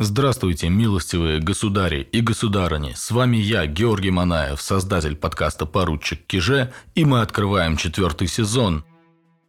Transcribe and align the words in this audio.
Здравствуйте, 0.00 0.68
милостивые 0.70 1.38
государи 1.38 2.00
и 2.00 2.20
государыни. 2.20 2.94
С 2.96 3.12
вами 3.12 3.36
я, 3.36 3.64
Георгий 3.66 4.10
Манаев, 4.10 4.60
создатель 4.60 5.14
подкаста 5.14 5.66
«Поручик 5.66 6.26
Киже», 6.26 6.72
и 6.96 7.04
мы 7.04 7.20
открываем 7.20 7.76
четвертый 7.76 8.26
сезон. 8.26 8.84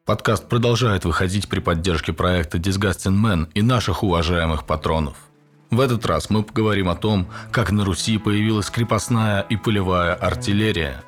Подкаст 0.06 0.48
продолжает 0.48 1.04
выходить 1.04 1.50
при 1.50 1.62
поддержке 1.62 2.14
проекта 2.14 2.60
Disgusting 2.60 3.20
Man 3.20 3.50
и 3.56 3.64
наших 3.64 4.04
уважаемых 4.04 4.68
патронов. 4.68 5.18
В 5.72 5.80
этот 5.80 6.06
раз 6.06 6.30
мы 6.30 6.44
поговорим 6.44 6.90
о 6.90 6.96
том, 6.96 7.28
как 7.52 7.72
на 7.72 7.84
Руси 7.84 8.20
появилась 8.20 8.70
крепостная 8.70 9.42
и 9.42 9.56
полевая 9.58 10.14
артиллерия. 10.14 11.04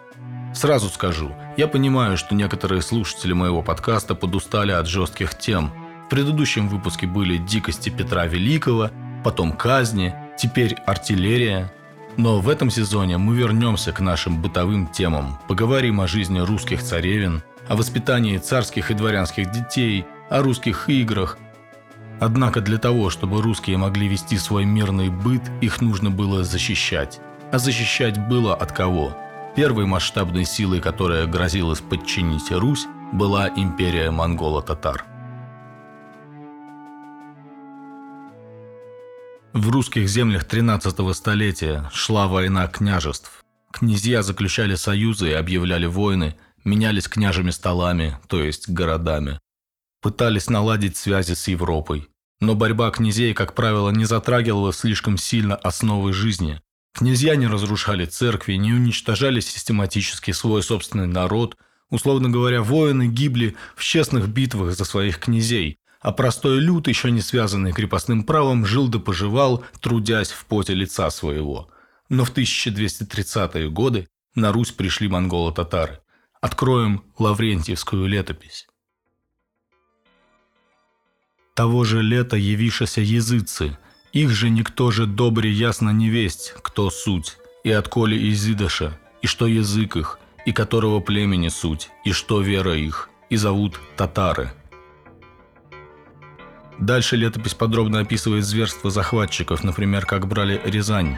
Сразу 0.56 0.90
скажу, 0.90 1.32
я 1.58 1.68
понимаю, 1.68 2.18
что 2.18 2.34
некоторые 2.34 2.82
слушатели 2.82 3.34
моего 3.34 3.62
подкаста 3.62 4.16
подустали 4.16 4.72
от 4.72 4.88
жестких 4.88 5.38
тем. 5.38 5.72
В 6.08 6.10
предыдущем 6.10 6.68
выпуске 6.70 7.06
были 7.06 7.38
дикости 7.38 7.92
Петра 7.92 8.26
Великого– 8.26 8.90
потом 9.28 9.52
казни, 9.52 10.16
теперь 10.38 10.78
артиллерия. 10.86 11.70
Но 12.16 12.40
в 12.40 12.48
этом 12.48 12.70
сезоне 12.70 13.18
мы 13.18 13.36
вернемся 13.36 13.92
к 13.92 14.00
нашим 14.00 14.42
бытовым 14.42 14.88
темам, 14.88 15.38
поговорим 15.50 16.00
о 16.00 16.08
жизни 16.08 16.40
русских 16.40 16.82
царевин, 16.82 17.44
о 17.68 17.76
воспитании 17.76 18.38
царских 18.38 18.90
и 18.90 18.94
дворянских 18.94 19.52
детей, 19.52 20.06
о 20.30 20.42
русских 20.44 20.88
играх. 20.88 21.38
Однако 22.22 22.62
для 22.62 22.78
того, 22.78 23.10
чтобы 23.10 23.42
русские 23.42 23.76
могли 23.76 24.08
вести 24.08 24.38
свой 24.38 24.64
мирный 24.64 25.10
быт, 25.10 25.42
их 25.60 25.82
нужно 25.82 26.10
было 26.10 26.46
защищать. 26.46 27.20
А 27.52 27.58
защищать 27.58 28.18
было 28.30 28.56
от 28.56 28.72
кого? 28.72 29.14
Первой 29.58 29.86
масштабной 29.88 30.46
силой, 30.46 30.80
которая 30.80 31.28
грозилась 31.28 31.82
подчинить 31.82 32.50
Русь, 32.50 32.88
была 33.12 33.50
империя 33.50 34.10
монголо-татар. 34.10 35.04
В 39.58 39.72
русских 39.72 40.08
землях 40.08 40.44
13 40.44 41.16
столетия 41.16 41.90
шла 41.92 42.28
война 42.28 42.68
княжеств. 42.68 43.44
Князья 43.72 44.22
заключали 44.22 44.76
союзы 44.76 45.32
и 45.32 45.34
объявляли 45.34 45.88
войны, 45.88 46.36
менялись 46.64 47.08
княжими 47.08 47.50
столами, 47.50 48.20
то 48.28 48.40
есть 48.44 48.70
городами. 48.70 49.40
Пытались 50.00 50.52
наладить 50.52 50.96
связи 50.96 51.34
с 51.34 51.48
Европой. 51.48 52.08
Но 52.40 52.54
борьба 52.54 52.92
князей, 52.92 53.34
как 53.34 53.56
правило, 53.56 53.90
не 53.90 54.06
затрагивала 54.06 54.72
слишком 54.72 55.18
сильно 55.18 55.56
основы 55.56 56.14
жизни. 56.14 56.62
Князья 56.94 57.36
не 57.36 57.48
разрушали 57.48 58.06
церкви, 58.06 58.54
не 58.54 58.74
уничтожали 58.74 59.40
систематически 59.40 60.34
свой 60.34 60.62
собственный 60.62 61.08
народ. 61.08 61.58
Условно 61.90 62.30
говоря, 62.30 62.62
воины 62.62 63.08
гибли 63.08 63.56
в 63.76 63.84
честных 63.84 64.28
битвах 64.28 64.76
за 64.76 64.86
своих 64.86 65.18
князей, 65.18 65.80
а 66.08 66.14
простой 66.14 66.62
люд, 66.62 66.88
еще 66.88 67.12
не 67.12 67.20
связанный 67.20 67.74
крепостным 67.74 68.24
правом, 68.24 68.66
жил 68.66 68.88
да 68.88 68.98
поживал, 68.98 69.66
трудясь 69.82 70.32
в 70.32 70.46
поте 70.46 70.74
лица 70.74 71.10
своего. 71.10 71.70
Но 72.08 72.24
в 72.24 72.34
1230-е 72.34 73.70
годы 73.70 74.08
на 74.34 74.54
Русь 74.54 74.72
пришли 74.72 75.10
монголо-татары. 75.10 76.00
Откроем 76.40 77.04
Лаврентьевскую 77.20 78.08
летопись. 78.08 78.70
Того 81.54 81.84
же 81.84 82.02
лета 82.02 82.38
явишася 82.38 83.02
языцы, 83.02 83.78
их 84.14 84.30
же 84.30 84.50
никто 84.50 84.92
же 84.92 85.08
добре 85.08 85.52
ясно 85.52 85.90
не 85.90 86.08
весть, 86.08 86.54
кто 86.62 86.90
суть, 86.90 87.38
и 87.66 87.72
отколи 87.72 88.32
изидыша, 88.32 88.98
и 89.22 89.28
что 89.28 89.46
язык 89.46 89.98
их, 89.98 90.20
и 90.46 90.54
которого 90.54 91.02
племени 91.02 91.50
суть, 91.50 91.90
и 92.06 92.14
что 92.14 92.40
вера 92.40 92.78
их, 92.78 93.10
и 93.30 93.36
зовут 93.36 93.78
татары– 93.98 94.54
Дальше 96.80 97.16
летопись 97.16 97.56
подробно 97.56 98.00
описывает 98.00 98.46
зверство 98.46 98.92
захватчиков, 98.92 99.64
например, 99.64 100.06
как 100.06 100.28
брали 100.28 100.62
Рязань. 100.64 101.18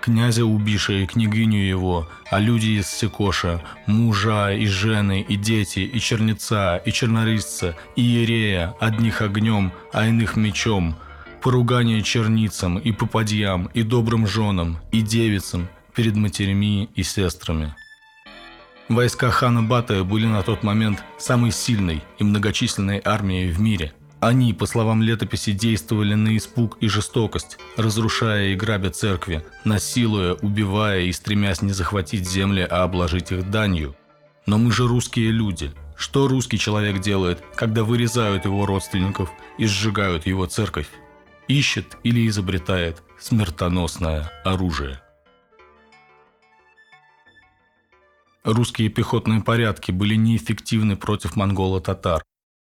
Князя 0.00 0.44
Убиша 0.44 0.92
и 0.92 1.06
княгиню 1.06 1.60
его, 1.60 2.08
а 2.30 2.38
люди 2.38 2.78
из 2.78 2.88
Секоша, 2.88 3.62
мужа 3.86 4.52
и 4.52 4.66
жены, 4.66 5.24
и 5.26 5.36
дети, 5.36 5.80
и 5.80 5.98
черница, 5.98 6.76
и 6.76 6.92
чернорисца, 6.92 7.76
и 7.96 8.02
иерея, 8.02 8.74
одних 8.80 9.22
огнем, 9.22 9.72
а 9.92 10.06
иных 10.06 10.36
мечом, 10.36 10.96
поругание 11.42 12.02
черницам 12.02 12.78
и 12.78 12.92
попадьям, 12.92 13.70
и 13.72 13.82
добрым 13.82 14.26
женам, 14.26 14.78
и 14.92 15.00
девицам, 15.00 15.68
перед 15.94 16.16
матерями 16.16 16.84
и 16.94 17.02
сестрами. 17.02 17.74
Войска 18.90 19.30
хана 19.30 19.62
Батая 19.62 20.04
были 20.04 20.26
на 20.26 20.42
тот 20.42 20.62
момент 20.62 21.02
самой 21.18 21.50
сильной 21.50 22.02
и 22.18 22.24
многочисленной 22.24 23.00
армией 23.02 23.50
в 23.50 23.58
мире– 23.60 23.94
они, 24.26 24.54
по 24.54 24.66
словам 24.66 25.02
летописи, 25.02 25.52
действовали 25.52 26.14
на 26.14 26.36
испуг 26.36 26.78
и 26.80 26.88
жестокость, 26.88 27.58
разрушая 27.76 28.48
и 28.48 28.54
грабя 28.54 28.90
церкви, 28.90 29.44
насилуя, 29.64 30.34
убивая 30.34 31.00
и 31.02 31.12
стремясь 31.12 31.62
не 31.62 31.72
захватить 31.72 32.28
земли, 32.28 32.66
а 32.68 32.84
обложить 32.84 33.32
их 33.32 33.50
данью. 33.50 33.94
Но 34.46 34.58
мы 34.58 34.72
же 34.72 34.86
русские 34.86 35.30
люди. 35.30 35.72
Что 35.96 36.26
русский 36.26 36.58
человек 36.58 37.00
делает, 37.00 37.42
когда 37.54 37.84
вырезают 37.84 38.46
его 38.46 38.66
родственников 38.66 39.30
и 39.58 39.66
сжигают 39.66 40.26
его 40.26 40.46
церковь? 40.46 40.88
Ищет 41.46 41.98
или 42.02 42.26
изобретает 42.26 43.02
смертоносное 43.20 44.30
оружие. 44.44 45.00
Русские 48.42 48.88
пехотные 48.88 49.40
порядки 49.42 49.90
были 49.90 50.16
неэффективны 50.16 50.96
против 50.96 51.36
монголо-татар. 51.36 52.22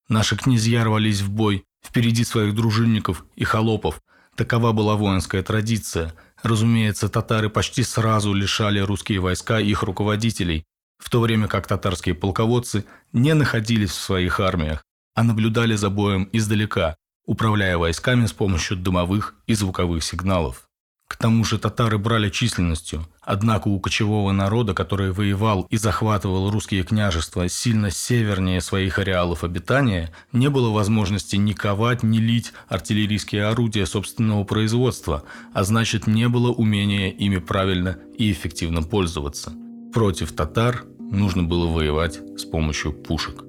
Наши 0.09 0.37
князья 0.37 0.85
рвались 0.85 1.21
в 1.21 1.29
бой, 1.29 1.65
впереди 1.85 2.23
своих 2.23 2.55
дружинников 2.55 3.25
и 3.35 3.43
холопов. 3.43 4.01
Такова 4.35 4.71
была 4.71 4.95
воинская 4.95 5.43
традиция. 5.43 6.13
Разумеется, 6.43 7.09
татары 7.09 7.49
почти 7.49 7.83
сразу 7.83 8.33
лишали 8.33 8.79
русские 8.79 9.19
войска 9.19 9.59
их 9.59 9.83
руководителей, 9.83 10.63
в 10.97 11.09
то 11.09 11.19
время 11.19 11.47
как 11.47 11.67
татарские 11.67 12.15
полководцы 12.15 12.85
не 13.11 13.33
находились 13.33 13.89
в 13.89 14.01
своих 14.01 14.39
армиях, 14.39 14.83
а 15.15 15.23
наблюдали 15.23 15.75
за 15.75 15.89
боем 15.89 16.29
издалека, 16.31 16.95
управляя 17.25 17.77
войсками 17.77 18.25
с 18.27 18.33
помощью 18.33 18.77
дымовых 18.77 19.35
и 19.45 19.55
звуковых 19.55 20.03
сигналов. 20.03 20.66
К 21.07 21.15
тому 21.15 21.45
же 21.45 21.57
татары 21.57 21.97
брали 21.97 22.29
численностью, 22.29 23.07
однако 23.21 23.69
у 23.69 23.79
кочевого 23.79 24.33
народа, 24.33 24.73
который 24.73 25.11
воевал 25.11 25.65
и 25.69 25.77
захватывал 25.77 26.51
русские 26.51 26.83
княжества 26.83 27.47
сильно 27.47 27.91
севернее 27.91 28.59
своих 28.59 28.99
ареалов 28.99 29.43
обитания, 29.45 30.13
не 30.33 30.49
было 30.49 30.69
возможности 30.69 31.37
ни 31.37 31.53
ковать, 31.53 32.03
ни 32.03 32.17
лить 32.17 32.51
артиллерийские 32.67 33.45
орудия 33.45 33.85
собственного 33.85 34.43
производства, 34.43 35.23
а 35.53 35.63
значит 35.63 36.07
не 36.07 36.27
было 36.27 36.51
умения 36.51 37.09
ими 37.09 37.37
правильно 37.37 37.97
и 38.17 38.29
эффективно 38.31 38.83
пользоваться. 38.83 39.53
Против 39.93 40.33
татар 40.33 40.83
нужно 40.99 41.43
было 41.43 41.67
воевать 41.67 42.19
с 42.37 42.43
помощью 42.43 42.91
пушек. 42.91 43.43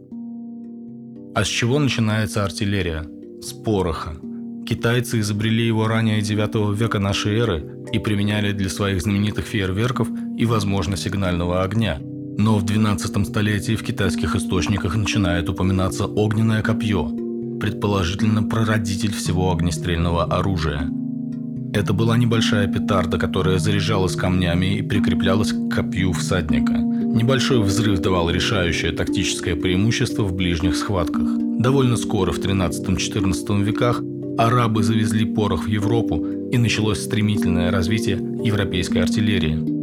А 1.34 1.44
с 1.44 1.48
чего 1.48 1.78
начинается 1.80 2.44
артиллерия? 2.44 3.04
С 3.42 3.52
пороха– 3.52 4.16
Китайцы 4.68 5.20
изобрели 5.20 5.66
его 5.66 5.88
ранее 5.88 6.20
9 6.20 6.78
века 6.78 6.98
нашей 6.98 7.38
эры 7.38 7.64
и 7.90 7.98
применяли 7.98 8.52
для 8.52 8.68
своих 8.68 9.00
знаменитых 9.00 9.46
фейерверков 9.46 10.08
и, 10.36 10.44
возможно, 10.44 10.94
сигнального 10.94 11.62
огня. 11.62 12.00
Но 12.36 12.58
в 12.58 12.66
12 12.66 13.26
столетии 13.26 13.76
в 13.76 13.82
китайских 13.82 14.36
источниках 14.36 14.94
начинает 14.94 15.48
упоминаться 15.48 16.04
огненное 16.04 16.60
копье, 16.60 17.08
предположительно 17.58 18.42
прародитель 18.42 19.14
всего 19.14 19.50
огнестрельного 19.52 20.24
оружия. 20.24 20.90
Это 21.72 21.94
была 21.94 22.18
небольшая 22.18 22.66
петарда, 22.66 23.16
которая 23.16 23.58
заряжалась 23.58 24.16
камнями 24.16 24.76
и 24.76 24.82
прикреплялась 24.82 25.50
к 25.50 25.74
копью 25.74 26.12
всадника. 26.12 26.74
Небольшой 26.74 27.62
взрыв 27.62 28.00
давал 28.00 28.28
решающее 28.28 28.92
тактическое 28.92 29.56
преимущество 29.56 30.24
в 30.24 30.34
ближних 30.34 30.76
схватках. 30.76 31.26
Довольно 31.58 31.96
скоро, 31.96 32.32
в 32.32 32.38
13-14 32.38 33.62
веках, 33.64 34.02
арабы 34.38 34.82
завезли 34.82 35.25
порох 35.25 35.65
в 35.65 35.69
Европу, 35.69 36.25
и 36.50 36.56
началось 36.56 37.03
стремительное 37.03 37.70
развитие 37.70 38.17
европейской 38.43 38.99
артиллерии. 38.99 39.76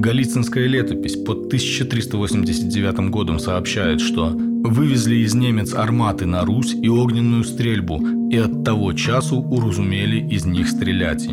Голицынская 0.00 0.66
летопись 0.66 1.16
под 1.16 1.46
1389 1.46 3.10
годом 3.10 3.38
сообщает, 3.38 4.00
что 4.00 4.30
вывезли 4.34 5.16
из 5.16 5.34
немец 5.34 5.74
арматы 5.74 6.26
на 6.26 6.44
Русь 6.44 6.74
и 6.74 6.88
огненную 6.88 7.44
стрельбу, 7.44 8.00
и 8.30 8.36
от 8.36 8.64
того 8.64 8.92
часу 8.94 9.36
уразумели 9.36 10.26
из 10.28 10.44
них 10.44 10.68
стрелять. 10.68 11.28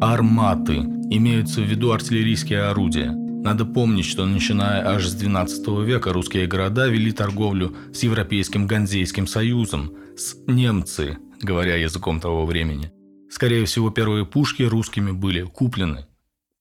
Арматы 0.00 0.76
имеются 1.10 1.60
в 1.60 1.64
виду 1.64 1.92
артиллерийские 1.92 2.62
орудия– 2.62 3.16
надо 3.42 3.64
помнить, 3.64 4.06
что 4.06 4.24
начиная 4.24 4.86
аж 4.86 5.04
с 5.04 5.20
XII 5.20 5.84
века 5.84 6.12
русские 6.12 6.46
города 6.46 6.86
вели 6.86 7.10
торговлю 7.10 7.74
с 7.92 8.04
Европейским 8.04 8.68
Ганзейским 8.68 9.26
союзом, 9.26 9.94
с 10.16 10.36
немцы, 10.46 11.18
говоря 11.40 11.74
языком 11.74 12.20
того 12.20 12.46
времени. 12.46 12.92
Скорее 13.28 13.64
всего, 13.64 13.90
первые 13.90 14.24
пушки 14.24 14.62
русскими 14.62 15.10
были 15.10 15.42
куплены. 15.42 16.06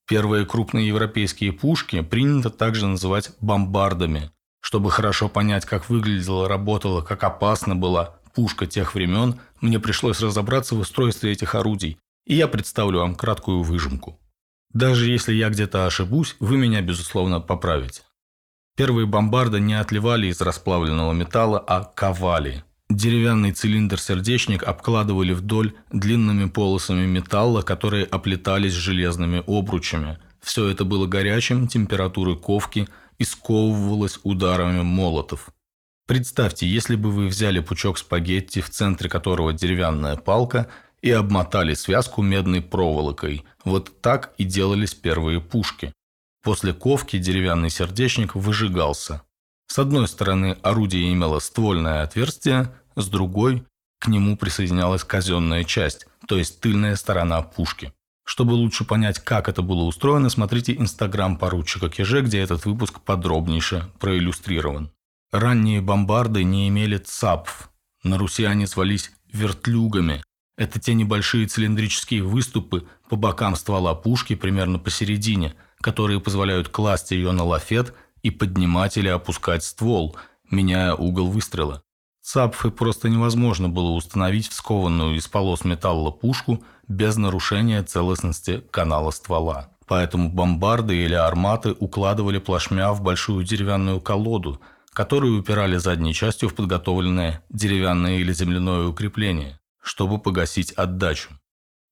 Первые 0.07 0.45
крупные 0.47 0.87
европейские 0.87 1.53
пушки 1.53 2.01
принято 2.01 2.49
также 2.49 2.87
называть 2.87 3.29
бомбардами. 3.41 4.31
Чтобы 4.59 4.89
хорошо 4.89 5.29
понять, 5.29 5.65
как 5.65 5.87
выглядела, 5.87 6.49
работала, 6.49 7.01
как 7.01 7.23
опасна 7.23 7.75
была, 7.75 8.15
пушка 8.33 8.65
тех 8.65 8.95
времен, 8.95 9.39
мне 9.59 9.79
пришлось 9.79 10.19
разобраться 10.19 10.73
в 10.73 10.79
устройстве 10.79 11.31
этих 11.31 11.53
орудий, 11.53 11.99
и 12.25 12.33
я 12.33 12.47
представлю 12.47 13.01
вам 13.01 13.13
краткую 13.13 13.61
выжимку. 13.61 14.17
Даже 14.73 15.09
если 15.09 15.33
я 15.33 15.49
где-то 15.49 15.85
ошибусь, 15.85 16.35
вы 16.39 16.57
меня, 16.57 16.81
безусловно, 16.81 17.41
поправите. 17.41 18.03
Первые 18.77 19.05
бомбарды 19.05 19.59
не 19.59 19.73
отливали 19.73 20.27
из 20.27 20.39
расплавленного 20.41 21.13
металла, 21.13 21.59
а 21.59 21.83
ковали. 21.83 22.63
Деревянный 22.89 23.51
цилиндр-сердечник 23.51 24.63
обкладывали 24.63 25.33
вдоль 25.33 25.73
длинными 25.91 26.49
полосами 26.49 27.05
металла, 27.05 27.61
которые 27.61 28.05
оплетались 28.05 28.73
железными 28.73 29.43
обручами. 29.47 30.19
Все 30.41 30.67
это 30.67 30.83
было 30.83 31.05
горячим, 31.05 31.67
температуры 31.67 32.35
ковки 32.35 32.87
и 33.17 33.23
сковывалось 33.23 34.19
ударами 34.23 34.81
молотов. 34.81 35.49
Представьте, 36.07 36.67
если 36.67 36.95
бы 36.95 37.11
вы 37.11 37.27
взяли 37.27 37.59
пучок 37.59 37.97
спагетти, 37.97 38.59
в 38.59 38.69
центре 38.69 39.09
которого 39.09 39.53
деревянная 39.53 40.17
палка, 40.17 40.67
и 41.01 41.11
обмотали 41.11 41.73
связку 41.73 42.21
медной 42.21 42.61
проволокой. 42.61 43.45
Вот 43.63 44.01
так 44.01 44.33
и 44.37 44.43
делались 44.43 44.93
первые 44.93 45.39
пушки. 45.39 45.93
После 46.43 46.73
ковки 46.73 47.17
деревянный 47.19 47.69
сердечник 47.69 48.35
выжигался. 48.35 49.21
С 49.67 49.79
одной 49.79 50.07
стороны 50.07 50.57
орудие 50.63 51.13
имело 51.13 51.39
ствольное 51.39 52.03
отверстие, 52.03 52.73
с 52.95 53.07
другой 53.07 53.63
к 53.99 54.07
нему 54.07 54.35
присоединялась 54.35 55.03
казенная 55.03 55.63
часть, 55.63 56.07
то 56.27 56.37
есть 56.37 56.59
тыльная 56.59 56.95
сторона 56.95 57.41
пушки. 57.43 57.93
Чтобы 58.25 58.53
лучше 58.53 58.83
понять, 58.83 59.19
как 59.19 59.47
это 59.47 59.61
было 59.61 59.83
устроено, 59.83 60.29
смотрите 60.29 60.73
инстаграм 60.73 61.37
поручика 61.37 61.89
Кеже, 61.89 62.21
где 62.21 62.39
этот 62.39 62.65
выпуск 62.65 63.01
подробнейше 63.01 63.91
проиллюстрирован. 63.99 64.91
Ранние 65.31 65.81
бомбарды 65.81 66.43
не 66.43 66.67
имели 66.67 66.97
ЦАПФ. 66.97 67.69
На 68.03 68.17
Руси 68.17 68.43
они 68.43 68.65
звались 68.65 69.11
вертлюгами. 69.31 70.23
Это 70.57 70.79
те 70.79 70.93
небольшие 70.93 71.47
цилиндрические 71.47 72.23
выступы 72.23 72.87
по 73.09 73.15
бокам 73.15 73.55
ствола 73.55 73.95
пушки 73.95 74.35
примерно 74.35 74.79
посередине– 74.79 75.55
которые 75.81 76.21
позволяют 76.21 76.69
класть 76.69 77.11
ее 77.11 77.31
на 77.31 77.43
лафет 77.43 77.93
и 78.21 78.31
поднимать 78.31 78.97
или 78.97 79.09
опускать 79.09 79.63
ствол, 79.63 80.15
меняя 80.49 80.93
угол 80.93 81.29
выстрела. 81.29 81.83
Цапфы 82.21 82.69
просто 82.69 83.09
невозможно 83.09 83.67
было 83.67 83.89
установить 83.91 84.47
в 84.47 84.53
скованную 84.53 85.15
из 85.15 85.27
полос 85.27 85.65
металла 85.65 86.11
пушку 86.11 86.63
без 86.87 87.17
нарушения 87.17 87.81
целостности 87.81 88.63
канала 88.69 89.09
ствола. 89.09 89.71
Поэтому 89.87 90.29
бомбарды 90.29 90.95
или 91.03 91.15
арматы 91.15 91.75
укладывали 91.79 92.37
плашмя 92.37 92.93
в 92.93 93.01
большую 93.01 93.43
деревянную 93.43 93.99
колоду, 93.99 94.61
которую 94.93 95.39
упирали 95.39 95.77
задней 95.77 96.13
частью 96.13 96.49
в 96.49 96.53
подготовленное 96.53 97.43
деревянное 97.49 98.17
или 98.19 98.31
земляное 98.31 98.87
укрепление, 98.87 99.59
чтобы 99.81 100.19
погасить 100.19 100.71
отдачу. 100.71 101.29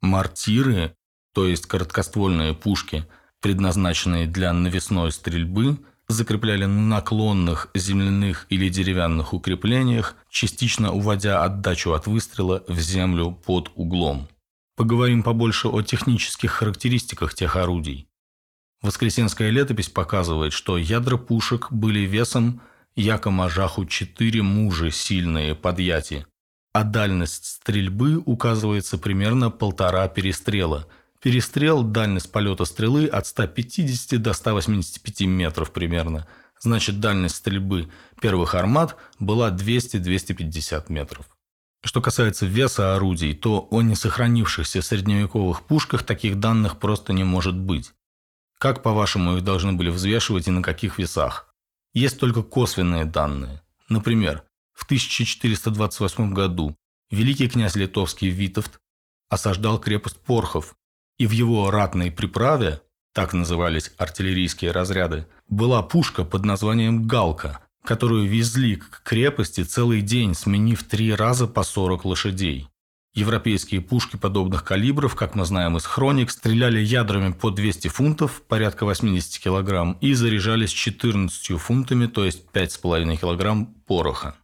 Мортиры, 0.02 0.96
то 1.34 1.46
есть 1.46 1.66
короткоствольные 1.66 2.54
пушки– 2.54 3.06
предназначенные 3.42 4.28
для 4.28 4.54
навесной 4.54 5.12
стрельбы, 5.12 5.78
закрепляли 6.08 6.66
на 6.66 6.82
наклонных 6.82 7.70
земляных 7.76 8.48
или 8.50 8.70
деревянных 8.70 9.34
укреплениях, 9.34 10.16
частично 10.30 10.92
уводя 10.92 11.44
отдачу 11.44 11.94
от 11.94 12.08
выстрела 12.08 12.64
в 12.68 12.80
землю 12.80 13.32
под 13.32 13.72
углом. 13.76 14.28
Поговорим 14.76 15.24
побольше 15.24 15.68
о 15.68 15.82
технических 15.82 16.52
характеристиках 16.52 17.34
тех 17.34 17.56
орудий. 17.56 18.08
Воскресенская 18.82 19.50
летопись 19.50 19.90
показывает, 19.90 20.54
что 20.54 20.78
ядра 20.78 21.18
пушек 21.18 21.72
были 21.72 22.00
весом 22.00 22.62
яко 22.96 23.30
мажаху 23.30 23.86
4 23.86 24.42
мужи 24.42 24.90
сильные 24.90 25.54
подъяти, 25.54 26.26
а 26.74 26.84
дальность 26.84 27.46
стрельбы 27.46 28.18
указывается 28.26 28.98
примерно 28.98 29.50
полтора 29.52 30.08
перестрела– 30.08 30.88
Перестрел– 31.22 31.84
дальность 31.84 32.32
полета 32.32 32.64
стрелы 32.64 33.06
от 33.06 33.28
150 33.28 34.22
до 34.22 34.32
185 34.32 35.22
метров 35.22 35.72
примерно. 35.72 36.28
Значит, 36.62 37.02
дальность 37.02 37.36
стрельбы 37.36 37.90
первых 38.22 38.56
армат 38.56 38.96
была 39.20 39.52
200-250 39.52 40.86
метров. 40.88 41.26
Что 41.84 42.02
касается 42.02 42.46
веса 42.46 42.96
орудий, 42.96 43.34
то 43.34 43.68
о 43.70 43.82
несохранившихся 43.82 44.82
средневековых 44.82 45.64
пушках 45.64 46.04
таких 46.04 46.40
данных 46.40 46.78
просто 46.80 47.12
не 47.12 47.26
может 47.26 47.56
быть. 47.56 47.92
Как, 48.58 48.82
по-вашему, 48.82 49.38
их 49.38 49.44
должны 49.44 49.74
были 49.74 49.90
взвешивать 49.90 50.48
и 50.48 50.52
на 50.52 50.62
каких 50.62 51.00
весах? 51.00 51.54
Есть 51.94 52.20
только 52.20 52.44
косвенные 52.44 53.04
данные. 53.04 53.62
Например, 53.90 54.44
в 54.80 54.86
1428 54.86 56.34
году 56.34 56.74
великий 57.12 57.50
князь 57.50 57.76
литовский 57.76 58.30
Витовт 58.30 58.80
осаждал 59.30 59.78
крепость 59.78 60.22
Порхов 60.22 60.76
и 61.18 61.28
в 61.28 61.32
его 61.32 61.70
ратной 61.70 62.12
приправе, 62.12 62.82
так 63.14 63.34
назывались 63.34 63.92
артиллерийские 63.98 64.72
разряды, 64.72 65.28
была 65.50 65.84
пушка 65.84 66.24
под 66.24 66.46
названием 66.46 67.08
«Галка», 67.08 67.60
которую 67.84 68.30
везли 68.30 68.78
к 68.78 69.04
крепости 69.04 69.66
целый 69.66 70.02
день, 70.02 70.34
сменив 70.34 70.84
три 70.84 71.14
раза 71.14 71.46
по 71.46 71.64
40 71.64 72.06
лошадей. 72.06 72.70
Европейские 73.14 73.82
пушки 73.82 74.16
подобных 74.16 74.64
калибров, 74.64 75.14
как 75.16 75.36
мы 75.36 75.44
знаем 75.44 75.76
из 75.76 75.86
хроник, 75.86 76.32
стреляли 76.32 76.80
ядрами 76.80 77.34
по 77.34 77.52
200 77.52 77.90
фунтов, 77.90 78.44
порядка 78.48 78.86
80 78.86 79.44
килограмм, 79.44 79.98
и 80.00 80.14
заряжались 80.14 80.72
14 80.72 81.60
фунтами, 81.60 82.06
то 82.06 82.24
есть 82.24 82.46
5,5 82.54 83.18
килограмм 83.18 83.66
пороха. 83.86 84.36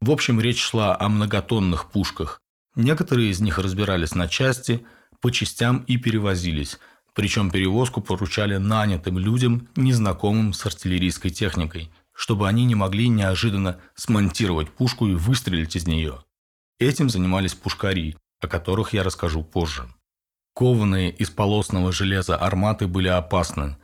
В 0.00 0.10
общем, 0.10 0.40
речь 0.40 0.60
шла 0.60 0.96
о 0.98 1.08
многотонных 1.08 1.90
пушках. 1.90 2.40
Некоторые 2.74 3.30
из 3.30 3.40
них 3.40 3.58
разбирались 3.58 4.14
на 4.14 4.28
части, 4.28 4.84
по 5.20 5.32
частям 5.32 5.78
и 5.86 5.96
перевозились, 5.96 6.78
причем 7.14 7.50
перевозку 7.50 8.02
поручали 8.02 8.58
нанятым 8.58 9.18
людям, 9.18 9.68
незнакомым 9.74 10.52
с 10.52 10.66
артиллерийской 10.66 11.30
техникой, 11.30 11.90
чтобы 12.12 12.46
они 12.46 12.66
не 12.66 12.74
могли 12.74 13.08
неожиданно 13.08 13.80
смонтировать 13.94 14.70
пушку 14.70 15.06
и 15.06 15.14
выстрелить 15.14 15.76
из 15.76 15.86
нее. 15.86 16.22
Этим 16.78 17.08
занимались 17.08 17.54
пушкари, 17.54 18.16
о 18.40 18.48
которых 18.48 18.92
я 18.92 19.02
расскажу 19.02 19.42
позже. 19.42 19.88
Кованые 20.54 21.10
из 21.10 21.30
полосного 21.30 21.90
железа 21.92 22.36
арматы 22.36 22.86
были 22.86 23.08
опасны. 23.08 23.78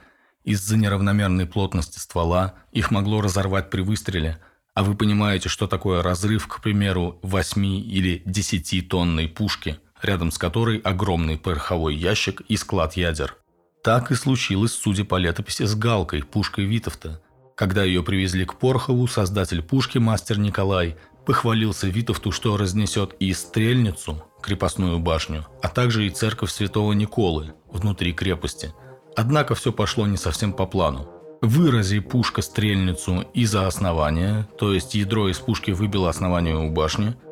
Из-за 0.44 0.76
неравномерной 0.76 1.47
плотности 1.47 1.99
ствола 1.99 2.55
их 2.70 2.91
могло 2.91 3.23
разорвать 3.23 3.70
при 3.70 3.81
выстреле, 3.81 4.41
а 4.74 4.84
вы 4.84 4.94
понимаете, 4.94 5.48
что 5.48 5.66
такое 5.66 6.02
разрыв, 6.02 6.46
к 6.46 6.60
примеру, 6.60 7.19
8 7.22 7.64
или 7.64 8.22
10 8.24 8.88
тонной 8.88 9.28
пушки– 9.28 9.78
рядом 10.02 10.30
с 10.30 10.38
которой 10.38 10.79
огромный 10.79 11.38
пороховой 11.38 11.94
ящик 11.94 12.43
и 12.43 12.56
склад 12.56 12.96
ядер. 12.96 13.36
Так 13.82 14.10
и 14.10 14.14
случилось, 14.14 14.72
судя 14.72 15.05
по 15.05 15.17
летописи, 15.17 15.64
с 15.64 15.74
Галкой, 15.74 16.22
пушкой 16.22 16.64
Витовта. 16.64 17.20
Когда 17.56 17.84
ее 17.84 18.02
привезли 18.02 18.44
к 18.44 18.55
Порохову, 18.55 19.06
создатель 19.06 19.62
пушки, 19.62 19.98
мастер 19.98 20.38
Николай, 20.38 20.96
похвалился 21.26 21.88
Витовту, 21.88 22.32
что 22.32 22.56
разнесет 22.56 23.14
и 23.20 23.32
стрельницу, 23.32 24.24
крепостную 24.41 24.98
башню, 24.98 25.46
а 25.62 25.69
также 25.69 26.06
и 26.06 26.10
церковь 26.10 26.50
святого 26.50 26.93
Николы 26.93 27.55
внутри 27.70 28.12
крепости. 28.12 28.72
Однако 29.17 29.55
все 29.55 29.72
пошло 29.72 30.06
не 30.06 30.17
совсем 30.17 30.52
по 30.52 30.67
плану. 30.67 31.08
Вырази 31.43 31.99
пушка 31.99 32.41
стрельницу 32.41 33.27
из-за 33.34 33.67
основания, 33.67 34.49
то 34.58 34.72
есть 34.72 34.94
ядро 34.94 35.29
из 35.29 35.39
пушки 35.39 35.72
выбило 35.72 36.08
основание 36.08 36.56
у 36.56 36.70
башни– 36.70 37.15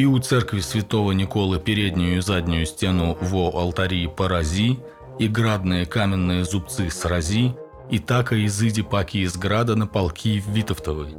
и 0.00 0.06
у 0.06 0.18
церкви 0.18 0.60
святого 0.60 1.12
Николы 1.12 1.58
переднюю 1.58 2.16
и 2.16 2.20
заднюю 2.20 2.64
стену 2.64 3.18
во 3.20 3.50
алтари 3.50 4.06
порази, 4.06 4.78
и 5.18 5.28
градные 5.28 5.84
каменные 5.84 6.44
зубцы 6.44 6.88
срази, 6.90 7.54
и 7.90 7.98
так 7.98 8.32
и 8.32 8.46
изыди 8.46 8.80
паки 8.80 9.18
из 9.18 9.36
града 9.36 9.76
на 9.76 9.86
полки 9.86 10.42
Витовтовой. 10.46 11.16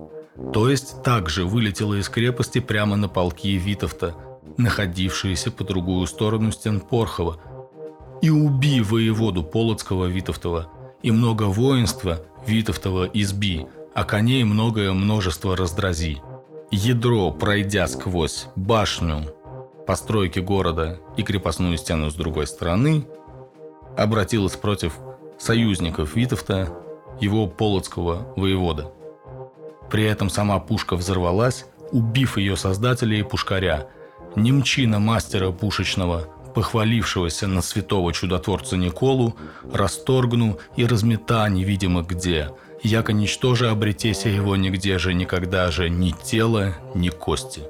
То 0.51 0.67
есть 0.67 1.03
также 1.03 1.45
вылетела 1.45 1.93
из 1.93 2.09
крепости 2.09 2.59
прямо 2.59 2.95
на 2.95 3.07
полки 3.07 3.55
Витовта, 3.55 4.15
находившиеся 4.57 5.51
по 5.51 5.63
другую 5.63 6.07
сторону 6.07 6.51
стен 6.51 6.79
Порхова, 6.79 7.39
и 8.23 8.31
уби 8.31 8.81
воеводу 8.81 9.43
Полоцкого 9.43 10.05
Витовтова, 10.05 10.71
и 11.03 11.11
много 11.11 11.43
воинства 11.43 12.21
Витовтова 12.45 13.05
изби, 13.13 13.65
а 13.93 14.03
коней 14.03 14.43
многое 14.43 14.93
множество 14.93 15.55
раздрази. 15.55 16.21
Ядро, 16.71 17.31
пройдя 17.31 17.87
сквозь 17.87 18.47
башню 18.55 19.33
постройки 19.85 20.39
города 20.39 20.99
и 21.17 21.23
крепостную 21.23 21.77
стену 21.77 22.09
с 22.09 22.15
другой 22.15 22.47
стороны, 22.47 23.05
обратилось 23.97 24.55
против 24.55 24.93
союзников 25.37 26.15
Витовта, 26.15 26.69
его 27.19 27.47
полоцкого 27.47 28.33
воевода. 28.35 28.91
При 29.89 30.05
этом 30.05 30.29
сама 30.29 30.59
пушка 30.59 30.95
взорвалась, 30.95 31.65
убив 31.91 32.37
ее 32.37 32.55
создателя 32.55 33.17
и 33.17 33.23
пушкаря, 33.23 33.87
немчина 34.35 34.99
мастера 34.99 35.51
пушечного, 35.51 36.27
похвалившегося 36.53 37.47
на 37.47 37.61
святого 37.61 38.13
чудотворца 38.13 38.77
Николу, 38.77 39.35
расторгну 39.71 40.59
и 40.75 40.85
размета 40.85 41.47
невидимо 41.49 42.01
где– 42.03 42.49
яко 42.83 43.13
ничтоже 43.13 43.69
обретеся 43.69 44.29
его 44.29 44.55
нигде 44.55 44.97
же 44.97 45.13
никогда 45.13 45.71
же 45.71 45.89
ни 45.89 46.11
тело, 46.11 46.75
ни 46.95 47.09
кости. 47.09 47.63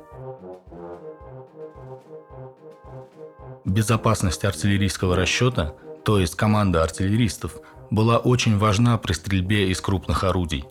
Безопасность 3.66 4.44
артиллерийского 4.44 5.16
расчета, 5.16 5.76
то 6.04 6.18
есть 6.20 6.36
команда 6.36 6.84
артиллеристов, 6.84 7.58
была 7.92 8.18
очень 8.18 8.58
важна 8.58 8.98
при 8.98 9.14
стрельбе 9.14 9.70
из 9.70 9.82
крупных 9.82 10.24
орудий. 10.24 10.66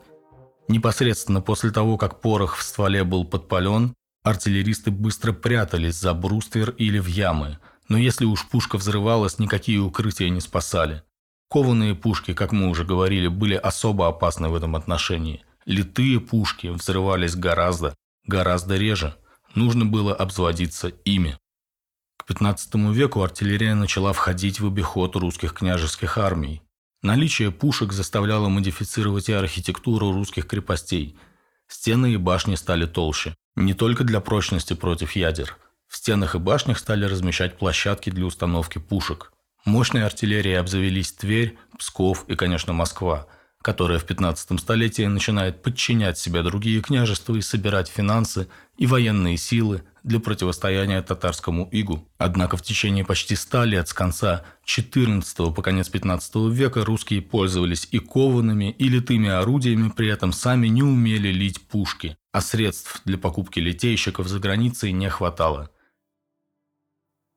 Непосредственно 0.69 1.41
после 1.41 1.71
того, 1.71 1.97
как 1.99 2.21
порох 2.21 2.57
в 2.57 2.63
стволе 2.63 3.05
был 3.05 3.25
подпален, 3.25 3.95
артиллеристы 4.25 4.91
быстро 4.91 5.33
прятались 5.33 5.97
за 5.97 6.15
бруствер 6.15 6.71
или 6.71 6.99
в 6.99 7.07
ямы, 7.07 7.59
но 7.91 7.99
если 7.99 8.25
уж 8.25 8.47
пушка 8.47 8.79
взрывалась, 8.79 9.41
никакие 9.41 9.81
укрытия 9.81 10.31
не 10.31 10.41
спасали. 10.41 11.03
Кованые 11.51 11.97
пушки, 11.97 12.33
как 12.33 12.53
мы 12.53 12.69
уже 12.69 12.85
говорили, 12.85 13.27
были 13.27 13.55
особо 13.55 14.07
опасны 14.07 14.49
в 14.49 14.55
этом 14.55 14.77
отношении. 14.77 15.45
Литые 15.67 16.21
пушки 16.21 16.69
взрывались 16.69 17.35
гораздо, 17.35 17.97
гораздо 18.25 18.77
реже. 18.77 19.17
Нужно 19.57 19.85
было 19.85 20.15
обзаводиться 20.15 20.89
ими. 21.05 21.37
К 22.17 22.31
XV 22.31 22.95
веку 22.95 23.23
артиллерия 23.23 23.75
начала 23.75 24.13
входить 24.13 24.61
в 24.61 24.69
обиход 24.69 25.17
русских 25.17 25.53
княжеских 25.53 26.17
армий. 26.17 26.63
Наличие 27.03 27.51
пушек 27.51 27.93
заставляло 27.93 28.49
модифицировать 28.49 29.29
и 29.29 29.33
архитектуру 29.33 30.13
русских 30.13 30.47
крепостей. 30.47 31.19
Стены 31.67 32.13
и 32.13 32.17
башни 32.17 32.55
стали 32.55 32.87
толще, 32.87 33.35
не 33.57 33.75
только 33.75 34.05
для 34.05 34.21
прочности 34.21 34.75
против 34.75 35.17
ядер. 35.17 35.59
В 35.91 35.97
стенах 35.97 36.35
и 36.35 36.39
башнях 36.39 36.79
стали 36.79 37.05
размещать 37.05 37.59
площадки 37.59 38.09
для 38.09 38.25
установки 38.25 38.79
пушек. 38.79 39.33
Мощной 39.67 40.07
артиллерией 40.07 40.59
обзавелись 40.59 41.13
Тверь, 41.13 41.59
Псков 41.79 42.25
и, 42.29 42.35
конечно, 42.37 42.73
Москва– 42.73 43.27
которая 43.63 43.99
в 43.99 44.05
15 44.05 44.59
столетии 44.59 45.03
начинает 45.03 45.63
подчинять 45.63 46.19
себе 46.19 46.43
другие 46.43 46.81
княжества 46.81 47.35
и 47.37 47.43
собирать 47.43 47.89
финансы 47.89 48.49
и 48.79 48.87
военные 48.87 49.37
силы 49.37 49.83
для 50.03 50.19
противостояния 50.19 51.03
татарскому 51.03 51.69
игу. 51.71 52.09
Однако 52.17 52.57
в 52.57 52.63
течение 52.63 53.05
почти 53.05 53.37
ста 53.37 53.67
лет 53.67 53.89
с 53.89 53.93
конца 53.93 54.45
XIV 54.65 55.53
по 55.53 55.61
конец 55.61 55.91
XV 55.91 56.51
века 56.51 56.87
русские 56.87 57.21
пользовались 57.21 57.87
и 57.91 57.99
коваными, 57.99 58.71
и 58.71 58.89
литыми 58.89 59.29
орудиями, 59.29 59.93
при 59.95 60.09
этом 60.09 60.33
сами 60.33 60.69
не 60.69 60.83
умели 60.83 61.29
лить 61.29 61.61
пушки, 61.61 62.17
а 62.33 62.41
средств 62.41 63.03
для 63.05 63.19
покупки 63.19 63.61
литейщиков 63.61 64.27
за 64.27 64.39
границей 64.39 64.93
не 64.93 65.11
хватало. 65.11 65.71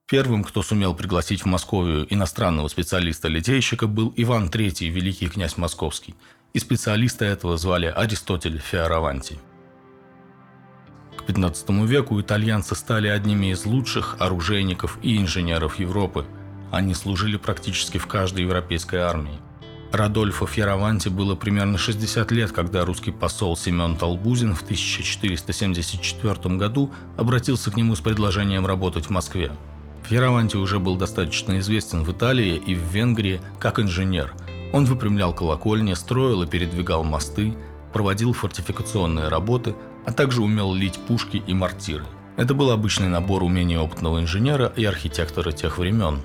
Первым, 0.09 0.43
кто 0.43 0.61
сумел 0.61 0.93
пригласить 0.93 1.43
в 1.43 1.45
Московию 1.45 2.05
иностранного 2.13 2.67
специалиста-литейщика, 2.67 3.87
был 3.87 4.13
Иван 4.17 4.49
III, 4.49 4.89
великий 4.89 5.29
князь 5.29 5.55
московский, 5.55 6.13
и 6.53 6.59
специалиста 6.59 7.23
этого 7.23 7.57
звали 7.57 7.85
Аристотель 7.85 8.59
Фиараванти. 8.59 9.39
К 11.17 11.29
XV 11.29 11.87
веку 11.87 12.19
итальянцы 12.19 12.75
стали 12.75 13.07
одними 13.07 13.53
из 13.53 13.65
лучших 13.65 14.17
оружейников 14.19 14.99
и 15.01 15.17
инженеров 15.17 15.79
Европы. 15.79 16.25
Они 16.69 16.93
служили 16.93 17.37
практически 17.37 17.97
в 17.97 18.07
каждой 18.07 18.41
европейской 18.41 18.97
армии. 18.97 19.39
Радольфо 19.93 20.45
Фьераванти 20.45 21.07
было 21.07 21.35
примерно 21.35 21.77
60 21.77 22.29
лет, 22.31 22.51
когда 22.51 22.83
русский 22.83 23.11
посол 23.11 23.55
Семен 23.55 23.95
Толбузин 23.95 24.53
в 24.53 24.63
1474 24.63 26.57
году 26.57 26.91
обратился 27.15 27.71
к 27.71 27.77
нему 27.77 27.95
с 27.95 28.01
предложением 28.01 28.65
работать 28.65 29.05
в 29.05 29.11
Москве. 29.11 29.51
Фьераванти 30.05 30.57
уже 30.57 30.79
был 30.79 30.97
достаточно 30.97 31.59
известен 31.59 32.03
в 32.03 32.11
Италии 32.11 32.57
и 32.57 32.75
в 32.75 32.79
Венгрии 32.79 33.41
как 33.59 33.79
инженер. 33.79 34.33
Он 34.73 34.85
выпрямлял 34.85 35.33
колокольни, 35.33 35.93
строил 35.93 36.43
и 36.43 36.47
передвигал 36.47 37.03
мосты, 37.03 37.53
проводил 37.93 38.33
фортификационные 38.33 39.29
работы, 39.29 39.75
а 40.05 40.11
также 40.11 40.41
умел 40.41 40.73
лить 40.73 40.99
пушки 41.07 41.41
и 41.45 41.53
мортиры. 41.53 42.05
Это 42.35 42.53
был 42.53 42.71
обычный 42.71 43.07
набор 43.07 43.43
умений 43.43 43.77
опытного 43.77 44.19
инженера 44.19 44.73
и 44.75 44.83
архитектора 44.83 45.51
тех 45.51 45.77
времен. 45.77 46.19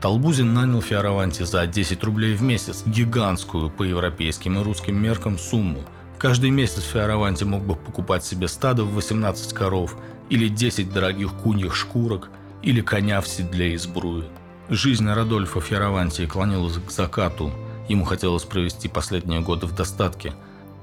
Толбузин 0.00 0.54
нанял 0.54 0.80
Фиараванти 0.80 1.42
за 1.42 1.66
10 1.66 2.04
рублей 2.04 2.34
в 2.34 2.42
месяц, 2.42 2.84
гигантскую 2.86 3.70
по 3.70 3.82
европейским 3.82 4.58
и 4.58 4.62
русским 4.62 5.02
меркам 5.02 5.38
сумму. 5.38 5.80
Каждый 6.18 6.50
месяц 6.50 6.82
Фиараванти 6.84 7.44
мог 7.44 7.62
бы 7.62 7.74
покупать 7.74 8.24
себе 8.24 8.46
стадо 8.46 8.84
в 8.84 8.94
18 8.94 9.52
коров 9.52 9.96
или 10.28 10.48
10 10.48 10.92
дорогих 10.92 11.32
куньих 11.32 11.74
шкурок– 11.74 12.30
или 12.62 12.80
коня 12.80 13.20
в 13.20 13.28
седле 13.28 13.74
из 13.74 13.86
бруи. 13.86 14.24
Жизнь 14.68 15.08
Радольфа 15.08 15.60
Фьеравантии 15.60 16.26
клонилась 16.26 16.76
к 16.76 16.90
закату, 16.90 17.52
ему 17.88 18.04
хотелось 18.04 18.44
провести 18.44 18.88
последние 18.88 19.40
годы 19.40 19.66
в 19.66 19.74
достатке, 19.74 20.34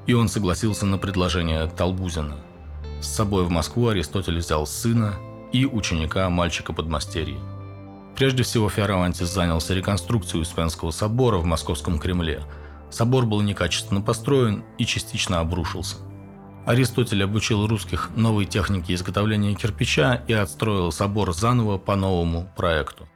и 0.06 0.14
он 0.14 0.28
согласился 0.28 0.86
на 0.86 0.98
предложение 0.98 1.68
Толбузина. 1.68 2.36
С 3.02 3.08
собой 3.08 3.44
в 3.44 3.50
Москву 3.50 3.88
Аристотель 3.88 4.40
взял 4.40 4.66
сына 4.66 5.16
и 5.52 5.66
ученика 5.66 6.30
мальчика 6.30 6.74
подмастерья. 6.74 7.40
Прежде 8.16 8.44
всего 8.44 8.68
Фиаравантис 8.68 9.32
занялся 9.32 9.76
реконструкцией 9.76 10.42
Успенского 10.42 10.92
собора 10.92 11.38
в 11.38 11.46
Московском 11.46 12.00
Кремле. 12.00 12.44
Собор 12.90 13.26
был 13.26 13.42
некачественно 13.42 14.02
построен 14.02 14.64
и 14.80 14.86
частично 14.86 15.40
обрушился. 15.40 15.98
Аристотель 16.68 17.24
обучил 17.24 17.66
русских 17.66 18.10
новой 18.18 18.46
технике 18.46 18.94
изготовления 18.94 19.56
кирпича 19.56 20.16
и 20.28 20.34
отстроил 20.34 20.92
собор 20.92 21.34
заново 21.34 21.78
по 21.78 21.96
новому 21.96 22.52
проекту. 22.58 23.08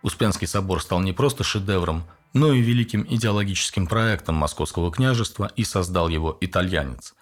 Успенский 0.00 0.46
собор 0.46 0.80
стал 0.80 1.00
не 1.00 1.12
просто 1.12 1.44
шедевром, 1.44 2.04
но 2.32 2.50
и 2.54 2.62
великим 2.62 3.06
идеологическим 3.06 3.88
проектом 3.88 4.36
Московского 4.36 4.90
княжества 4.90 5.52
и 5.54 5.64
создал 5.64 6.08
его 6.08 6.38
итальянец. 6.40 7.12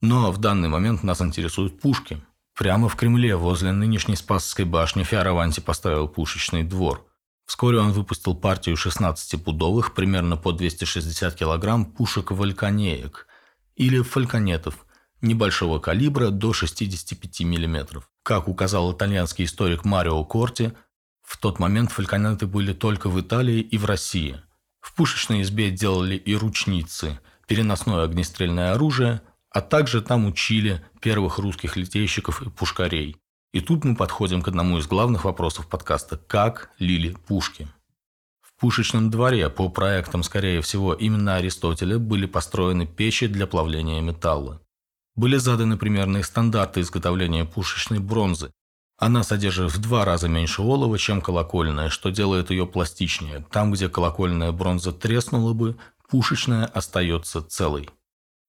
Но 0.00 0.32
в 0.32 0.38
данный 0.38 0.70
момент 0.70 1.02
нас 1.02 1.20
интересуют 1.20 1.82
пушки. 1.82 2.18
Прямо 2.56 2.88
в 2.88 2.96
Кремле, 2.96 3.36
возле 3.36 3.72
нынешней 3.72 4.16
Спасской 4.16 4.64
башни, 4.64 5.02
Фиараванти 5.02 5.60
поставил 5.60 6.08
пушечный 6.08 6.62
двор. 6.62 7.06
Вскоре 7.44 7.78
он 7.78 7.92
выпустил 7.92 8.34
партию 8.34 8.76
16-пудовых, 8.76 9.92
примерно 9.92 10.38
по 10.38 10.52
260 10.52 11.34
килограмм, 11.34 11.84
пушек 11.84 12.30
«Вальканеек» 12.30 13.26
или 13.76 14.00
«Фальконетов», 14.00 14.85
небольшого 15.26 15.78
калибра 15.78 16.30
до 16.30 16.52
65 16.52 17.40
мм. 17.40 18.02
Как 18.22 18.48
указал 18.48 18.92
итальянский 18.92 19.44
историк 19.44 19.84
Марио 19.84 20.24
Корти, 20.24 20.72
в 21.22 21.36
тот 21.38 21.58
момент 21.58 21.92
фальконеты 21.92 22.46
были 22.46 22.72
только 22.72 23.08
в 23.08 23.20
Италии 23.20 23.60
и 23.60 23.78
в 23.78 23.84
России. 23.84 24.40
В 24.80 24.94
пушечной 24.94 25.42
избе 25.42 25.70
делали 25.70 26.16
и 26.16 26.34
ручницы, 26.34 27.18
переносное 27.46 28.04
огнестрельное 28.04 28.72
оружие, 28.72 29.20
а 29.50 29.60
также 29.60 30.02
там 30.02 30.26
учили 30.26 30.84
первых 31.00 31.38
русских 31.38 31.76
литейщиков 31.76 32.42
и 32.42 32.50
пушкарей. 32.50 33.16
И 33.52 33.60
тут 33.60 33.84
мы 33.84 33.96
подходим 33.96 34.42
к 34.42 34.48
одному 34.48 34.78
из 34.78 34.86
главных 34.86 35.24
вопросов 35.24 35.66
подкаста– 35.66 36.16
как 36.28 36.70
лили 36.78 37.16
пушки? 37.26 37.68
В 38.40 38.60
пушечном 38.60 39.10
дворе, 39.10 39.50
по 39.50 39.68
проектам, 39.68 40.22
скорее 40.22 40.60
всего, 40.60 40.94
именно 40.94 41.36
Аристотеля, 41.36 41.98
были 41.98 42.26
построены 42.26 42.86
печи 42.86 43.26
для 43.26 43.46
плавления 43.46 44.00
металла. 44.00 44.60
Были 45.16 45.38
заданы 45.38 45.78
примерные 45.78 46.22
стандарты 46.22 46.80
изготовления 46.82 47.46
пушечной 47.46 47.98
бронзы. 47.98 48.52
Она 48.98 49.22
содержит 49.22 49.72
в 49.72 49.80
два 49.80 50.04
раза 50.04 50.28
меньше 50.28 50.62
олова, 50.62 50.98
чем 50.98 51.22
колокольная, 51.22 51.88
что 51.88 52.10
делает 52.10 52.50
ее 52.50 52.66
пластичнее. 52.66 53.44
Там, 53.50 53.72
где 53.72 53.88
колокольная 53.88 54.52
бронза 54.52 54.92
треснула 54.92 55.54
бы, 55.54 55.76
пушечная 56.08 56.66
остается 56.66 57.42
целой. 57.42 57.90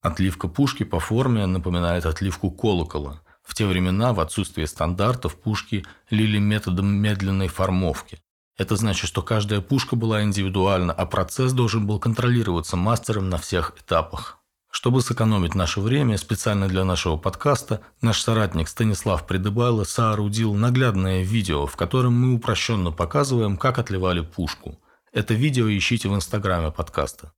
Отливка 0.01 0.47
пушки 0.47 0.83
по 0.83 1.00
форме 1.00 1.45
напоминает 1.45 2.05
отливку 2.05 2.51
колокола. 2.51 3.21
В 3.43 3.55
те 3.55 3.65
времена, 3.65 4.13
в 4.13 4.19
отсутствие 4.19 4.67
стандартов, 4.67 5.36
пушки 5.38 5.86
лили 6.09 6.38
методом 6.38 6.88
медленной 6.88 7.47
формовки. 7.47 8.19
Это 8.57 8.75
значит, 8.75 9.07
что 9.07 9.21
каждая 9.21 9.62
пушка 9.62 9.95
была 9.95 10.24
индивидуальна, 10.24 10.91
а 10.91 11.05
процесс 11.05 11.53
должен 11.53 11.88
был 11.88 12.00
контролироваться 12.00 12.75
мастером 12.75 13.29
на 13.29 13.38
всех 13.38 13.74
этапах. 13.79 14.37
Чтобы 14.79 15.01
сэкономить 15.01 15.55
наше 15.55 15.81
время, 15.81 16.19
специально 16.19 16.67
для 16.67 16.86
нашего 16.86 17.17
подкаста, 17.17 17.81
наш 18.00 18.22
соратник 18.22 18.67
Станислав 18.67 19.25
Придыбайло 19.25 19.86
соорудил 19.86 20.53
наглядное 20.53 21.24
видео, 21.24 21.65
в 21.65 21.75
котором 21.75 22.13
мы 22.13 22.36
упрощенно 22.36 22.91
показываем, 22.91 23.57
как 23.57 23.79
отливали 23.79 24.22
пушку. 24.22 24.79
Это 25.12 25.34
видео 25.34 25.67
ищите 25.67 26.10
в 26.10 26.13
инстаграме 26.13 26.69
подкаста. 26.69 27.31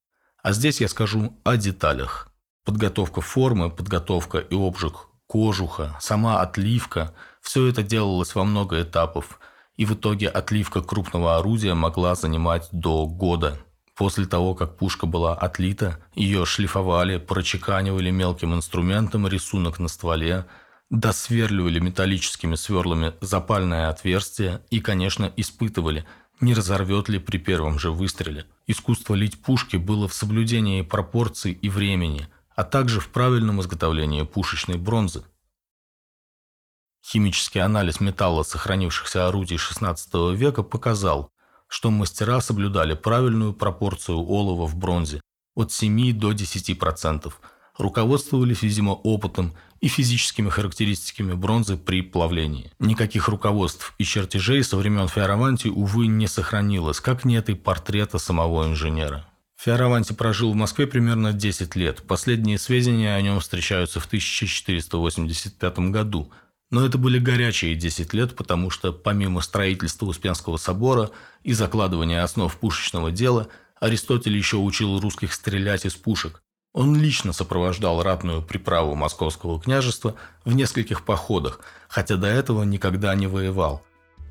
А 0.43 0.51
здесь 0.51 0.81
я 0.81 0.89
скажу 0.89 1.33
о 1.45 1.55
деталях. 1.55 2.29
Подготовка 2.65 3.21
формы, 3.21 3.69
подготовка 3.69 4.39
и 4.39 4.53
обжиг 4.53 5.07
кожуха, 5.25 5.95
сама 6.01 6.41
отливка– 6.41 7.15
все 7.41 7.67
это 7.67 7.83
делалось 7.83 8.35
во 8.35 8.43
много 8.43 8.81
этапов, 8.81 9.39
и 9.77 9.85
в 9.85 9.93
итоге 9.93 10.27
отливка 10.27 10.81
крупного 10.81 11.37
орудия 11.37 11.73
могла 11.73 12.15
занимать 12.15 12.67
до 12.73 13.05
года– 13.05 13.57
После 13.99 14.25
того, 14.25 14.55
как 14.55 14.77
пушка 14.77 15.07
была 15.07 15.35
отлита, 15.35 15.99
ее 16.15 16.45
шлифовали, 16.45 17.17
прочеканивали 17.17 18.11
мелким 18.11 18.55
инструментом 18.55 19.27
рисунок 19.27 19.77
на 19.77 19.89
стволе, 19.89 20.45
досверливали 20.89 21.79
металлическими 21.79 22.55
сверлами 22.55 23.13
запальное 23.19 23.89
отверстие 23.89 24.61
и, 24.69 24.79
конечно, 24.79 25.33
испытывали, 25.35 26.05
не 26.39 26.53
разорвет 26.53 27.09
ли 27.09 27.19
при 27.19 27.39
первом 27.39 27.77
же 27.77 27.91
выстреле. 27.91 28.45
Искусство 28.67 29.15
лить 29.15 29.41
пушки 29.41 29.75
было 29.75 30.07
в 30.07 30.13
соблюдении 30.13 30.81
пропорций 30.81 31.51
и 31.51 31.67
времени, 31.67 32.29
а 32.55 32.63
также 32.63 33.01
в 33.01 33.09
правильном 33.09 33.59
изготовлении 33.59 34.23
пушечной 34.23 34.77
бронзы. 34.77 35.25
Химический 37.05 37.59
анализ 37.59 37.99
металла 37.99 38.43
сохранившихся 38.43 39.27
орудий 39.27 39.57
XVI 39.57 40.33
века 40.37 40.63
показал, 40.63 41.33
что 41.69 41.91
мастера 41.91 42.41
соблюдали 42.41 42.95
правильную 42.95 43.53
пропорцию 43.53 44.17
олова 44.17 44.67
в 44.67 44.75
бронзе 44.75 45.21
от 45.55 45.71
7 45.71 46.17
до 46.19 46.31
10%, 46.33 47.31
руководствовались, 47.77 48.61
видимо, 48.61 48.91
опытом 48.91 49.53
и 49.79 49.87
физическими 49.87 50.49
характеристиками 50.49 51.33
бронзы 51.33 51.77
при 51.77 52.01
плавлении. 52.01 52.71
Никаких 52.79 53.29
руководств 53.29 53.93
и 53.97 54.03
чертежей 54.03 54.63
со 54.63 54.75
времен 54.75 55.07
Фиараванти, 55.07 55.69
увы, 55.69 56.07
не 56.07 56.27
сохранилось, 56.27 56.99
как 56.99 57.23
нет 57.23 57.49
и 57.49 57.53
портрета 57.53 58.17
самого 58.17 58.65
инженера. 58.65 59.25
Фиараванти 59.57 60.13
прожил 60.13 60.53
в 60.53 60.55
Москве 60.55 60.87
примерно 60.87 61.33
10 61.33 61.75
лет. 61.75 62.03
Последние 62.07 62.57
сведения 62.57 63.15
о 63.15 63.21
нем 63.21 63.39
встречаются 63.41 63.99
в 63.99 64.05
1485 64.05 65.79
году. 65.91 66.31
Но 66.71 66.85
это 66.85 66.97
были 66.97 67.17
горячие 67.17 67.75
10 67.75 68.13
лет, 68.13 68.35
потому 68.35 68.69
что 68.69 68.93
помимо 68.93 69.41
строительства 69.41 70.05
Успенского 70.05 70.57
собора 70.57 71.09
и 71.43 71.53
закладывания 71.53 72.23
основ 72.23 72.55
пушечного 72.55 73.11
дела, 73.11 73.47
Аристотель 73.79 74.37
еще 74.37 74.57
учил 74.57 74.99
русских 74.99 75.33
стрелять 75.33 75.85
из 75.85 75.95
пушек. 75.95 76.43
Он 76.73 76.95
лично 76.95 77.33
сопровождал 77.33 78.03
ратную 78.03 78.43
приправу 78.43 78.93
московского 78.93 79.59
княжества 79.59 80.15
в 80.45 80.53
нескольких 80.53 81.03
походах, 81.03 81.61
хотя 81.87 82.15
до 82.17 82.27
этого 82.27 82.63
никогда 82.63 83.15
не 83.15 83.25
воевал. 83.25 83.83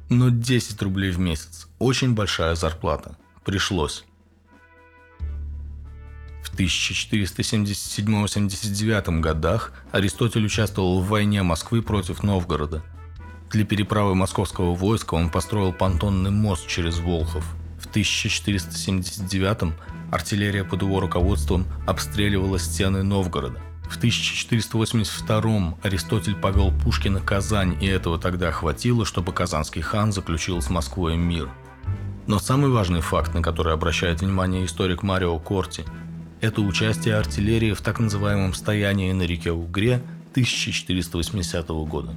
Но 0.08 0.28
10 0.30 0.80
рублей 0.82 1.10
в 1.10 1.18
месяц– 1.18 1.66
очень 1.80 2.14
большая 2.14 2.54
зарплата. 2.54 3.16
Пришлось. 3.44 4.04
В 6.58 6.60
1477-79 6.60 9.20
годах 9.20 9.72
Аристотель 9.92 10.46
участвовал 10.46 11.00
в 11.00 11.06
войне 11.06 11.44
Москвы 11.44 11.82
против 11.82 12.24
Новгорода. 12.24 12.82
Для 13.50 13.64
переправы 13.64 14.16
московского 14.16 14.74
войска 14.74 15.14
он 15.14 15.30
построил 15.30 15.72
понтонный 15.72 16.32
мост 16.32 16.66
через 16.66 16.98
Волхов. 16.98 17.44
В 17.80 17.86
1479 17.86 19.72
артиллерия 20.10 20.64
под 20.64 20.82
его 20.82 20.98
руководством 20.98 21.64
обстреливала 21.86 22.58
стены 22.58 23.04
Новгорода. 23.04 23.60
В 23.88 23.96
1482 23.96 25.78
Аристотель 25.84 26.34
повел 26.34 26.72
пушки 26.72 27.06
на 27.06 27.20
Казань, 27.20 27.76
и 27.80 27.86
этого 27.86 28.18
тогда 28.18 28.50
хватило, 28.50 29.04
чтобы 29.04 29.32
казанский 29.32 29.82
хан 29.82 30.10
заключил 30.10 30.60
с 30.60 30.70
Москвой 30.70 31.16
мир. 31.16 31.48
Но 32.26 32.40
самый 32.40 32.68
важный 32.68 33.00
факт, 33.00 33.32
на 33.32 33.42
который 33.42 33.72
обращает 33.72 34.22
внимание 34.22 34.66
историк 34.66 35.04
Марио 35.04 35.38
Корти, 35.38 35.84
это 36.40 36.60
участие 36.60 37.16
артиллерии 37.16 37.72
в 37.72 37.80
так 37.80 38.00
называемом 38.00 38.54
стоянии 38.54 39.12
на 39.12 39.22
реке 39.22 39.52
Угре 39.52 40.02
1480 40.30 41.68
года. 41.68 42.14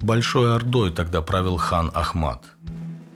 Большой 0.00 0.54
Ордой 0.54 0.90
тогда 0.90 1.22
правил 1.22 1.56
хан 1.56 1.90
Ахмат– 1.94 2.44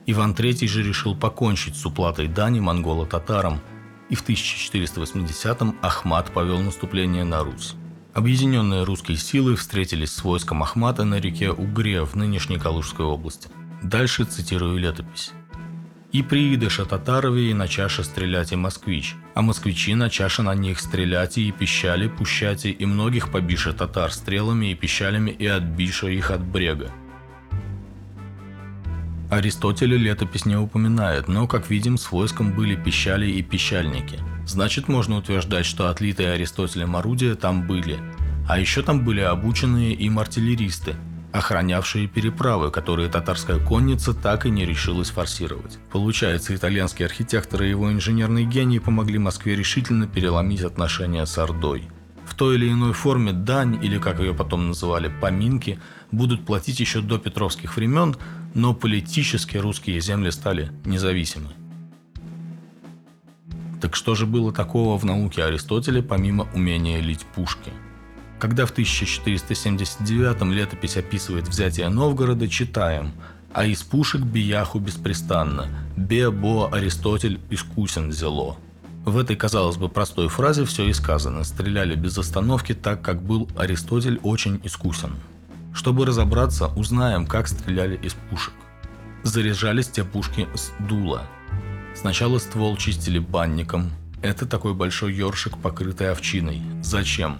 Иван 0.09 0.33
III 0.33 0.69
же 0.69 0.85
решил 0.85 1.16
покончить 1.16 1.76
с 1.76 1.85
уплатой 1.85 2.28
дани 2.28 2.61
монголо-татарам, 2.61 3.61
и 4.09 4.14
в 4.14 4.25
1480-м 4.25 5.76
Ахмат 5.83 6.33
повел 6.33 6.61
наступление 6.61 7.25
на 7.25 7.43
Русь. 7.43 7.75
Объединенные 8.14 8.85
русские 8.85 9.16
силы 9.16 9.57
встретились 9.57 10.12
с 10.12 10.23
войском 10.23 10.62
Ахмата 10.62 11.05
на 11.05 11.19
реке 11.19 11.50
Угре 11.50 12.05
в 12.05 12.14
нынешней 12.14 12.59
Калужской 12.59 13.05
области. 13.05 13.49
Дальше 13.83 14.25
цитирую 14.25 14.78
летопись. 14.78 15.33
«И 16.16 16.23
приидыша 16.23 16.87
татарове 16.87 17.50
и 17.50 17.52
на 17.52 17.68
чаше 17.68 18.02
стрелять 18.02 18.50
и 18.50 18.56
москвич, 18.56 19.16
а 19.35 19.42
москвичи 19.42 19.94
на 19.94 20.08
чаше 20.08 20.40
на 20.40 20.54
них 20.54 20.80
стрелять 20.80 21.37
и 21.37 21.52
пищали, 21.52 22.08
пущати, 22.08 22.68
и 22.68 22.87
многих 22.87 23.30
побиша 23.30 23.75
татар 23.75 24.11
стрелами 24.11 24.70
и 24.70 24.75
пищалями 24.75 25.30
и 25.30 25.46
отбиша 25.46 26.08
их 26.08 26.30
от 26.30 26.42
брега. 26.42 26.90
Аристотеля 29.28 29.99
летопись 29.99 30.46
не 30.46 30.56
упоминает, 30.56 31.29
но, 31.29 31.46
как 31.46 31.68
видим, 31.68 31.98
с 31.98 32.11
войском 32.11 32.50
были 32.52 32.76
пищали 32.76 33.31
и 33.31 33.42
пищальники. 33.42 34.18
Значит, 34.46 34.88
можно 34.88 35.18
утверждать, 35.18 35.66
что 35.66 35.90
отлитые 35.90 36.33
Аристотелем 36.33 36.96
орудия 36.96 37.35
там 37.35 37.66
были. 37.66 37.98
А 38.48 38.59
еще 38.59 38.81
там 38.81 39.05
были 39.05 39.20
обученные 39.20 39.92
им 39.92 40.18
артиллеристы, 40.18 40.96
охранявшие 41.32 42.06
переправы, 42.06 42.70
которые 42.70 43.08
татарская 43.08 43.58
конница 43.58 44.14
так 44.14 44.46
и 44.46 44.50
не 44.50 44.64
решилась 44.64 45.10
форсировать. 45.10 45.78
Получается, 45.92 46.54
итальянские 46.54 47.06
архитекторы 47.06 47.66
и 47.66 47.70
его 47.70 47.92
инженерный 47.92 48.44
гений 48.44 48.78
помогли 48.78 49.18
Москве 49.18 49.56
решительно 49.56 50.06
переломить 50.06 50.62
отношения 50.62 51.26
с 51.26 51.38
Ордой. 51.38 51.88
В 52.26 52.34
той 52.34 52.56
или 52.56 52.70
иной 52.70 52.92
форме 52.92 53.32
дань, 53.32 53.78
или 53.82 53.98
как 53.98 54.20
ее 54.20 54.34
потом 54.34 54.68
называли, 54.68 55.12
поминки, 55.20 55.78
будут 56.10 56.44
платить 56.44 56.80
еще 56.80 57.00
до 57.00 57.18
петровских 57.18 57.76
времен, 57.76 58.16
но 58.54 58.74
политически 58.74 59.56
русские 59.56 60.00
земли 60.00 60.30
стали 60.30 60.72
независимы. 60.84 61.50
Так 63.80 63.94
что 63.94 64.14
же 64.14 64.26
было 64.26 64.52
такого 64.52 64.98
в 64.98 65.04
науке 65.04 65.44
Аристотеля, 65.44 66.02
помимо 66.02 66.48
умения 66.54 67.00
лить 67.00 67.24
пушки? 67.34 67.72
Когда 68.38 68.66
в 68.66 68.70
1479 68.70 70.42
летопись 70.53 70.96
описывает 70.96 71.49
взятие 71.49 71.88
Новгорода, 71.88 72.49
читаем 72.49 73.12
«А 73.53 73.64
из 73.64 73.83
пушек 73.83 74.20
бияху 74.20 74.79
беспрестанно, 74.79 75.68
бе-бо 75.96 76.68
Аристотель 76.70 77.40
искусен 77.49 78.12
зело». 78.12 78.59
В 79.07 79.16
этой, 79.18 79.37
казалось 79.37 79.77
бы, 79.77 79.88
простой 79.88 80.29
фразе 80.29 80.64
все 80.64 80.88
и 80.88 80.92
сказано. 80.92 81.44
Стреляли 81.44 81.94
без 81.94 82.18
остановки, 82.18 82.75
так 82.75 83.03
как 83.03 83.22
был 83.22 83.49
Аристотель 83.57 84.18
очень 84.22 84.61
искусен. 84.64 85.14
Чтобы 85.72 86.05
разобраться, 86.05 86.66
узнаем, 86.68 87.25
как 87.27 87.46
стреляли 87.46 87.96
из 88.03 88.14
пушек. 88.14 88.53
Заряжались 89.22 89.88
те 89.88 90.05
пушки 90.05 90.49
с 90.55 90.72
дула. 90.88 91.22
Сначала 91.94 92.38
ствол 92.38 92.77
чистили 92.77 93.18
банником. 93.20 93.92
Это 94.22 94.44
такой 94.44 94.75
большой 94.75 95.14
ёршик, 95.14 95.57
покрытый 95.59 96.11
овчиной. 96.11 96.61
Зачем? 96.83 97.38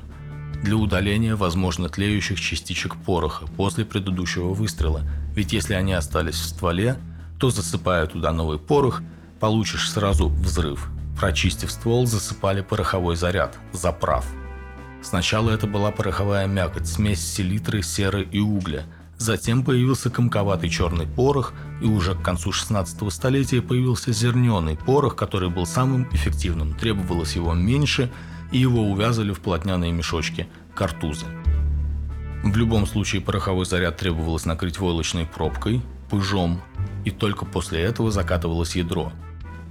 Для 0.63 0.77
удаления, 0.77 1.37
возможно, 1.37 1.89
тлеющих 1.89 2.41
частичек 2.41 2.97
пороха 2.97 3.47
после 3.57 3.85
предыдущего 3.85 4.49
выстрела. 4.55 5.03
Ведь 5.35 5.53
если 5.53 5.75
они 5.75 5.93
остались 5.93 6.37
в 6.37 6.45
стволе, 6.45 6.97
то 7.39 7.51
засыпая 7.51 8.07
туда 8.07 8.33
новый 8.33 8.59
порох, 8.59 9.03
получишь 9.39 9.91
сразу 9.91 10.29
взрыв. 10.29 10.89
Прочистив 11.19 11.71
ствол, 11.71 12.07
засыпали 12.07 12.63
пороховой 12.63 13.17
заряд, 13.17 13.59
заправ. 13.73 14.27
Сначала 15.03 15.51
это 15.51 15.67
была 15.67 15.91
пороховая 15.93 16.47
мякоть, 16.47 16.89
смесь 16.89 17.25
селитры, 17.25 17.83
серы 17.83 18.23
и 18.23 18.41
угля. 18.41 18.85
Затем 19.19 19.65
появился 19.65 20.11
комковатый 20.11 20.69
черный 20.69 21.07
порох, 21.07 21.55
и 21.81 21.87
уже 21.87 22.15
к 22.15 22.23
концу 22.23 22.53
16 22.53 23.13
столетия 23.13 23.63
появился 23.63 24.13
зерненый 24.13 24.77
порох, 24.77 25.17
который 25.17 25.49
был 25.49 25.65
самым 25.65 26.09
эффективным. 26.13 26.75
Требовалось 26.75 27.37
его 27.37 27.55
меньше, 27.55 28.11
и 28.53 28.59
его 28.59 28.83
увязывали 28.91 29.33
в 29.33 29.41
плотняные 29.41 29.93
мешочки– 29.93 30.49
картузы. 30.75 31.27
В 32.45 32.57
любом 32.57 32.87
случае 32.87 33.23
пороховой 33.23 33.67
заряд 33.67 33.97
требовалось 33.97 34.45
накрыть 34.45 34.79
войлочной 34.79 35.27
пробкой, 35.27 35.83
пыжом, 36.11 36.61
и 37.05 37.11
только 37.11 37.45
после 37.45 37.81
этого 37.81 38.11
закатывалось 38.11 38.77
ядро. 38.77 39.13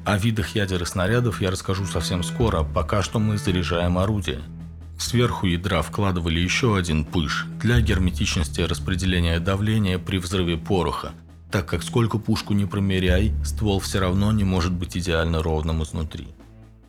О 0.05 0.17
видах 0.17 0.55
ядер 0.55 0.83
и 0.83 0.85
снарядов 0.85 1.41
я 1.41 1.51
расскажу 1.51 1.85
совсем 1.85 2.23
скоро, 2.23 2.63
пока 2.63 3.01
что 3.01 3.19
мы 3.19 3.37
заряжаем 3.37 3.97
орудие– 3.97 4.41
Сверху 4.97 5.45
ядра 5.45 5.81
вкладывали 5.81 6.39
еще 6.39 6.77
один 6.77 7.03
пыш 7.03 7.45
для 7.61 7.81
герметичности 7.81 8.61
распределения 8.61 9.39
давления 9.39 9.99
при 9.99 10.17
взрыве 10.17 10.57
пороха, 10.57 11.11
так 11.51 11.67
как 11.67 11.83
сколько 11.83 12.17
пушку 12.17 12.53
не 12.53 12.65
промеряй, 12.65 13.33
ствол 13.43 13.79
все 13.79 13.99
равно 13.99 14.31
не 14.31 14.43
может 14.43 14.71
быть 14.71 14.97
идеально 14.97 15.43
ровным 15.43 15.83
изнутри. 15.83 16.29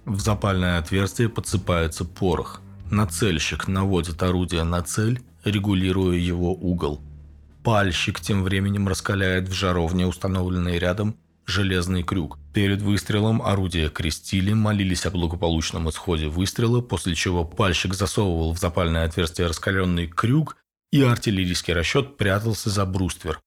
В 0.06 0.20
запальное 0.20 0.78
отверстие 0.78 1.28
подсыпается 1.28 2.04
порох. 2.04 2.62
Нацельщик 2.92 3.66
наводит 3.66 4.22
орудие 4.22 4.62
на 4.62 4.80
цель, 4.82 5.20
регулируя 5.44 6.16
его 6.16 6.54
угол. 6.54 7.02
Пальщик 7.64 8.20
тем 8.20 8.44
временем 8.44 8.86
раскаляет 8.86 9.48
в 9.48 9.52
жаровне, 9.52 10.06
установленной 10.06 10.78
рядом, 10.78 11.16
железный 11.44 12.04
крюк. 12.04 12.38
Перед 12.54 12.82
выстрелом 12.82 13.42
орудия 13.42 13.88
крестили, 13.88 14.52
молились 14.52 15.06
о 15.06 15.10
благополучном 15.10 15.90
исходе 15.90 16.28
выстрела, 16.28 16.80
после 16.80 17.16
чего 17.16 17.44
пальщик 17.44 17.92
засовывал 17.92 18.54
в 18.54 18.58
запальное 18.58 19.06
отверстие 19.06 19.48
раскаленный 19.48 20.06
крюк, 20.06 20.56
и 20.92 21.02
артиллерийский 21.02 21.74
расчет 21.74 22.16
прятался 22.16 22.70
за 22.70 22.86
бруствер. 22.86 23.40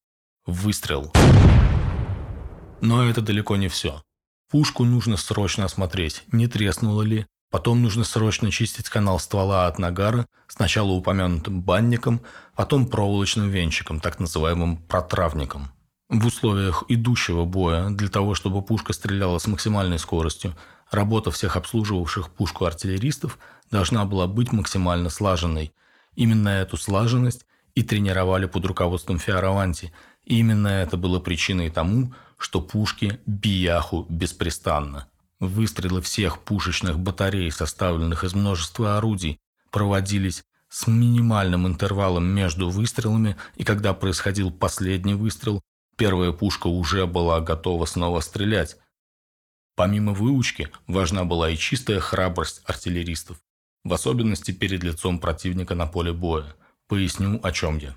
Выстрел. 0.46 1.14
Но 2.82 3.10
это 3.10 3.22
далеко 3.22 3.56
не 3.56 3.70
все. 3.70 4.02
Пушку 4.50 4.84
нужно 4.84 5.16
срочно 5.16 5.66
осмотреть, 5.66 6.24
не 6.32 6.48
треснуло 6.48 7.04
ли. 7.04 7.28
Потом 7.52 7.84
нужно 7.84 8.04
срочно 8.04 8.50
чистить 8.50 8.90
канал 8.90 9.20
ствола 9.20 9.68
от 9.68 9.78
нагара, 9.78 10.26
сначала 10.48 10.92
упомянутым 10.92 11.62
банником, 11.62 12.22
потом 12.56 12.88
проволочным 12.88 13.50
венчиком, 13.50 14.00
так 14.00 14.20
называемым 14.20 14.78
протравником. 14.78 15.72
В 16.10 16.26
условиях 16.26 16.84
идущего 16.88 17.46
боя, 17.46 17.92
для 17.92 18.10
того, 18.10 18.34
чтобы 18.34 18.64
пушка 18.64 18.94
стреляла 18.94 19.38
с 19.38 19.46
максимальной 19.46 20.00
скоростью, 20.00 20.56
работа 20.90 21.30
всех 21.30 21.56
обслуживавших 21.56 22.32
пушку 22.32 22.66
артиллеристов 22.66 23.38
должна 23.70 24.06
была 24.06 24.26
быть 24.26 24.52
максимально 24.52 25.12
слаженной. 25.12 25.72
Именно 26.16 26.50
эту 26.50 26.78
слаженность 26.78 27.46
и 27.76 27.84
тренировали 27.84 28.48
под 28.48 28.66
руководством 28.66 29.20
Фиараванти. 29.20 29.94
И 30.26 30.40
именно 30.40 30.68
это 30.68 30.98
было 30.98 31.20
причиной 31.20 31.70
тому, 31.70 32.14
что 32.40 32.62
пушки 32.62 33.20
бияху 33.26 34.08
беспрестанно. 34.10 35.08
Выстрелы 35.40 36.02
всех 36.02 36.40
пушечных 36.40 36.98
батарей, 36.98 37.52
составленных 37.52 38.24
из 38.24 38.34
множества 38.34 38.98
орудий, 38.98 39.38
проводились 39.70 40.44
с 40.70 40.88
минимальным 40.88 41.68
интервалом 41.68 42.26
между 42.26 42.70
выстрелами, 42.70 43.36
и 43.56 43.64
когда 43.64 43.94
происходил 43.94 44.52
последний 44.52 45.16
выстрел, 45.16 45.62
первая 45.98 46.32
пушка 46.32 46.68
уже 46.68 47.06
была 47.06 47.42
готова 47.42 47.86
снова 47.86 48.22
стрелять. 48.22 48.78
Помимо 49.76 50.14
выучки, 50.14 50.72
важна 50.88 51.26
была 51.26 51.50
и 51.50 51.58
чистая 51.58 52.00
храбрость 52.00 52.62
артиллеристов, 52.66 53.38
в 53.84 53.94
особенности 53.94 54.52
перед 54.52 54.84
лицом 54.84 55.20
противника 55.20 55.76
на 55.76 55.88
поле 55.88 56.14
боя. 56.14 56.56
Поясню, 56.88 57.40
о 57.44 57.52
чем 57.52 57.78
я. 57.78 57.96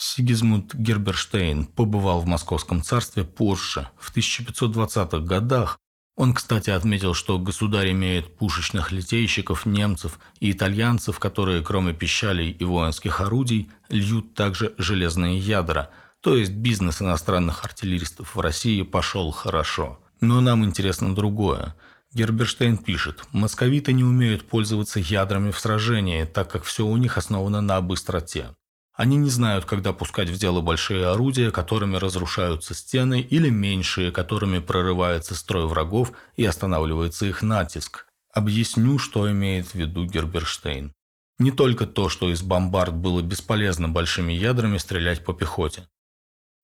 Сигизмунд 0.00 0.76
Герберштейн 0.76 1.66
побывал 1.66 2.20
в 2.20 2.26
Московском 2.26 2.82
царстве 2.82 3.24
позже, 3.24 3.88
в 3.98 4.16
1520-х 4.16 5.18
годах. 5.18 5.80
Он, 6.16 6.34
кстати, 6.34 6.70
отметил, 6.70 7.14
что 7.14 7.38
государь 7.40 7.90
имеет 7.90 8.36
пушечных 8.36 8.92
литейщиков, 8.92 9.66
немцев 9.66 10.20
и 10.38 10.52
итальянцев, 10.52 11.18
которые, 11.18 11.62
кроме 11.62 11.94
пищалей 11.94 12.50
и 12.50 12.64
воинских 12.64 13.20
орудий, 13.20 13.70
льют 13.88 14.34
также 14.34 14.72
железные 14.78 15.36
ядра, 15.38 15.90
то 16.20 16.36
есть 16.36 16.52
бизнес 16.52 17.02
иностранных 17.02 17.64
артиллеристов 17.64 18.36
в 18.36 18.40
России 18.40 18.82
пошел 18.82 19.32
хорошо. 19.32 19.98
Но 20.20 20.40
нам 20.40 20.64
интересно 20.64 21.12
другое. 21.12 21.74
Герберштейн 22.14 22.78
пишет, 22.78 23.24
московиты 23.32 23.92
не 23.92 24.04
умеют 24.04 24.46
пользоваться 24.46 25.00
ядрами 25.00 25.50
в 25.50 25.58
сражении, 25.58 26.24
так 26.24 26.50
как 26.50 26.62
все 26.62 26.86
у 26.86 26.96
них 26.96 27.18
основано 27.18 27.60
на 27.60 27.80
быстроте. 27.80 28.50
Они 28.98 29.16
не 29.16 29.30
знают, 29.30 29.64
когда 29.64 29.92
пускать 29.92 30.28
в 30.28 30.36
дело 30.38 30.60
большие 30.60 31.06
орудия, 31.06 31.52
которыми 31.52 31.94
разрушаются 31.94 32.74
стены, 32.74 33.20
или 33.20 33.48
меньшие, 33.48 34.10
которыми 34.10 34.58
прорывается 34.58 35.36
строй 35.36 35.68
врагов 35.68 36.10
и 36.34 36.44
останавливается 36.44 37.24
их 37.26 37.42
натиск. 37.42 38.08
Объясню, 38.34 38.98
что 38.98 39.30
имеет 39.30 39.68
в 39.68 39.74
виду 39.76 40.04
Герберштейн. 40.04 40.92
Не 41.38 41.52
только 41.52 41.86
то, 41.86 42.08
что 42.08 42.28
из 42.28 42.42
бомбард 42.42 42.92
было 42.92 43.22
бесполезно 43.22 43.88
большими 43.88 44.32
ядрами 44.32 44.78
стрелять 44.78 45.24
по 45.24 45.32
пехоте. 45.32 45.88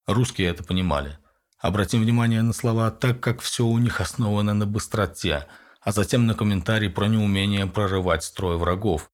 Русские 0.09 0.49
это 0.49 0.65
понимали. 0.65 1.19
Обратим 1.61 2.03
внимание 2.03 2.43
на 2.43 2.53
слова 2.53 2.91
«так 2.91 3.21
как 3.21 3.43
все 3.43 3.65
у 3.65 3.79
них 3.79 4.01
основано 4.01 4.55
на 4.55 4.67
быстроте», 4.67 5.47
а 5.81 5.93
затем 5.93 6.27
на 6.27 6.35
комментарий 6.35 6.91
про 6.91 7.07
неумение 7.07 7.67
прорывать 7.67 8.25
строй 8.25 8.57
врагов. 8.57 9.09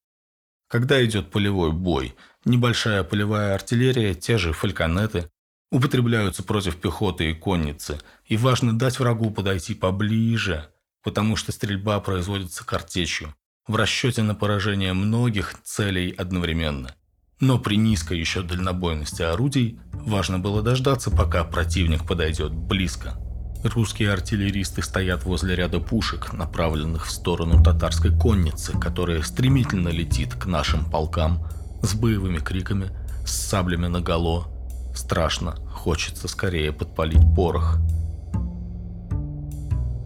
Когда 0.69 1.05
идет 1.05 1.31
полевой 1.31 1.73
бой– 1.73 2.17
Небольшая 2.47 3.05
полевая 3.05 3.55
артиллерия, 3.55 4.15
те 4.15 4.39
же 4.39 4.55
фальконеты, 4.55 5.31
употребляются 5.71 6.43
против 6.43 6.77
пехоты 6.77 7.31
и 7.31 7.35
конницы, 7.35 8.01
и 8.25 8.37
важно 8.39 8.79
дать 8.79 8.99
врагу 8.99 9.31
подойти 9.31 9.75
поближе, 9.75 10.69
потому 11.03 11.37
что 11.37 11.53
стрельба 11.53 12.01
производится 12.01 12.65
картечью, 12.65 13.35
в 13.67 13.77
расчете 13.77 14.23
на 14.23 14.35
поражение 14.35 14.95
многих 14.95 15.55
целей 15.63 16.13
одновременно. 16.13 16.95
Но 17.41 17.59
при 17.59 17.77
низкой 17.77 18.19
еще 18.19 18.43
дальнобойности 18.43 19.23
орудий 19.23 19.79
важно 19.93 20.39
было 20.39 20.63
дождаться, 20.63 21.11
пока 21.11 21.45
противник 21.45 22.07
подойдет 22.07 22.53
близко. 22.53 23.19
Русские 23.63 24.13
артиллеристы 24.13 24.83
стоят 24.83 25.25
возле 25.25 25.55
ряда 25.55 25.79
пушек, 25.79 26.33
направленных 26.33 27.07
в 27.07 27.11
сторону 27.11 27.63
татарской 27.63 28.19
конницы, 28.19 28.73
которая 28.79 29.23
стремительно 29.23 29.89
летит 29.89 30.35
к 30.35 30.47
нашим 30.47 30.87
полкам– 30.87 31.47
с 31.83 31.95
боевыми 31.95 32.39
криками, 32.39 32.91
с 33.25 33.33
саблями 33.33 33.87
наголо. 33.87 34.49
Страшно, 34.95 35.57
хочется 35.73 36.29
скорее 36.29 36.73
подпалить 36.73 37.23
порох. 37.35 37.79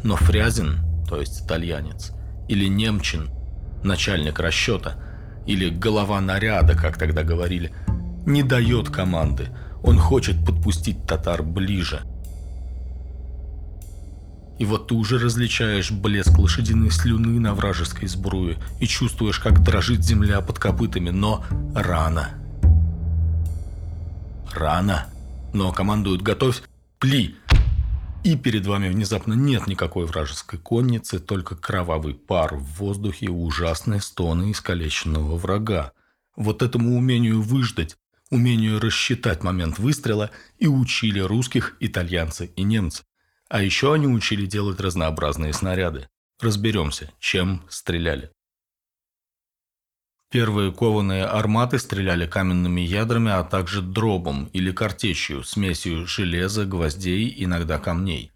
Но 0.02 0.16
Фрязин, 0.16 0.80
то 1.08 1.20
есть 1.20 1.42
итальянец, 1.42 2.12
или 2.48 2.66
Немчин, 2.66 3.30
начальник 3.82 4.38
расчета, 4.38 4.96
или 5.46 5.70
голова 5.70 6.20
наряда, 6.20 6.74
как 6.74 6.98
тогда 6.98 7.22
говорили, 7.22 7.72
не 8.26 8.42
дает 8.42 8.90
команды. 8.90 9.48
Он 9.82 9.98
хочет 9.98 10.44
подпустить 10.44 11.06
татар 11.06 11.42
ближе– 11.42 12.00
и 14.58 14.64
вот 14.64 14.88
ты 14.88 14.94
уже 14.94 15.18
различаешь 15.18 15.90
блеск 15.90 16.38
лошадиной 16.38 16.90
слюны 16.90 17.40
на 17.40 17.54
вражеской 17.54 18.08
сбруе 18.08 18.58
и 18.80 18.86
чувствуешь, 18.86 19.40
как 19.40 19.62
дрожит 19.62 20.04
земля 20.04 20.40
под 20.40 20.58
копытами, 20.58 21.10
но 21.10 21.44
рано. 21.74 22.30
Рано. 24.52 25.06
Но 25.52 25.72
командуют 25.72 26.22
«Готовь! 26.22 26.62
Пли!» 26.98 27.36
И 28.22 28.36
перед 28.36 28.66
вами 28.66 28.88
внезапно 28.88 29.34
нет 29.34 29.66
никакой 29.66 30.06
вражеской 30.06 30.58
конницы, 30.58 31.18
только 31.18 31.56
кровавый 31.56 32.14
пар 32.14 32.54
в 32.54 32.78
воздухе 32.78 33.26
и 33.26 33.28
ужасные 33.28 34.00
стоны 34.00 34.52
искалеченного 34.52 35.36
врага. 35.36 35.92
Вот 36.34 36.62
этому 36.62 36.96
умению 36.96 37.42
выждать, 37.42 37.96
умению 38.30 38.80
рассчитать 38.80 39.42
момент 39.42 39.78
выстрела 39.78 40.30
и 40.58 40.66
учили 40.66 41.20
русских, 41.20 41.76
итальянцы 41.80 42.50
и 42.56 42.62
немцы. 42.62 43.02
А 43.48 43.62
еще 43.62 43.94
они 43.94 44.06
учили 44.06 44.46
делать 44.46 44.80
разнообразные 44.80 45.52
снаряды. 45.52 46.08
Разберемся, 46.40 47.12
чем 47.20 47.64
стреляли. 47.68 48.30
Первые 50.30 50.72
кованые 50.72 51.26
арматы 51.26 51.78
стреляли 51.78 52.26
каменными 52.26 52.80
ядрами, 52.80 53.30
а 53.30 53.44
также 53.44 53.82
дробом 53.82 54.46
или 54.52 54.72
картечью, 54.72 55.44
смесью 55.44 56.08
железа, 56.08 56.64
гвоздей, 56.64 57.32
иногда 57.36 57.78
камней. 57.78 58.32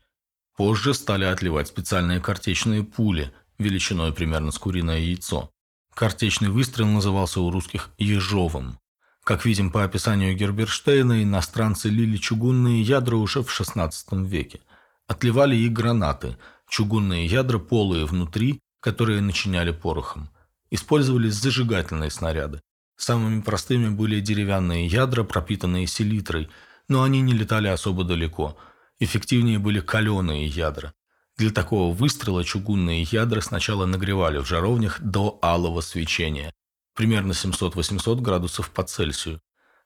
Позже 0.56 0.94
стали 0.94 1.24
отливать 1.24 1.68
специальные 1.68 2.20
картечные 2.20 2.84
пули, 2.84 3.32
величиной 3.58 4.12
примерно 4.12 4.52
с 4.52 4.58
куриное 4.58 5.00
яйцо. 5.00 5.50
Картечный 5.92 6.50
выстрел 6.50 6.86
назывался 6.86 7.40
у 7.40 7.50
русских 7.50 7.90
«ежовым». 7.98 8.78
Как 9.24 9.44
видим 9.44 9.72
по 9.72 9.82
описанию 9.82 10.36
Герберштейна, 10.36 11.22
иностранцы 11.22 11.88
лили 11.88 12.16
чугунные 12.16 12.80
ядра 12.80 13.16
уже 13.16 13.42
в 13.42 13.48
XVI 13.48 13.90
веке. 14.24 14.60
Отливали 15.08 15.56
и 15.56 15.70
гранаты, 15.70 16.36
чугунные 16.68 17.24
ядра 17.24 17.58
полые 17.58 18.04
внутри, 18.04 18.60
которые 18.80 19.22
начиняли 19.22 19.70
порохом. 19.72 20.28
Использовались 20.70 21.34
зажигательные 21.34 22.10
снаряды. 22.10 22.60
Самыми 22.96 23.40
простыми 23.40 23.88
были 23.88 24.20
деревянные 24.20 24.86
ядра, 24.86 25.24
пропитанные 25.24 25.86
селитрой, 25.86 26.50
но 26.88 27.02
они 27.04 27.22
не 27.22 27.32
летали 27.32 27.68
особо 27.68 28.04
далеко. 28.04 28.58
Эффективнее 29.00 29.58
были 29.58 29.80
каленые 29.80 30.46
ядра. 30.46 30.92
Для 31.38 31.52
такого 31.52 31.94
выстрела 31.94 32.44
чугунные 32.44 33.02
ядра 33.02 33.40
сначала 33.40 33.86
нагревали 33.86 34.38
в 34.38 34.46
жаровнях 34.46 35.00
до 35.00 35.38
алого 35.40 35.80
свечения, 35.80 36.52
примерно 36.94 37.32
700-800 37.32 38.20
градусов 38.20 38.70
по 38.70 38.82
Цельсию, 38.82 39.40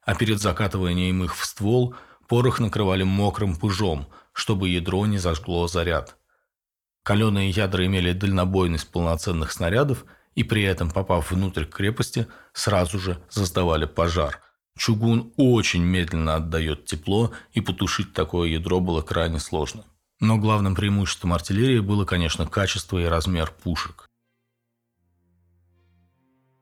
а 0.04 0.16
перед 0.16 0.40
закатыванием 0.40 1.22
их 1.22 1.36
в 1.36 1.44
ствол 1.44 1.94
порох 2.26 2.58
накрывали 2.58 3.04
мокрым 3.04 3.54
пыжом– 3.54 4.08
чтобы 4.32 4.68
ядро 4.68 5.06
не 5.06 5.18
зажгло 5.18 5.68
заряд. 5.68 6.16
Каленые 7.02 7.50
ядра 7.50 7.84
имели 7.84 8.12
дальнобойность 8.12 8.90
полноценных 8.90 9.52
снарядов 9.52 10.04
и 10.34 10.44
при 10.44 10.62
этом, 10.62 10.90
попав 10.90 11.30
внутрь 11.30 11.64
крепости, 11.64 12.26
сразу 12.52 12.98
же 12.98 13.22
создавали 13.28 13.84
пожар. 13.84 14.40
Чугун 14.78 15.32
очень 15.36 15.82
медленно 15.82 16.36
отдает 16.36 16.86
тепло, 16.86 17.32
и 17.52 17.60
потушить 17.60 18.14
такое 18.14 18.48
ядро 18.48 18.80
было 18.80 19.02
крайне 19.02 19.38
сложно. 19.38 19.84
Но 20.20 20.38
главным 20.38 20.74
преимуществом 20.74 21.34
артиллерии 21.34 21.80
было, 21.80 22.04
конечно, 22.04 22.46
качество 22.46 22.98
и 22.98 23.04
размер 23.04 23.52
пушек. 23.62 24.08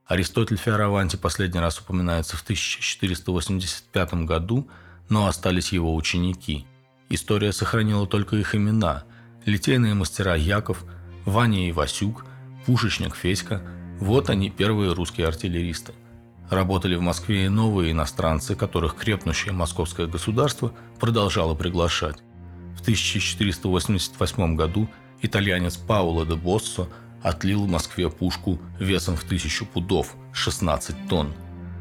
Аристотель 0.07 0.57
Фиараванти 0.57 1.15
последний 1.15 1.61
раз 1.61 1.79
упоминается 1.79 2.37
в 2.37 2.43
1485 2.43 4.15
году, 4.25 4.69
но 5.09 5.29
остались 5.29 5.73
его 5.73 5.95
ученики– 5.95 6.67
История 7.11 7.53
сохранила 7.53 8.07
только 8.07 8.37
их 8.37 8.55
имена. 8.55 9.05
Литейные 9.44 9.94
мастера 9.94 10.35
Яков, 10.37 10.85
Ваня 11.27 11.68
и 11.68 11.73
Васюк, 11.73 12.25
пушечник 12.64 13.14
Федька– 13.14 13.62
вот 14.01 14.31
они, 14.31 14.49
первые 14.49 14.94
русские 14.94 15.27
артиллеристы. 15.27 15.92
Работали 16.49 16.96
в 16.96 17.03
Москве 17.03 17.44
и 17.44 17.49
новые 17.49 17.92
иностранцы, 17.92 18.57
которых 18.57 18.96
крепнущее 18.96 19.53
московское 19.53 20.07
государство 20.07 20.73
продолжало 20.99 21.55
приглашать. 21.55 22.16
В 22.77 22.81
1488 22.81 24.57
году 24.57 24.88
итальянец 25.20 25.77
Пауло 25.77 26.25
де 26.25 26.35
Боссо 26.35 26.88
отлил 27.23 27.66
в 27.66 27.68
Москве 27.68 28.09
пушку 28.09 28.59
весом 28.79 29.16
в 29.16 29.25
тысячу 29.25 29.66
пудов, 29.66 30.16
16 30.33 31.09
тонн. 31.09 31.35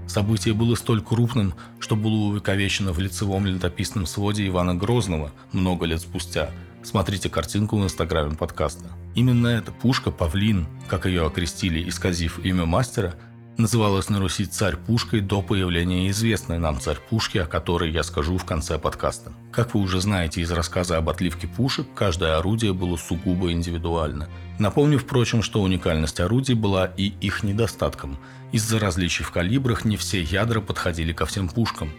Событие 0.09 0.55
было 0.55 0.73
столь 0.73 1.03
крупным, 1.03 1.53
что 1.79 1.95
было 1.95 2.29
увековечено 2.31 2.93
в 2.93 2.99
лицевом 2.99 3.45
летописном 3.45 4.07
своде 4.07 4.47
Ивана 4.47 4.73
Грозного 4.73 5.31
много 5.51 5.85
лет 5.85 6.01
спустя. 6.01 6.49
Смотрите 6.81 7.29
картинку 7.29 7.77
в 7.77 7.83
инстаграме 7.83 8.35
подкаста. 8.35 8.85
Именно 9.13 9.47
эта 9.49 9.71
пушка 9.71 10.09
«Павлин», 10.09 10.65
как 10.87 11.05
ее 11.05 11.27
окрестили, 11.27 11.87
исказив 11.87 12.39
имя 12.43 12.65
мастера, 12.65 13.13
называлась 13.59 14.09
на 14.09 14.19
Руси 14.19 14.45
царь-пушкой 14.45 15.21
до 15.21 15.41
появления 15.41 16.09
известной 16.09 16.57
нам 16.57 16.79
царь-пушки, 16.79 17.37
о 17.37 17.45
которой 17.45 17.91
я 17.91 18.03
скажу 18.03 18.37
в 18.37 18.45
конце 18.45 18.79
подкаста. 18.79 19.33
Как 19.51 19.73
вы 19.73 19.81
уже 19.81 20.01
знаете 20.01 20.41
из 20.41 20.51
рассказа 20.51 20.97
об 20.97 21.09
отливке 21.09 21.47
пушек, 21.47 21.85
каждое 21.93 22.37
орудие 22.37 22.73
было 22.73 22.95
сугубо 22.95 23.51
индивидуально. 23.51 24.29
Напомню, 24.57 24.97
впрочем, 24.97 25.43
что 25.43 25.61
уникальность 25.61 26.19
орудий 26.19 26.55
была 26.55 26.85
и 26.85 27.13
их 27.21 27.43
недостатком. 27.43 28.17
Из-за 28.51 28.79
различий 28.79 29.23
в 29.23 29.31
калибрах 29.31 29.85
не 29.85 29.97
все 29.97 30.21
ядра 30.21 30.61
подходили 30.61 31.13
ко 31.13 31.25
всем 31.25 31.49
пушкам. 31.49 31.91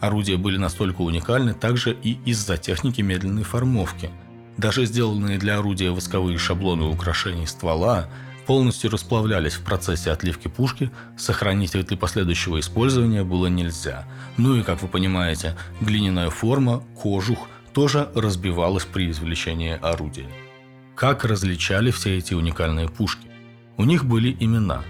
Орудия 0.00 0.36
были 0.36 0.58
настолько 0.58 1.00
уникальны 1.00 1.54
также 1.54 1.92
и 1.92 2.18
из-за 2.26 2.58
техники 2.58 3.00
медленной 3.00 3.44
формовки. 3.44 4.10
Даже 4.58 4.84
сделанные 4.86 5.38
для 5.38 5.58
орудия 5.58 5.90
восковые 5.90 6.38
шаблоны 6.38 6.84
украшений 6.84 7.46
ствола 7.46 8.08
полностью 8.46 8.90
расплавлялись 8.90 9.54
в 9.54 9.64
процессе 9.64 10.10
отливки 10.10 10.48
пушки, 10.48 10.90
сохранить 11.18 11.74
их 11.74 11.86
для 11.86 11.96
последующего 11.96 12.60
использования 12.60 13.24
было 13.24 13.48
нельзя. 13.48 14.06
Ну 14.36 14.56
и, 14.56 14.62
как 14.62 14.82
вы 14.82 14.88
понимаете, 14.88 15.56
глиняная 15.80 16.30
форма, 16.30 16.82
кожух 17.00 17.48
тоже 17.74 18.10
разбивалась 18.14 18.84
при 18.84 19.10
извлечении 19.10 19.78
орудия. 19.82 20.28
Как 20.94 21.24
различали 21.24 21.90
все 21.90 22.16
эти 22.16 22.32
уникальные 22.32 22.88
пушки? 22.88 23.28
У 23.76 23.84
них 23.84 24.04
были 24.06 24.34
имена. 24.40 24.82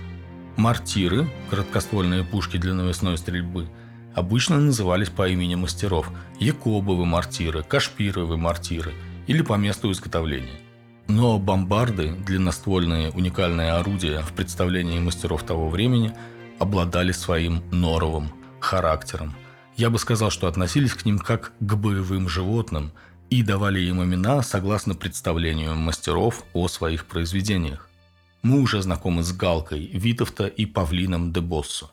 Мартиры, 0.56 1.28
короткоствольные 1.50 2.22
пушки 2.22 2.58
для 2.58 2.74
навесной 2.74 3.18
стрельбы, 3.18 3.68
обычно 4.14 4.58
назывались 4.58 5.08
по 5.08 5.28
имени 5.28 5.56
мастеров– 5.56 6.10
Якобовы 6.38 7.04
мартиры, 7.04 7.62
Кашпировы 7.62 8.36
мартиры 8.36 8.94
или 9.26 9.42
по 9.42 9.54
месту 9.54 9.90
изготовления. 9.90 10.60
Но 11.08 11.38
бомбарды, 11.38 12.10
длинноствольные 12.12 13.10
уникальные 13.10 13.72
орудия 13.72 14.22
в 14.22 14.32
представлении 14.32 14.98
мастеров 14.98 15.44
того 15.44 15.68
времени, 15.68 16.12
обладали 16.58 17.12
своим 17.12 17.62
норовым 17.70 18.32
характером. 18.60 19.34
Я 19.76 19.90
бы 19.90 19.98
сказал, 19.98 20.30
что 20.30 20.48
относились 20.48 20.94
к 20.94 21.04
ним 21.04 21.18
как 21.18 21.52
к 21.60 21.74
боевым 21.74 22.28
животным 22.28 22.92
и 23.30 23.42
давали 23.42 23.80
им 23.80 24.02
имена 24.02 24.42
согласно 24.42 24.94
представлению 24.94 25.76
мастеров 25.76 26.44
о 26.54 26.66
своих 26.66 27.06
произведениях. 27.06 27.88
Мы 28.42 28.60
уже 28.60 28.82
знакомы 28.82 29.22
с 29.22 29.32
Галкой, 29.32 29.86
Витовта 29.86 30.46
и 30.46 30.66
Павлином 30.66 31.32
де 31.32 31.40
Боссо. 31.40 31.90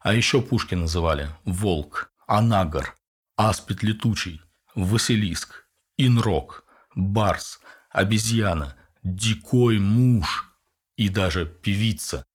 А 0.00 0.14
еще 0.14 0.40
пушки 0.40 0.74
называли 0.74 1.28
Волк, 1.44 2.10
Анагар, 2.26 2.96
Аспид 3.36 3.82
Летучий, 3.82 4.40
Василиск, 4.74 5.66
Инрок, 5.98 6.64
Барс– 6.94 7.60
обезьяна, 7.96 8.76
дикой 9.02 9.78
муж 9.78 10.52
и 10.96 11.08
даже 11.08 11.46
певица. 11.46 12.26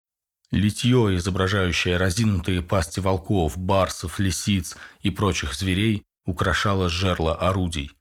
Литье, 0.49 1.15
изображающее 1.15 1.97
разинутые 1.97 2.63
пасти 2.63 2.99
волков, 2.99 3.57
барсов, 3.57 4.19
лисиц 4.19 4.75
и 5.01 5.11
прочих 5.11 5.53
зверей, 5.53 6.03
украшало 6.25 6.89
жерло 6.89 7.35
орудий. 7.35 7.91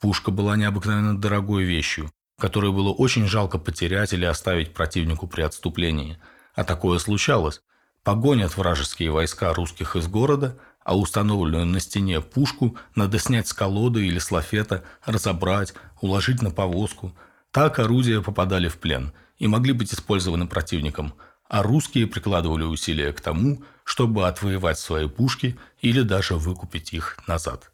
Пушка 0.00 0.30
была 0.30 0.56
необыкновенно 0.56 1.20
дорогой 1.20 1.64
вещью, 1.64 2.10
которую 2.38 2.72
было 2.72 2.90
очень 2.90 3.26
жалко 3.26 3.58
потерять 3.58 4.14
или 4.14 4.24
оставить 4.24 4.72
противнику 4.72 5.26
при 5.26 5.42
отступлении. 5.42 6.18
А 6.54 6.64
такое 6.64 6.98
случалось. 6.98 7.60
Погонят 8.02 8.56
вражеские 8.56 9.10
войска 9.10 9.52
русских 9.52 9.94
из 9.94 10.08
города, 10.08 10.58
а 10.84 10.96
установленную 10.96 11.66
на 11.66 11.80
стене 11.80 12.20
пушку 12.20 12.76
надо 12.94 13.18
снять 13.18 13.48
с 13.48 13.52
колоды 13.52 14.06
или 14.06 14.18
с 14.18 14.30
лафета, 14.30 14.84
разобрать, 15.04 15.74
уложить 16.00 16.42
на 16.42 16.50
повозку. 16.50 17.16
Так 17.50 17.78
орудия 17.78 18.20
попадали 18.20 18.68
в 18.68 18.76
плен 18.76 19.12
и 19.38 19.46
могли 19.46 19.72
быть 19.72 19.92
использованы 19.92 20.46
противником, 20.46 21.14
а 21.48 21.62
русские 21.62 22.06
прикладывали 22.06 22.64
усилия 22.64 23.12
к 23.12 23.20
тому, 23.20 23.64
чтобы 23.82 24.28
отвоевать 24.28 24.78
свои 24.78 25.08
пушки 25.08 25.58
или 25.80 26.02
даже 26.02 26.36
выкупить 26.36 26.92
их 26.92 27.18
назад. 27.26 27.70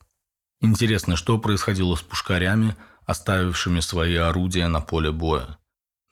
Интересно, 0.61 1.17
что 1.17 1.39
происходило 1.39 1.97
с 1.97 2.03
пушкарями, 2.03 2.77
оставившими 3.07 3.81
свои 3.81 4.17
орудия 4.17 4.69
на 4.69 4.81
поле 4.81 5.11
боя. 5.11 5.59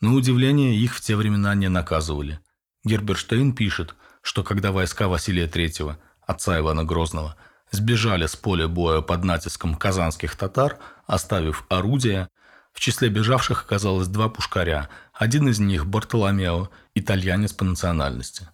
На 0.00 0.14
удивление, 0.14 0.76
их 0.76 0.94
в 0.94 1.00
те 1.00 1.16
времена 1.16 1.54
не 1.54 1.68
наказывали. 1.68 2.40
Герберштейн 2.84 3.52
пишет, 3.52 3.94
что 4.22 4.42
когда 4.42 4.72
войска 4.72 5.08
Василия 5.08 5.46
III 5.46 5.96
отца 6.28 6.58
Ивана 6.58 6.84
Грозного, 6.84 7.34
сбежали 7.72 8.26
с 8.26 8.36
поля 8.36 8.68
боя 8.68 9.00
под 9.00 9.24
натиском 9.24 9.74
казанских 9.74 10.36
татар, 10.36 10.78
оставив 11.06 11.64
орудия. 11.68 12.28
В 12.72 12.80
числе 12.80 13.08
бежавших 13.08 13.62
оказалось 13.62 14.06
два 14.06 14.28
пушкаря, 14.28 14.88
один 15.12 15.48
из 15.48 15.58
них– 15.58 15.86
Бартоломео, 15.88 16.68
итальянец 16.94 17.52
по 17.52 17.64
национальности. 17.64 18.48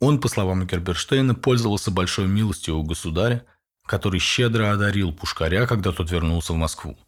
Он, 0.00 0.20
по 0.20 0.28
словам 0.28 0.66
Герберштейна, 0.66 1.34
пользовался 1.34 1.92
большой 1.92 2.26
милостью 2.26 2.76
у 2.76 2.82
государя, 2.82 3.46
который 3.86 4.18
щедро 4.18 4.72
одарил 4.72 5.12
пушкаря, 5.12 5.66
когда 5.66 5.92
тот 5.92 6.10
вернулся 6.10 6.52
в 6.52 6.56
Москву. 6.56 6.98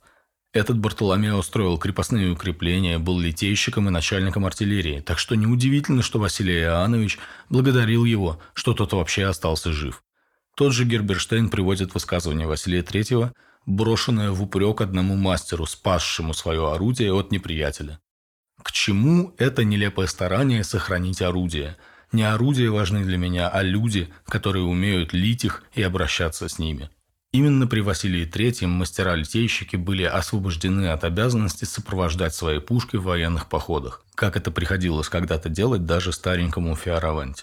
Этот 0.53 0.79
Бартоломео 0.79 1.42
строил 1.42 1.77
крепостные 1.79 2.31
укрепления, 2.31 3.00
был 3.00 3.18
литейщиком 3.18 3.88
и 3.88 3.90
начальником 3.90 4.46
артиллерии, 4.46 5.00
так 5.00 5.18
что 5.18 5.35
неудивительно, 5.35 6.00
что 6.03 6.20
Василий 6.20 6.61
Иоаннович 6.61 7.18
благодарил 7.50 8.05
его, 8.05 8.40
что 8.53 8.72
тот 8.72 8.92
вообще 8.92 9.24
остался 9.24 9.72
жив. 9.72 10.03
Тот 10.56 10.72
же 10.72 10.84
Герберштейн 10.84 11.48
приводит 11.48 11.94
высказывание 11.94 12.46
Василия 12.46 12.82
III, 12.82 13.32
брошенное 13.66 14.30
в 14.30 14.42
упрек 14.42 14.80
одному 14.80 15.16
мастеру, 15.16 15.66
спасшему 15.66 16.32
свое 16.32 16.72
орудие 16.72 17.12
от 17.12 17.32
неприятеля. 17.32 17.98
К 18.62 18.70
чему 18.70 19.34
это 19.36 19.64
нелепое 19.64 20.06
старание 20.06 20.62
сохранить 20.62 21.22
орудие? 21.22 21.76
Не 22.12 22.22
орудия 22.22 22.70
важны 22.70 23.04
для 23.04 23.16
меня, 23.16 23.48
а 23.48 23.62
люди, 23.62 24.08
которые 24.26 24.64
умеют 24.64 25.12
лить 25.12 25.44
их 25.44 25.64
и 25.74 25.82
обращаться 25.82 26.48
с 26.48 26.60
ними. 26.60 26.88
Именно 27.32 27.66
при 27.66 27.80
Василии 27.80 28.30
III 28.30 28.68
мастера-литейщики 28.68 29.74
были 29.74 30.04
освобождены 30.04 30.86
от 30.90 31.02
обязанности 31.02 31.64
сопровождать 31.64 32.32
свои 32.32 32.60
пушки 32.60 32.94
в 32.94 33.02
военных 33.02 33.48
походах, 33.48 34.04
как 34.14 34.36
это 34.36 34.52
приходилось 34.52 35.08
когда-то 35.08 35.48
делать 35.48 35.84
даже 35.84 36.12
старенькому 36.12 36.76
Фиараванте. 36.76 37.42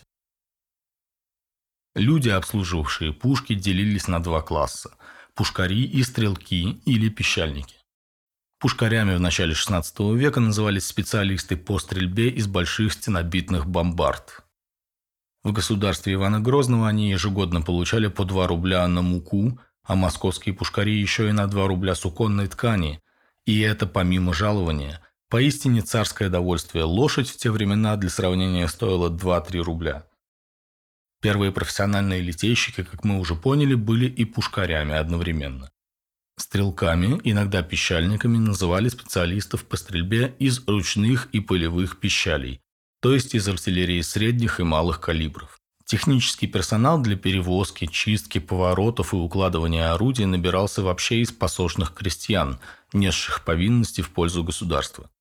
Люди, 1.95 2.29
обслуживавшие 2.29 3.11
пушки, 3.11 3.53
делились 3.53 4.07
на 4.07 4.23
два 4.23 4.41
класса– 4.41 4.95
пушкари 5.35 5.83
и 5.83 6.03
стрелки 6.03 6.81
или 6.85 7.09
пищальники. 7.09 7.75
Пушкарями 8.59 9.15
в 9.15 9.19
начале 9.19 9.53
XVI 9.53 10.15
века 10.15 10.39
назывались 10.39 10.85
специалисты 10.85 11.57
по 11.57 11.79
стрельбе 11.79 12.29
из 12.29 12.47
больших 12.47 12.93
стенобитных 12.93 13.65
бомбард. 13.65 14.45
В 15.43 15.51
государстве 15.51 16.13
Ивана 16.13 16.39
Грозного 16.39 16.87
они 16.87 17.09
ежегодно 17.09 17.61
получали 17.61 18.07
по 18.07 18.23
2 18.23 18.47
рубля 18.47 18.87
на 18.87 19.01
муку, 19.01 19.59
а 19.83 19.95
московские 19.95 20.53
пушкари 20.53 20.93
еще 20.93 21.27
и 21.27 21.31
на 21.31 21.47
2 21.47 21.67
рубля 21.67 21.95
суконной 21.95 22.47
ткани. 22.47 23.01
И 23.45 23.59
это 23.59 23.87
помимо 23.87 24.33
жалования. 24.33 25.01
Поистине 25.29 25.81
царское 25.81 26.29
довольствие. 26.29 26.83
Лошадь 26.83 27.29
в 27.29 27.37
те 27.37 27.49
времена 27.49 27.97
для 27.97 28.09
сравнения 28.09 28.67
стоила 28.67 29.09
2-3 29.09 29.61
рубля. 29.61 30.05
Первые 31.21 31.51
профессиональные 31.51 32.21
литейщики, 32.21 32.83
как 32.83 33.03
мы 33.03 33.19
уже 33.19 33.35
поняли, 33.35 33.75
были 33.75 34.07
и 34.07 34.25
пушкарями 34.25 34.95
одновременно. 34.95 35.69
Стрелками, 36.35 37.21
иногда 37.23 37.61
пищальниками, 37.61 38.37
называли 38.37 38.89
специалистов 38.89 39.65
по 39.65 39.77
стрельбе 39.77 40.33
из 40.39 40.67
ручных 40.67 41.29
и 41.31 41.39
полевых 41.39 41.99
пищалей, 41.99 42.59
то 43.01 43.13
есть 43.13 43.35
из 43.35 43.47
артиллерии 43.47 44.01
средних 44.01 44.59
и 44.59 44.63
малых 44.63 44.99
калибров. 44.99 45.59
Технический 45.85 46.47
персонал 46.47 46.99
для 46.99 47.15
перевозки, 47.15 47.85
чистки, 47.85 48.39
поворотов 48.39 49.13
и 49.13 49.17
укладывания 49.17 49.93
орудий 49.93 50.25
набирался 50.25 50.81
вообще 50.81 51.19
из 51.19 51.31
посошных 51.31 51.93
крестьян, 51.93 52.59
несших 52.93 53.43
повинности 53.43 54.01
в 54.01 54.09
пользу 54.09 54.43
государства. 54.43 55.11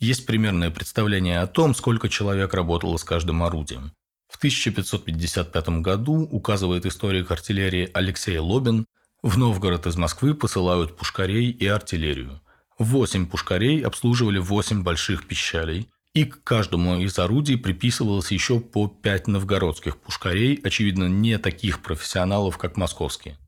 Есть 0.00 0.26
примерное 0.26 0.70
представление 0.70 1.40
о 1.40 1.46
том, 1.46 1.74
сколько 1.74 2.10
человек 2.10 2.52
работало 2.52 2.98
с 2.98 3.04
каждым 3.04 3.42
орудием. 3.42 3.92
В 4.34 4.36
1555 4.36 5.68
году, 5.80 6.22
указывает 6.22 6.86
историк 6.86 7.30
артиллерии 7.30 7.88
Алексей 7.94 8.36
Лобин, 8.36 8.84
в 9.22 9.38
Новгород 9.38 9.86
из 9.86 9.96
Москвы 9.96 10.34
посылают 10.34 10.96
пушкарей 10.96 11.52
и 11.52 11.68
артиллерию. 11.68 12.40
Восемь 12.76 13.28
пушкарей 13.28 13.80
обслуживали 13.82 14.38
восемь 14.38 14.82
больших 14.82 15.28
пищалей, 15.28 15.88
и 16.14 16.24
к 16.24 16.42
каждому 16.42 16.98
из 16.98 17.16
орудий 17.16 17.56
приписывалось 17.56 18.32
еще 18.32 18.58
по 18.58 18.88
пять 18.88 19.28
новгородских 19.28 19.98
пушкарей, 19.98 20.60
очевидно, 20.64 21.04
не 21.04 21.38
таких 21.38 21.80
профессионалов, 21.80 22.58
как 22.58 22.76
московские. 22.76 23.38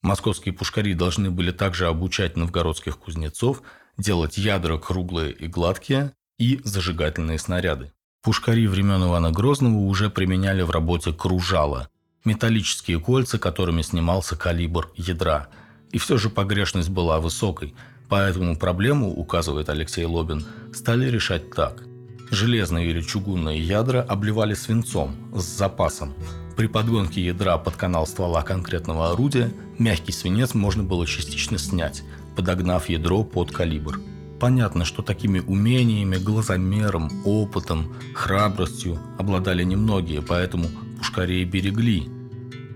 Московские 0.00 0.54
пушкари 0.54 0.94
должны 0.94 1.30
были 1.30 1.50
также 1.50 1.88
обучать 1.88 2.38
новгородских 2.38 2.98
кузнецов 2.98 3.62
делать 3.98 4.38
ядра 4.38 4.78
круглые 4.78 5.34
и 5.34 5.46
гладкие 5.46 6.14
и 6.38 6.58
зажигательные 6.64 7.38
снаряды. 7.38 7.92
Пушкари 8.26 8.66
времен 8.66 9.04
Ивана 9.04 9.30
Грозного 9.30 9.76
уже 9.76 10.10
применяли 10.10 10.62
в 10.62 10.72
работе 10.72 11.12
кружала– 11.12 11.88
металлические 12.24 12.98
кольца, 12.98 13.38
которыми 13.38 13.82
снимался 13.82 14.34
калибр 14.34 14.90
ядра. 14.96 15.46
И 15.92 15.98
все 15.98 16.18
же 16.18 16.28
погрешность 16.28 16.88
была 16.88 17.20
высокой, 17.20 17.76
поэтому 18.08 18.56
проблему, 18.56 19.12
указывает 19.14 19.68
Алексей 19.68 20.04
Лобин, 20.04 20.44
стали 20.74 21.08
решать 21.08 21.52
так. 21.52 21.84
Железные 22.32 22.90
или 22.90 23.00
чугунные 23.00 23.60
ядра 23.60 24.02
обливали 24.02 24.54
свинцом 24.54 25.14
с 25.32 25.44
запасом. 25.44 26.12
При 26.56 26.66
подгонке 26.66 27.24
ядра 27.24 27.56
под 27.58 27.76
канал 27.76 28.08
ствола 28.08 28.42
конкретного 28.42 29.12
орудия 29.12 29.52
мягкий 29.78 30.10
свинец 30.10 30.52
можно 30.52 30.82
было 30.82 31.06
частично 31.06 31.58
снять, 31.58 32.02
подогнав 32.34 32.88
ядро 32.88 33.22
под 33.22 33.52
калибр. 33.52 34.00
Понятно, 34.38 34.84
что 34.84 35.02
такими 35.02 35.40
умениями, 35.40 36.16
глазомером, 36.16 37.10
опытом, 37.24 37.94
храбростью 38.14 38.98
обладали 39.18 39.64
немногие, 39.64 40.20
поэтому 40.20 40.68
пушкарей 40.98 41.44
берегли. 41.44 42.08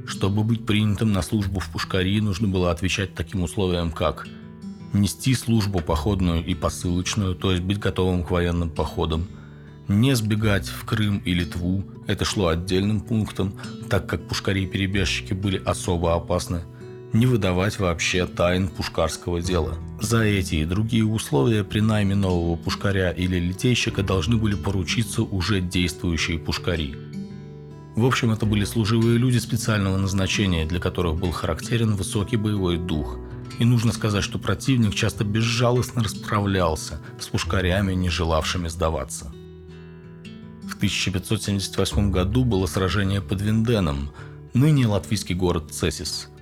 Чтобы 0.07 0.43
быть 0.43 0.65
принятым 0.65 1.13
на 1.13 1.21
службу 1.21 1.61
в 1.61 1.71
пушкари, 1.71 2.21
нужно 2.21 2.49
было 2.49 2.71
отвечать 2.71 3.15
таким 3.15 3.43
условиям, 3.43 3.93
как 3.93 4.27
нести 4.95 5.35
службу 5.35 5.81
походную 5.81 6.45
и 6.45 6.55
посылочную, 6.55 7.35
то 7.35 7.53
есть 7.53 7.63
быть 7.63 7.79
готовым 7.79 8.25
к 8.25 8.31
военным 8.31 8.71
походам, 8.71 9.29
не 9.87 10.17
сбегать 10.17 10.67
в 10.67 10.85
Крым 10.87 11.19
и 11.19 11.35
Литву, 11.35 11.85
это 12.07 12.25
шло 12.25 12.49
отдельным 12.49 13.01
пунктом, 13.01 13.55
так 13.91 14.09
как 14.09 14.27
пушкари-перебежчики 14.29 15.35
были 15.35 15.63
особо 15.63 16.15
опасны– 16.15 16.63
не 17.13 17.27
выдавать 17.27 17.79
вообще 17.79 18.27
тайн 18.27 18.69
пушкарского 18.69 19.41
дела. 19.41 19.79
За 20.01 20.23
эти 20.23 20.57
и 20.57 20.65
другие 20.65 21.05
условия 21.05 21.65
при 21.65 21.81
найме 21.81 22.15
нового 22.15 22.57
пушкаря 22.57 23.11
или 23.11 23.39
литейщика 23.39 24.03
должны 24.03 24.37
были 24.37 24.55
поручиться 24.55 25.23
уже 25.23 25.61
действующие 25.61 26.39
пушкари. 26.39 26.95
В 27.97 28.07
общем, 28.07 28.31
это 28.31 28.47
были 28.47 28.65
служивые 28.65 29.19
люди 29.19 29.39
специального 29.39 29.97
назначения, 29.97 30.65
для 30.65 30.79
которых 30.79 31.17
был 31.17 31.33
характерен 31.33 31.97
высокий 31.97 32.37
боевой 32.37 32.79
дух. 32.79 33.19
И 33.59 33.65
нужно 33.65 33.93
сказать, 33.93 34.23
что 34.23 34.39
противник 34.39 34.95
часто 34.95 35.25
безжалостно 35.25 36.03
расправлялся 36.03 37.01
с 37.19 37.27
пушкарями, 37.27 37.93
не 37.93 38.09
желавшими 38.09 38.69
сдаваться. 38.69 39.33
В 40.67 40.77
1578 40.77 42.11
году 42.11 42.45
было 42.45 42.67
сражение 42.67 43.21
под 43.21 43.43
Винденом, 43.43 44.13
ныне 44.55 44.87
латвийский 44.87 45.35
город 45.35 45.73
Цесис– 45.73 46.29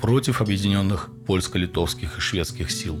против 0.00 0.40
объединенных 0.40 1.08
польско-литовских 1.26 2.18
и 2.18 2.20
шведских 2.20 2.70
сил. 2.70 2.98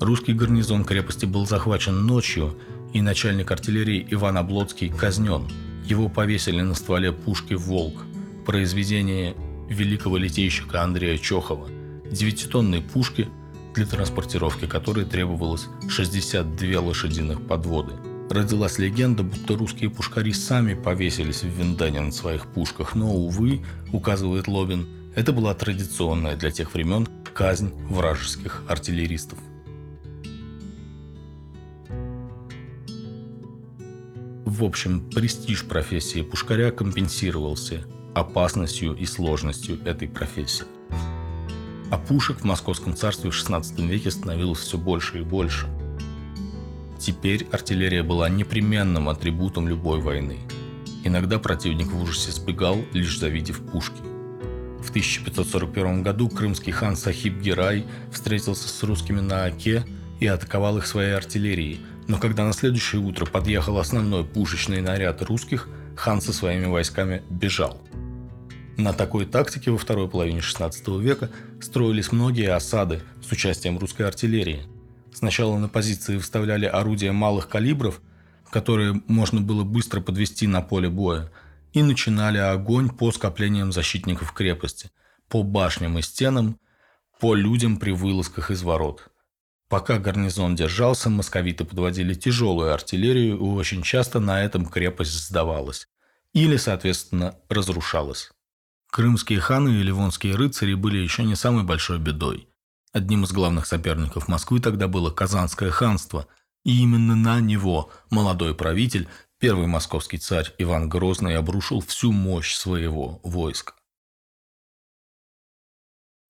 Русский 0.00 0.32
гарнизон 0.32 0.84
крепости 0.84 1.26
был 1.26 1.46
захвачен 1.46 2.06
ночью, 2.06 2.54
и 2.94 3.02
начальник 3.02 3.50
артиллерии 3.50 4.06
Иван 4.10 4.38
Облоцкий 4.38 4.88
казнен. 4.88 5.48
Его 5.84 6.08
повесили 6.08 6.60
на 6.62 6.74
стволе 6.74 7.12
пушки 7.12 7.54
«Волк», 7.54 8.04
произведение 8.46 9.34
великого 9.68 10.16
литейщика 10.16 10.82
Андрея 10.82 11.18
Чохова, 11.18 11.68
девятитонной 12.10 12.80
пушки, 12.80 13.28
для 13.74 13.86
транспортировки 13.86 14.66
которой 14.66 15.04
требовалось 15.04 15.66
62 15.88 16.80
лошадиных 16.80 17.46
подводы. 17.46 17.92
Родилась 18.30 18.78
легенда, 18.78 19.22
будто 19.22 19.56
русские 19.56 19.90
пушкари 19.90 20.32
сами 20.32 20.74
повесились 20.74 21.42
в 21.42 21.48
Виндене 21.48 22.00
на 22.00 22.12
своих 22.12 22.46
пушках, 22.46 22.94
но, 22.94 23.14
увы, 23.14 23.62
указывает 23.92 24.48
Лобин, 24.48 24.86
это 25.18 25.32
была 25.32 25.52
традиционная 25.52 26.36
для 26.36 26.52
тех 26.52 26.74
времен 26.74 27.08
казнь 27.34 27.72
вражеских 27.88 28.62
артиллеристов. 28.68 29.36
В 34.44 34.62
общем, 34.62 35.10
престиж 35.10 35.64
профессии 35.64 36.22
пушкаря 36.22 36.70
компенсировался 36.70 37.84
опасностью 38.14 38.94
и 38.94 39.06
сложностью 39.06 39.80
этой 39.84 40.06
профессии. 40.06 40.66
А 41.90 41.98
пушек 41.98 42.38
в 42.38 42.44
Московском 42.44 42.94
царстве 42.94 43.30
в 43.30 43.34
XVI 43.34 43.64
веке 43.88 44.12
становилось 44.12 44.60
все 44.60 44.78
больше 44.78 45.18
и 45.18 45.22
больше. 45.22 45.66
Теперь 47.00 47.48
артиллерия 47.50 48.04
была 48.04 48.28
непременным 48.28 49.08
атрибутом 49.08 49.66
любой 49.66 50.00
войны. 50.00 50.38
Иногда 51.02 51.40
противник 51.40 51.88
в 51.88 52.00
ужасе 52.00 52.30
сбегал, 52.30 52.78
лишь 52.92 53.18
завидев 53.18 53.60
пушки. 53.62 54.17
В 54.88 54.90
1541 54.90 56.02
году 56.02 56.30
крымский 56.30 56.72
хан 56.72 56.96
Сахиб 56.96 57.42
Герай 57.42 57.84
встретился 58.10 58.70
с 58.70 58.82
русскими 58.82 59.20
на 59.20 59.44
Оке 59.44 59.84
и 60.18 60.26
атаковал 60.26 60.78
их 60.78 60.86
своей 60.86 61.12
артиллерией. 61.12 61.82
Но 62.06 62.18
когда 62.18 62.46
на 62.46 62.54
следующее 62.54 63.02
утро 63.02 63.26
подъехал 63.26 63.76
основной 63.76 64.24
пушечный 64.24 64.80
наряд 64.80 65.20
русских, 65.20 65.68
хан 65.94 66.22
со 66.22 66.32
своими 66.32 66.64
войсками 66.64 67.22
бежал. 67.28 67.78
На 68.78 68.94
такой 68.94 69.26
тактике 69.26 69.72
во 69.72 69.76
второй 69.76 70.08
половине 70.08 70.38
XVI 70.38 71.02
века 71.02 71.28
строились 71.60 72.10
многие 72.10 72.50
осады 72.50 73.02
с 73.22 73.30
участием 73.30 73.76
русской 73.76 74.04
артиллерии. 74.04 74.62
Сначала 75.12 75.58
на 75.58 75.68
позиции 75.68 76.16
вставляли 76.16 76.64
орудия 76.64 77.12
малых 77.12 77.50
калибров, 77.50 78.00
которые 78.50 79.02
можно 79.06 79.42
было 79.42 79.64
быстро 79.64 80.00
подвести 80.00 80.46
на 80.46 80.62
поле 80.62 80.88
боя– 80.88 81.30
и 81.72 81.82
начинали 81.82 82.38
огонь 82.38 82.90
по 82.90 83.12
скоплениям 83.12 83.72
защитников 83.72 84.32
крепости, 84.32 84.90
по 85.28 85.42
башням 85.42 85.98
и 85.98 86.02
стенам, 86.02 86.58
по 87.20 87.34
людям 87.34 87.78
при 87.78 87.90
вылазках 87.90 88.50
из 88.50 88.62
ворот. 88.62 89.10
Пока 89.68 89.98
гарнизон 89.98 90.56
держался, 90.56 91.10
московиты 91.10 91.64
подводили 91.64 92.14
тяжелую 92.14 92.72
артиллерию, 92.72 93.36
и 93.36 93.40
очень 93.40 93.82
часто 93.82 94.18
на 94.18 94.42
этом 94.42 94.64
крепость 94.64 95.12
сдавалась. 95.12 95.88
Или, 96.32 96.56
соответственно, 96.56 97.36
разрушалась. 97.48 98.30
Крымские 98.90 99.40
ханы 99.40 99.68
и 99.68 99.82
ливонские 99.82 100.34
рыцари 100.34 100.72
были 100.72 100.98
еще 100.98 101.22
не 101.24 101.34
самой 101.34 101.64
большой 101.64 101.98
бедой. 101.98 102.48
Одним 102.92 103.24
из 103.24 103.32
главных 103.32 103.66
соперников 103.66 104.28
Москвы 104.28 104.60
тогда 104.60 104.88
было 104.88 105.10
Казанское 105.10 105.70
ханство, 105.70 106.26
и 106.64 106.82
именно 106.82 107.14
на 107.14 107.40
него 107.40 107.90
молодой 108.10 108.54
правитель 108.54 109.06
Первый 109.40 109.68
московский 109.68 110.18
царь 110.18 110.52
Иван 110.58 110.88
Грозный 110.88 111.36
обрушил 111.36 111.80
всю 111.80 112.10
мощь 112.10 112.54
своего 112.54 113.20
войска. 113.22 113.74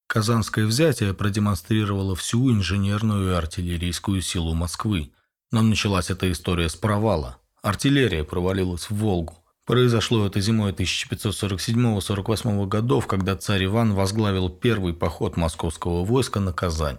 Казанское 0.09 0.67
взятие 0.67 1.15
продемонстрировало 1.15 2.15
всю 2.17 2.53
инженерную 2.53 3.31
и 3.31 3.35
артиллерийскую 3.35 4.21
силу 4.21 4.53
Москвы. 4.53 5.13
Но 5.51 5.63
началась 5.63 6.11
эта 6.11 6.31
история 6.31 6.69
с 6.69 6.77
провала. 6.77 7.39
Артиллерия 7.63 8.25
провалилась 8.25 8.91
в 8.91 8.97
Волгу. 8.97 9.43
Произошло 9.65 10.27
это 10.27 10.41
зимой 10.41 10.73
1547-48 10.73 12.67
годов, 12.67 13.07
когда 13.07 13.37
царь 13.37 13.65
Иван 13.65 13.95
возглавил 13.95 14.51
первый 14.51 14.93
поход 14.93 15.39
московского 15.39 16.05
войска 16.05 16.41
на 16.41 16.53
Казань. 16.53 16.99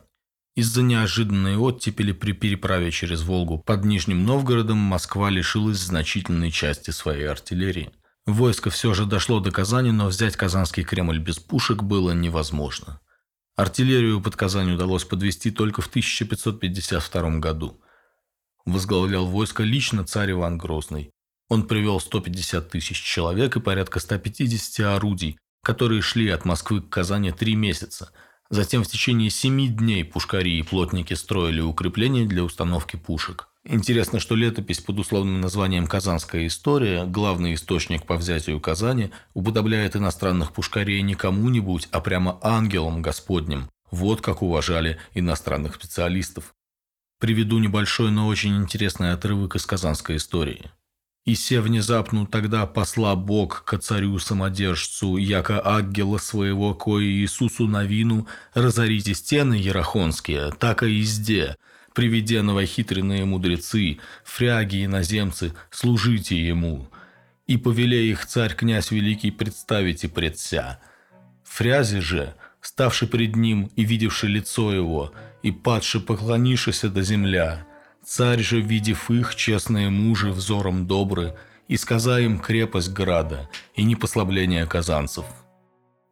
Из-за 0.56 0.82
неожиданной 0.82 1.58
оттепели 1.58 2.12
при 2.12 2.34
переправе 2.34 2.92
через 2.92 3.22
Волгу 3.22 3.60
под 3.60 3.86
Нижним 3.86 4.26
Новгородом 4.26 4.78
Москва 4.78 5.30
лишилась 5.30 5.78
значительной 5.78 6.52
части 6.52 6.92
своей 6.92 7.28
артиллерии. 7.28 7.92
Войско 8.26 8.70
все 8.70 8.94
же 8.94 9.06
дошло 9.06 9.40
до 9.40 9.52
Казани, 9.52 9.92
но 9.92 10.08
взять 10.08 10.36
Казанский 10.36 10.84
Кремль 10.84 11.20
без 11.20 11.40
пушек 11.40 11.84
было 11.84 12.12
невозможно. 12.12 13.00
Артиллерию 13.56 14.22
под 14.22 14.36
Казань 14.36 14.74
удалось 14.74 15.04
подвести 15.04 15.52
только 15.52 15.82
в 15.82 15.88
1552 15.88 17.40
году. 17.40 17.80
Возглавлял 18.66 19.26
войско 19.26 19.64
лично 19.64 20.06
царь 20.06 20.32
Иван 20.32 20.58
Грозный. 20.58 21.12
Он 21.48 21.68
привел 21.68 22.00
150 22.00 22.70
тысяч 22.70 23.02
человек 23.02 23.56
и 23.56 23.60
порядка 23.60 24.00
150 24.00 24.86
орудий, 24.86 25.38
которые 25.64 26.02
шли 26.02 26.30
от 26.30 26.46
Москвы 26.46 26.82
к 26.82 26.90
Казани 26.90 27.32
три 27.32 27.56
месяца– 27.56 28.12
Затем 28.50 28.84
в 28.84 28.88
течение 28.88 29.30
семи 29.30 29.68
дней 29.68 30.04
пушкари 30.04 30.58
и 30.58 30.64
плотники 30.64 31.14
строили 31.14 31.62
укрепления 31.62 32.26
для 32.26 32.44
установки 32.44 32.96
пушек. 32.96 33.48
Интересно, 33.64 34.20
что 34.20 34.36
летопись 34.36 34.80
под 34.80 34.98
условным 35.00 35.40
названием 35.40 35.86
«Казанская 35.86 36.48
история», 36.48 37.06
главный 37.06 37.54
источник 37.54 38.06
по 38.08 38.16
взятию 38.16 38.60
Казани, 38.60 39.12
уподобляет 39.36 39.96
иностранных 39.96 40.54
пушкарей 40.54 41.02
не 41.04 41.14
кому-нибудь, 41.14 41.88
а 41.92 42.00
прямо 42.00 42.40
ангелом 42.42 43.04
Господним. 43.04 43.70
Вот 43.92 44.22
как 44.22 44.42
уважали 44.42 44.98
иностранных 45.14 45.76
специалистов. 45.76 46.56
Приведу 47.20 47.60
небольшой, 47.60 48.12
но 48.12 48.28
очень 48.28 48.56
интересный 48.58 49.12
отрывок 49.12 49.56
из 49.56 49.66
Казанской 49.66 50.16
истории. 50.16 50.72
И 51.30 51.36
се 51.36 51.61
внезапну 51.61 52.25
тогда 52.25 52.65
посла 52.65 53.15
Бог 53.15 53.63
к 53.63 53.77
царю-самодержцу, 53.77 55.17
яко 55.17 55.61
ангела 55.63 56.17
своего, 56.17 56.73
кое 56.73 57.05
Иисусу 57.05 57.67
Навину, 57.67 58.27
разорите 58.55 59.13
стены 59.13 59.53
ерахонские, 59.53 60.51
так 60.57 60.82
и 60.82 61.01
изде, 61.01 61.55
приведе 61.93 62.41
новохитренные 62.41 63.25
мудрецы, 63.25 63.99
фряги 64.23 64.77
и 64.77 64.86
иноземцы, 64.86 65.53
служите 65.69 66.36
ему. 66.36 66.89
И 67.45 67.57
повеле 67.57 68.09
их 68.09 68.25
царь-князь 68.25 68.89
великий 68.89 69.30
представите 69.30 70.09
пред 70.09 70.39
ся. 70.39 70.80
Фрязи 71.43 71.99
же, 71.99 72.34
ставший 72.59 73.07
пред 73.07 73.36
ним 73.36 73.69
и 73.75 73.84
видевший 73.84 74.32
лицо 74.32 74.73
его, 74.73 75.13
и 75.43 75.51
падший 75.51 76.01
поклонившийся 76.01 76.89
до 76.89 77.03
земля, 77.03 77.67
Царь 78.10 78.39
же, 78.39 78.60
видев 78.60 79.12
их, 79.12 79.36
честные 79.36 79.91
мужи, 79.91 80.32
взором 80.32 80.88
добры, 80.88 81.36
и 81.68 81.78
сказа 81.78 82.20
им 82.20 82.39
крепость 82.39 82.91
града, 82.91 83.47
и 83.76 83.84
непослабление 83.84 84.66
казанцев. 84.66 85.26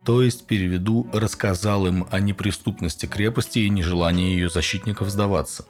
То 0.05 0.21
есть, 0.21 0.45
переведу, 0.45 1.09
рассказал 1.11 1.87
им 1.87 2.05
о 2.11 2.19
неприступности 2.19 3.07
крепости 3.07 3.59
и 3.59 3.69
нежелании 3.69 4.35
ее 4.35 4.47
защитников 4.47 5.09
сдаваться. 5.09 5.65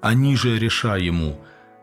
Они 0.00 0.36
же, 0.36 0.58
реша 0.58 0.96
ему, 0.96 1.38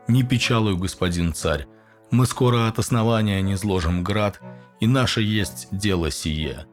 «Не 0.08 0.24
печалуй, 0.24 0.74
господин 0.76 1.32
царь, 1.32 1.68
мы 2.10 2.26
скоро 2.26 2.66
от 2.66 2.80
основания 2.80 3.40
не 3.40 3.54
зложим 3.54 4.02
град, 4.02 4.40
и 4.80 4.88
наше 4.88 5.22
есть 5.22 5.68
дело 5.70 6.10
сие». 6.10 6.66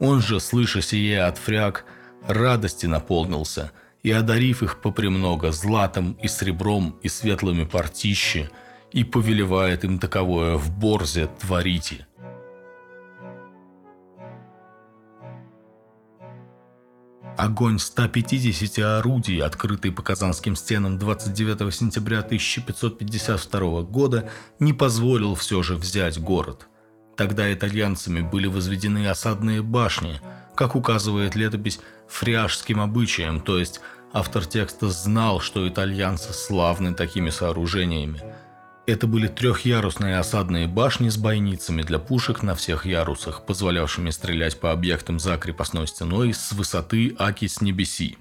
Он 0.00 0.20
же, 0.20 0.40
слыша 0.40 0.82
сие 0.82 1.22
от 1.22 1.38
фряг, 1.38 1.84
радости 2.26 2.86
наполнился, 2.86 3.70
и, 4.02 4.10
одарив 4.10 4.62
их 4.62 4.80
попремного 4.80 5.52
златом 5.52 6.12
и 6.22 6.28
сребром 6.28 6.98
и 7.02 7.08
светлыми 7.08 7.64
партищи, 7.64 8.50
и 8.92 9.04
повелевает 9.04 9.84
им 9.84 9.98
таковое 9.98 10.56
в 10.56 10.70
борзе 10.70 11.28
творите. 11.40 12.06
Огонь 17.36 17.78
150 17.78 18.78
орудий, 18.98 19.40
открытый 19.40 19.92
по 19.92 20.02
Казанским 20.02 20.56
стенам 20.56 20.98
29 20.98 21.72
сентября 21.72 22.18
1552 22.18 23.82
года, 23.82 24.28
не 24.58 24.72
позволил 24.72 25.36
все 25.36 25.62
же 25.62 25.76
взять 25.76 26.18
город. 26.18 26.66
Тогда 27.16 27.52
итальянцами 27.52 28.22
были 28.22 28.48
возведены 28.48 29.06
осадные 29.06 29.62
башни, 29.62 30.20
как 30.56 30.74
указывает 30.74 31.36
летопись, 31.36 31.78
фриашским 32.08 32.80
обычаем, 32.80 33.40
то 33.40 33.58
есть 33.58 33.80
автор 34.12 34.46
текста 34.46 34.88
знал, 34.90 35.40
что 35.40 35.68
итальянцы 35.68 36.32
славны 36.32 36.94
такими 36.94 37.30
сооружениями– 37.30 38.22
это 38.88 39.06
были 39.06 39.28
трехъярусные 39.28 40.16
осадные 40.16 40.66
башни 40.66 41.10
с 41.10 41.18
бойницами 41.18 41.82
для 41.82 41.98
пушек 41.98 42.42
на 42.42 42.54
всех 42.54 42.86
ярусах, 42.86 43.44
позволявшими 43.44 44.08
стрелять 44.08 44.58
по 44.58 44.72
объектам 44.72 45.18
за 45.18 45.36
крепостной 45.36 45.86
стеной 45.86 46.32
с 46.32 46.52
высоты 46.52 47.14
Аки 47.18 47.48
с 47.48 47.60
небеси. 47.60 48.16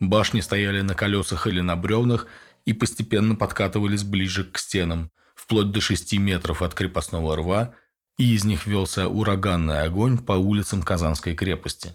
Башни 0.00 0.40
стояли 0.40 0.80
на 0.80 0.96
колесах 0.96 1.46
или 1.46 1.60
на 1.60 1.76
бревнах 1.76 2.26
и 2.64 2.72
постепенно 2.72 3.36
подкатывались 3.36 4.02
ближе 4.02 4.42
к 4.42 4.58
стенам, 4.58 5.12
вплоть 5.36 5.70
до 5.70 5.80
6 5.80 6.14
метров 6.14 6.62
от 6.62 6.74
крепостного 6.74 7.36
рва, 7.36 7.76
и 8.18 8.34
из 8.34 8.44
них 8.44 8.66
велся 8.66 9.06
ураганный 9.06 9.82
огонь 9.82 10.18
по 10.18 10.32
улицам 10.32 10.82
Казанской 10.82 11.36
крепости. 11.36 11.92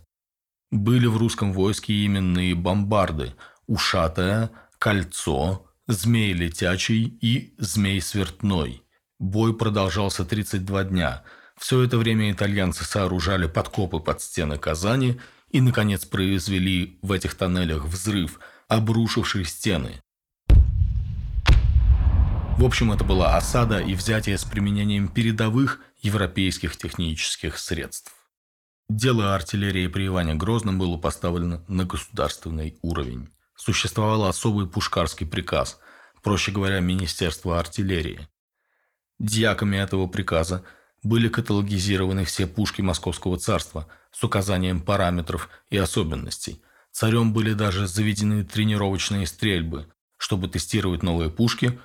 Были 0.75 1.07
в 1.07 1.15
русском 1.15 1.53
войске 1.53 2.05
именные 2.05 2.53
бомбарды 2.53 3.33
«Ушатая», 3.65 4.51
«Кольцо», 4.77 5.65
Змей 5.87 6.33
летячий 6.33 7.17
и 7.21 7.53
Змей 7.57 8.01
свертной. 8.01 8.83
Бой 9.17 9.55
продолжался 9.55 10.25
32 10.25 10.83
дня. 10.83 11.23
Все 11.57 11.81
это 11.81 11.97
время 11.97 12.29
итальянцы 12.29 12.83
сооружали 12.83 13.47
подкопы 13.47 14.01
под 14.01 14.21
стены 14.21 14.57
Казани 14.57 15.17
и, 15.49 15.61
наконец, 15.61 16.03
произвели 16.03 16.99
в 17.01 17.13
этих 17.13 17.35
тоннелях 17.35 17.85
взрыв, 17.85 18.41
обрушивший 18.67 19.45
стены. 19.45 20.01
В 22.57 22.65
общем, 22.65 22.91
это 22.91 23.05
была 23.05 23.37
осада 23.37 23.79
и 23.79 23.93
взятие 23.93 24.37
с 24.37 24.43
применением 24.43 25.07
передовых 25.07 25.79
европейских 26.01 26.75
технических 26.75 27.57
средств. 27.57 28.14
Дело 28.89 29.35
артиллерии 29.35 29.87
при 29.87 30.07
Иване 30.07 30.35
Грозном 30.35 30.77
было 30.79 30.97
поставлено 30.97 31.63
на 31.67 31.85
государственный 31.85 32.77
уровень 32.81 33.29
существовал 33.55 34.25
особый 34.25 34.67
пушкарский 34.67 35.25
приказ, 35.25 35.79
проще 36.21 36.51
говоря, 36.51 36.79
Министерство 36.79 37.59
артиллерии. 37.59 38.27
Дьяками 39.19 39.77
этого 39.77 40.07
приказа 40.07 40.63
были 41.03 41.29
каталогизированы 41.29 42.25
все 42.25 42.47
пушки 42.47 42.81
Московского 42.81 43.37
царства 43.37 43.87
с 44.11 44.23
указанием 44.23 44.81
параметров 44.81 45.49
и 45.69 45.77
особенностей. 45.77 46.61
Царем 46.91 47.33
были 47.33 47.53
даже 47.53 47.87
заведены 47.87 48.43
тренировочные 48.43 49.27
стрельбы, 49.27 49.87
чтобы 50.17 50.47
тестировать 50.47 51.03
новые 51.03 51.29
пушки, 51.29 51.79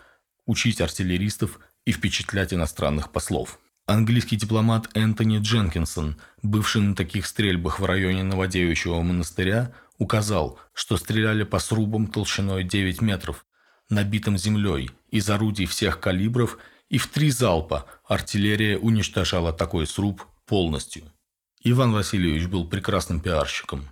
учить 0.46 0.80
артиллеристов 0.80 1.61
и 1.84 1.92
впечатлять 1.92 2.53
иностранных 2.53 3.12
послов. 3.12 3.59
Английский 3.91 4.36
дипломат 4.36 4.88
Энтони 4.95 5.38
Дженкинсон, 5.38 6.16
бывший 6.43 6.80
на 6.80 6.95
таких 6.95 7.26
стрельбах 7.26 7.80
в 7.80 7.84
районе 7.84 8.22
Новодевичьего 8.22 9.03
монастыря, 9.03 9.72
указал, 9.99 10.61
что 10.72 10.97
стреляли 10.97 11.43
по 11.43 11.59
срубам 11.59 12.07
толщиной 12.07 12.62
9 12.62 13.01
метров, 13.01 13.45
набитым 13.88 14.38
землей, 14.38 14.93
из 15.11 15.28
орудий 15.28 15.66
всех 15.66 15.99
калибров, 15.99 16.59
и 16.88 16.99
в 16.99 17.09
три 17.09 17.32
залпа 17.32 17.86
артиллерия 18.07 18.78
уничтожала 18.78 19.53
такой 19.53 19.88
сруб 19.88 20.24
полностью. 20.47 21.03
Иван 21.64 21.91
Васильевич 21.93 22.47
был 22.47 22.68
прекрасным 22.68 23.18
пиарщиком. 23.18 23.88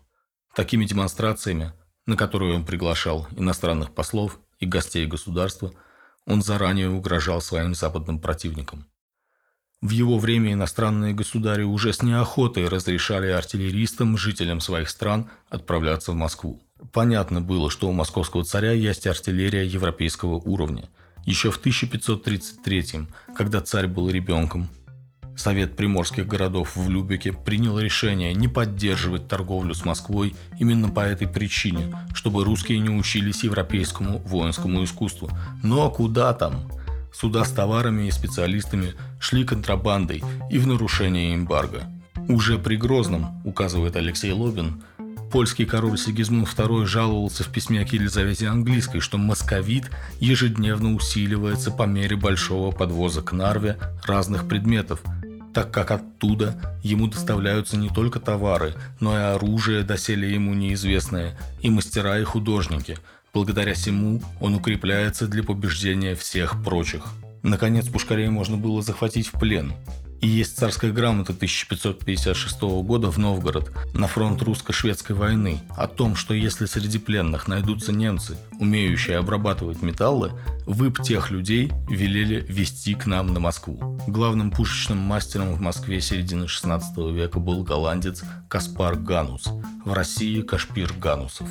Такими 0.54 0.84
демонстрациями, 0.84 1.72
на 2.06 2.16
которые 2.16 2.54
он 2.54 2.64
приглашал 2.64 3.26
иностранных 3.36 3.92
послов 3.92 4.38
и 4.60 4.66
гостей 4.66 5.06
государства, 5.06 5.72
он 6.24 6.40
заранее 6.40 6.88
угрожал 6.88 7.40
своим 7.40 7.74
западным 7.74 8.20
противникам. 8.20 8.86
В 9.80 9.90
его 9.90 10.18
время 10.18 10.54
иностранные 10.54 11.14
государи 11.14 11.62
уже 11.62 11.92
с 11.92 12.02
неохотой 12.02 12.66
разрешали 12.66 13.28
артиллеристам, 13.28 14.18
жителям 14.18 14.60
своих 14.60 14.90
стран, 14.90 15.28
отправляться 15.48 16.10
в 16.10 16.16
Москву. 16.16 16.60
Понятно 16.92 17.40
было, 17.40 17.70
что 17.70 17.88
у 17.88 17.92
московского 17.92 18.42
царя 18.44 18.72
есть 18.72 19.06
артиллерия 19.06 19.64
европейского 19.64 20.34
уровня. 20.34 20.88
Еще 21.24 21.52
в 21.52 21.58
1533 21.58 23.06
когда 23.36 23.60
царь 23.60 23.86
был 23.86 24.10
ребенком, 24.10 24.68
Совет 25.38 25.76
приморских 25.76 26.26
городов 26.26 26.74
в 26.74 26.90
Любеке 26.90 27.32
принял 27.32 27.78
решение 27.78 28.34
не 28.34 28.48
поддерживать 28.48 29.28
торговлю 29.28 29.72
с 29.72 29.84
Москвой 29.84 30.34
именно 30.58 30.88
по 30.88 30.98
этой 30.98 31.28
причине, 31.28 31.94
чтобы 32.12 32.42
русские 32.42 32.80
не 32.80 32.90
учились 32.90 33.44
европейскому 33.44 34.18
воинскому 34.18 34.82
искусству. 34.82 35.30
Но 35.62 35.88
куда 35.92 36.34
там? 36.34 36.68
Суда 37.12 37.44
с 37.44 37.50
товарами 37.50 38.06
и 38.06 38.10
специалистами 38.10 38.94
шли 39.20 39.44
контрабандой 39.44 40.22
и 40.50 40.58
в 40.58 40.66
нарушение 40.66 41.34
эмбарго. 41.34 41.84
Уже 42.28 42.58
при 42.58 42.76
Грозном, 42.76 43.40
указывает 43.44 43.96
Алексей 43.96 44.32
Лобин, 44.32 44.82
польский 45.32 45.64
король 45.64 45.98
Сигизмунд 45.98 46.48
II 46.48 46.86
жаловался 46.86 47.44
в 47.44 47.48
письме 47.48 47.84
к 47.84 47.92
Елизавете 47.92 48.48
Английской, 48.48 49.00
что 49.00 49.18
московит 49.18 49.90
ежедневно 50.20 50.94
усиливается 50.94 51.70
по 51.70 51.84
мере 51.84 52.16
большого 52.16 52.70
подвоза 52.70 53.22
к 53.22 53.32
Нарве 53.32 53.78
разных 54.04 54.48
предметов, 54.48 55.00
так 55.54 55.70
как 55.70 55.90
оттуда 55.90 56.78
ему 56.82 57.06
доставляются 57.06 57.76
не 57.76 57.88
только 57.88 58.20
товары, 58.20 58.74
но 59.00 59.16
и 59.16 59.22
оружие, 59.22 59.82
доселе 59.82 60.32
ему 60.32 60.54
неизвестное, 60.54 61.38
и 61.60 61.70
мастера 61.70 62.18
и 62.18 62.24
художники– 62.24 62.96
Благодаря 63.34 63.74
всему 63.74 64.22
он 64.40 64.54
укрепляется 64.54 65.28
для 65.28 65.42
побеждения 65.42 66.14
всех 66.14 66.62
прочих. 66.64 67.04
Наконец, 67.42 67.86
Пушкарей 67.86 68.28
можно 68.30 68.56
было 68.56 68.82
захватить 68.82 69.28
в 69.28 69.38
плен. 69.38 69.74
И 70.20 70.26
есть 70.26 70.56
царская 70.56 70.90
грамота 70.90 71.32
1556 71.32 72.60
года 72.82 73.10
в 73.10 73.18
Новгород 73.18 73.70
на 73.94 74.08
фронт 74.08 74.42
русско-шведской 74.42 75.14
войны 75.14 75.60
о 75.76 75.86
том, 75.86 76.16
что 76.16 76.34
если 76.34 76.66
среди 76.66 76.98
пленных 76.98 77.46
найдутся 77.46 77.92
немцы, 77.92 78.36
умеющие 78.58 79.16
обрабатывать 79.16 79.80
металлы, 79.82 80.32
вы 80.66 80.90
б 80.90 81.02
тех 81.02 81.30
людей 81.30 81.70
велели 81.88 82.44
вести 82.48 82.94
к 82.94 83.06
нам 83.06 83.32
на 83.32 83.38
Москву. 83.38 83.98
Главным 84.08 84.50
пушечным 84.50 84.98
мастером 84.98 85.54
в 85.54 85.60
Москве 85.60 86.00
середины 86.00 86.48
16 86.48 86.96
века 87.14 87.38
был 87.38 87.62
голландец 87.62 88.24
Каспар 88.48 88.96
Ганус, 88.96 89.48
в 89.84 89.92
России 89.92 90.42
Кашпир 90.42 90.92
Ганусов. 90.98 91.48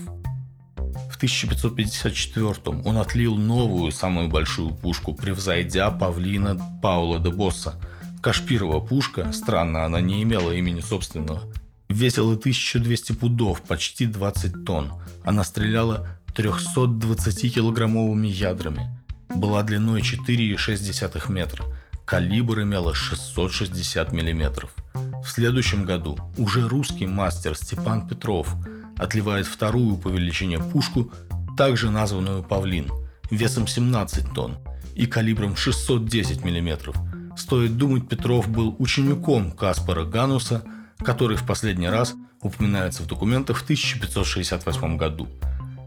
В 1.09 1.15
1554 1.15 2.81
он 2.85 2.97
отлил 2.97 3.35
новую, 3.37 3.91
самую 3.91 4.27
большую 4.27 4.71
пушку, 4.71 5.13
превзойдя 5.13 5.89
павлина 5.89 6.59
Паула 6.81 7.19
де 7.19 7.29
Босса. 7.29 7.79
Кашпирова 8.21 8.79
пушка, 8.79 9.31
странно, 9.31 9.85
она 9.85 10.01
не 10.01 10.23
имела 10.23 10.51
имени 10.51 10.81
собственного, 10.81 11.43
весила 11.89 12.33
1200 12.33 13.13
пудов, 13.13 13.61
почти 13.61 14.05
20 14.05 14.65
тонн. 14.65 14.93
Она 15.23 15.43
стреляла 15.43 16.07
320-килограммовыми 16.35 18.27
ядрами. 18.27 18.89
Была 19.29 19.63
длиной 19.63 20.01
4,6 20.01 21.31
метра. 21.31 21.65
Калибр 22.05 22.61
имела 22.61 22.93
660 22.95 24.13
миллиметров. 24.13 24.73
В 24.93 25.27
следующем 25.27 25.85
году 25.85 26.17
уже 26.37 26.67
русский 26.67 27.05
мастер 27.05 27.55
Степан 27.55 28.07
Петров– 28.07 28.55
отливает 28.97 29.45
вторую 29.47 29.97
по 29.97 30.09
величине 30.09 30.59
пушку, 30.59 31.11
также 31.55 31.89
названную 31.89 32.43
«Павлин», 32.43 32.91
весом 33.29 33.67
17 33.67 34.33
тонн 34.33 34.57
и 34.95 35.05
калибром 35.05 35.55
610 35.55 36.43
мм. 36.43 36.93
Стоит 37.37 37.77
думать, 37.77 38.09
Петров 38.09 38.49
был 38.49 38.75
учеником 38.79 39.51
Каспара 39.51 40.03
Гануса, 40.05 40.63
который 40.97 41.37
в 41.37 41.45
последний 41.45 41.87
раз 41.87 42.15
упоминается 42.41 43.03
в 43.03 43.07
документах 43.07 43.57
в 43.57 43.63
1568 43.63 44.97
году. 44.97 45.27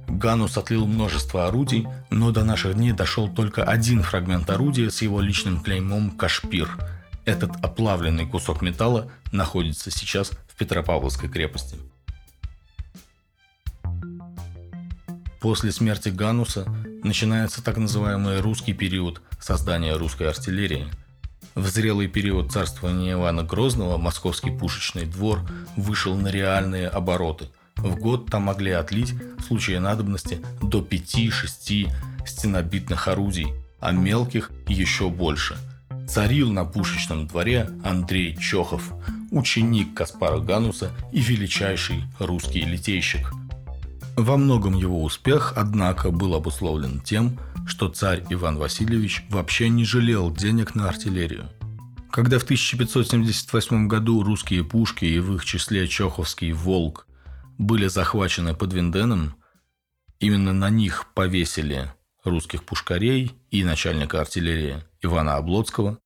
Ганус 0.09 0.57
отлил 0.57 0.86
множество 0.86 1.46
орудий, 1.48 1.86
но 2.11 2.30
до 2.30 2.44
наших 2.44 2.74
дней 2.74 2.92
дошел 2.92 3.28
только 3.28 3.64
один 3.64 4.03
фрагмент 4.03 4.48
орудия 4.48 4.90
с 4.90 5.03
его 5.03 5.20
личным 5.20 5.61
клеймом 5.61 6.12
«Кашпир». 6.12 6.68
Этот 7.24 7.53
оплавленный 7.64 8.26
кусок 8.26 8.62
металла 8.62 9.11
находится 9.32 9.90
сейчас 9.90 10.30
в 10.48 10.57
Петропавловской 10.57 11.28
крепости. 11.28 11.76
После 15.40 15.72
смерти 15.72 16.11
Гануса 16.11 16.64
начинается 17.03 17.62
так 17.62 17.76
называемый 17.76 18.40
русский 18.40 18.72
период 18.72 19.22
создания 19.40 19.96
русской 19.96 20.28
артиллерии. 20.28 20.86
В 21.57 21.66
зрелый 21.66 22.07
период 22.07 22.53
царствования 22.53 23.14
Ивана 23.14 23.42
Грозного 23.42 23.98
московский 23.98 24.51
пушечный 24.51 25.05
двор 25.05 25.40
вышел 25.76 26.14
на 26.14 26.28
реальные 26.28 26.88
обороты. 26.88 27.48
В 27.76 27.96
год 27.96 28.30
там 28.30 28.42
могли 28.42 28.70
отлить 28.70 29.14
в 29.38 29.42
случае 29.42 29.80
надобности 29.80 30.40
до 30.62 30.78
5-6 30.78 31.90
стенобитных 32.24 33.09
орудий, 33.09 33.48
а 33.80 33.90
мелких 33.90 34.51
еще 34.68 35.09
больше. 35.09 35.57
Царил 36.09 36.53
на 36.53 36.64
пушечном 36.64 37.26
дворе 37.26 37.68
Андрей 37.84 38.36
Чохов, 38.36 38.92
ученик 39.32 39.94
Каспара 39.94 40.38
Гануса 40.38 40.92
и 41.12 41.20
величайший 41.20 42.05
русский 42.20 42.61
литейщик– 42.61 43.32
во 44.23 44.37
многом 44.37 44.75
его 44.75 45.03
успех, 45.03 45.55
однако, 45.57 46.11
был 46.11 46.35
обусловлен 46.35 47.01
тем, 47.01 47.39
что 47.66 47.89
царь 47.89 48.25
Иван 48.31 48.57
Васильевич 48.57 49.25
вообще 49.31 49.68
не 49.68 49.85
жалел 49.85 50.31
денег 50.35 50.75
на 50.75 50.89
артиллерию. 50.89 51.49
Когда 52.11 52.39
в 52.39 52.43
1578 52.43 53.87
году 53.87 54.23
русские 54.23 54.64
пушки 54.64 55.05
и 55.05 55.21
в 55.21 55.37
их 55.37 55.45
числе 55.45 55.87
Чоховский 55.87 56.53
«Волк» 56.53 57.07
были 57.57 57.87
захвачены 57.87 58.55
под 58.55 58.73
Винденом, 58.73 59.37
именно 60.18 60.53
на 60.53 60.71
них 60.71 61.07
повесили 61.14 61.93
русских 62.25 62.64
пушкарей 62.64 63.37
и 63.51 63.64
начальника 63.64 64.21
артиллерии 64.21 64.83
Ивана 65.03 65.37
Облоцкого, 65.37 65.99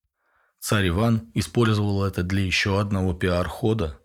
царь 0.60 0.88
Иван 0.88 1.30
использовал 1.34 2.04
это 2.04 2.22
для 2.22 2.44
еще 2.44 2.80
одного 2.80 3.14
пиар-хода. 3.14 3.98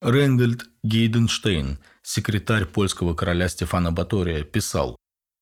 Рейнгольд 0.00 0.70
Гейденштейн– 0.84 1.80
секретарь 2.02 2.66
польского 2.66 3.14
короля 3.14 3.48
Стефана 3.48 3.90
Батория, 3.90 4.44
писал 4.44 4.96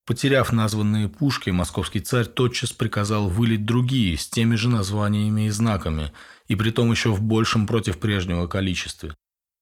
Потеряв 0.06 0.50
названные 0.50 1.10
пушки, 1.10 1.50
московский 1.50 2.00
царь 2.00 2.24
тотчас 2.24 2.72
приказал 2.72 3.28
вылить 3.28 3.66
другие 3.66 4.16
с 4.16 4.26
теми 4.26 4.54
же 4.54 4.70
названиями 4.70 5.46
и 5.46 5.50
знаками, 5.50 6.10
и 6.48 6.54
притом 6.54 6.90
еще 6.90 7.10
в 7.10 7.20
большем 7.20 7.66
против 7.66 7.98
прежнего 7.98 8.46
количестве. 8.46 9.14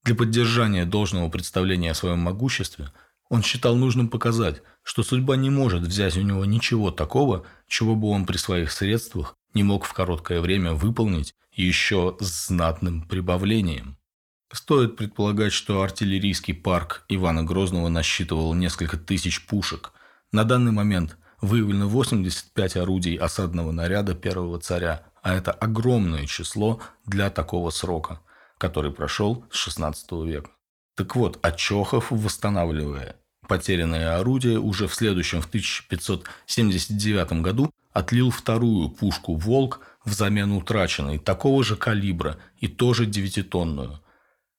Для 0.05 0.15
поддержания 0.15 0.87
должного 0.87 1.29
представления 1.29 1.91
о 1.91 1.95
своем 1.95 2.21
могуществе 2.21 2.93
он 3.29 3.43
считал 3.43 3.75
нужным 3.75 4.09
показать, 4.09 4.63
что 4.85 5.03
судьба 5.03 5.35
не 5.35 5.51
может 5.51 5.83
взять 5.83 6.17
у 6.17 6.23
него 6.23 6.45
ничего 6.45 6.93
такого, 6.93 7.45
чего 7.67 7.97
бы 7.97 8.11
он 8.11 8.27
при 8.27 8.37
своих 8.37 8.71
средствах 8.71 9.35
не 9.55 9.65
мог 9.65 9.87
в 9.87 9.93
короткое 9.93 10.41
время 10.41 10.73
выполнить 10.73 11.35
еще 11.51 12.17
с 12.21 12.47
знатным 12.47 13.03
прибавлением. 13.09 13.99
Стоит 14.55 14.97
предполагать, 14.97 15.53
что 15.53 15.83
артиллерийский 15.83 16.55
парк 16.55 17.05
Ивана 17.09 17.43
Грозного 17.43 17.89
насчитывал 17.89 18.55
несколько 18.55 18.97
тысяч 18.97 19.45
пушек. 19.47 19.93
На 20.31 20.45
данный 20.45 20.71
момент 20.71 21.19
выявлено 21.41 21.89
85 21.89 22.77
орудий 22.77 23.17
осадного 23.17 23.73
наряда 23.73 24.15
первого 24.15 24.61
царя, 24.61 25.03
а 25.23 25.35
это 25.35 25.51
огромное 25.51 26.27
число 26.27 26.81
для 27.05 27.31
такого 27.31 27.71
срока, 27.71 28.21
который 28.57 28.93
прошел 28.93 29.45
с 29.51 29.57
16 29.57 30.13
века. 30.25 30.51
Так 30.95 31.17
вот, 31.17 31.41
Очохов, 31.43 32.13
восстанавливая 32.13 33.17
потерянное 33.49 34.21
орудие, 34.21 34.61
уже 34.61 34.87
в 34.87 34.95
следующем, 34.95 35.41
в 35.43 35.47
1579 35.47 37.43
году, 37.43 37.73
отлил 37.93 38.31
вторую 38.31 38.89
пушку 38.91 39.35
«Волк» 39.35 39.81
взамен 40.05 40.53
утраченной, 40.53 41.19
такого 41.19 41.65
же 41.65 41.75
калибра 41.75 42.39
и 42.59 42.69
тоже 42.69 43.05
девятитонную. 43.05 43.99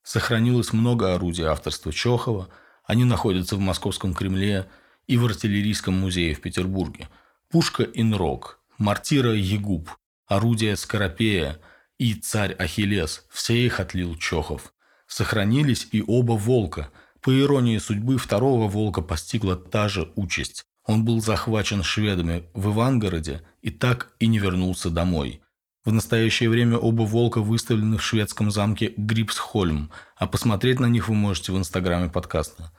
Сохранилось 0.06 0.72
много 0.72 1.16
орудий 1.16 1.46
авторства 1.46 1.92
Чохова. 1.92 2.50
Они 2.84 3.04
находятся 3.04 3.56
в 3.56 3.60
Московском 3.60 4.14
Кремле 4.14 4.70
и 5.08 5.18
в 5.18 5.26
артиллерийском 5.26 5.96
музее 5.96 6.36
в 6.36 6.42
Петербурге. 6.42 7.10
Пушка 7.50 7.82
Инрок, 7.82 8.60
мортира 8.78 9.34
Егуб, 9.34 9.90
орудие 10.28 10.76
Скоропея 10.76 11.60
и 11.98 12.14
царь 12.14 12.54
Ахиллес– 12.54 13.26
все 13.32 13.66
их 13.66 13.80
отлил 13.80 14.16
Чохов. 14.16 14.74
Сохранились 15.08 15.88
и 15.92 16.04
оба 16.06 16.34
«Волка». 16.34 16.92
По 17.20 17.36
иронии 17.36 17.80
судьбы, 17.80 18.20
второго 18.20 18.68
«Волка» 18.68 19.02
постигла 19.02 19.56
та 19.56 19.90
же 19.90 20.12
участь. 20.16 20.66
Он 20.86 21.04
был 21.04 21.20
захвачен 21.20 21.82
шведами 21.82 22.44
в 22.54 22.72
Ивангороде 22.72 23.42
и 23.64 23.72
так 23.72 24.14
и 24.20 24.28
не 24.28 24.38
вернулся 24.38 24.92
домой– 24.92 25.42
в 25.86 25.94
настоящее 25.94 26.50
время 26.50 26.78
оба 26.78 27.04
волка 27.04 27.42
выставлены 27.42 27.98
в 27.98 28.04
шведском 28.04 28.50
замке 28.52 28.94
Грипсхольм, 28.98 29.92
а 30.18 30.28
посмотреть 30.28 30.80
на 30.80 30.88
них 30.88 31.08
вы 31.08 31.16
можете 31.16 31.52
в 31.52 31.58
инстаграме 31.58 32.10
подкаста. 32.10 32.72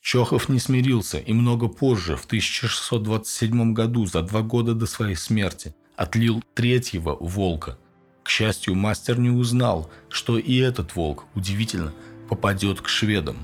Чохов 0.00 0.48
не 0.48 0.60
смирился 0.60 1.18
и 1.18 1.32
много 1.32 1.66
позже, 1.66 2.16
в 2.16 2.24
1627 2.26 3.72
году, 3.72 4.06
за 4.06 4.22
два 4.22 4.42
года 4.42 4.74
до 4.74 4.86
своей 4.86 5.16
смерти, 5.16 5.74
отлил 5.96 6.42
третьего 6.54 7.16
волка. 7.18 7.76
К 8.22 8.28
счастью, 8.28 8.76
мастер 8.76 9.18
не 9.18 9.30
узнал, 9.30 9.90
что 10.08 10.38
и 10.38 10.56
этот 10.58 10.94
волк, 10.94 11.24
удивительно, 11.34 11.92
попадет 12.28 12.80
к 12.80 12.88
шведам. 12.88 13.36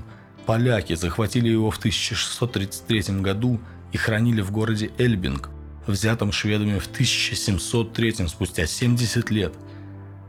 Поляки 0.45 0.95
захватили 0.95 1.49
его 1.49 1.69
в 1.69 1.77
1633 1.77 3.19
году 3.21 3.59
и 3.91 3.97
хранили 3.97 4.41
в 4.41 4.51
городе 4.51 4.91
Эльбинг, 4.97 5.49
взятом 5.87 6.31
шведами 6.31 6.79
в 6.79 6.87
1703 6.87 8.27
спустя 8.27 8.65
70 8.65 9.29
лет. 9.31 9.53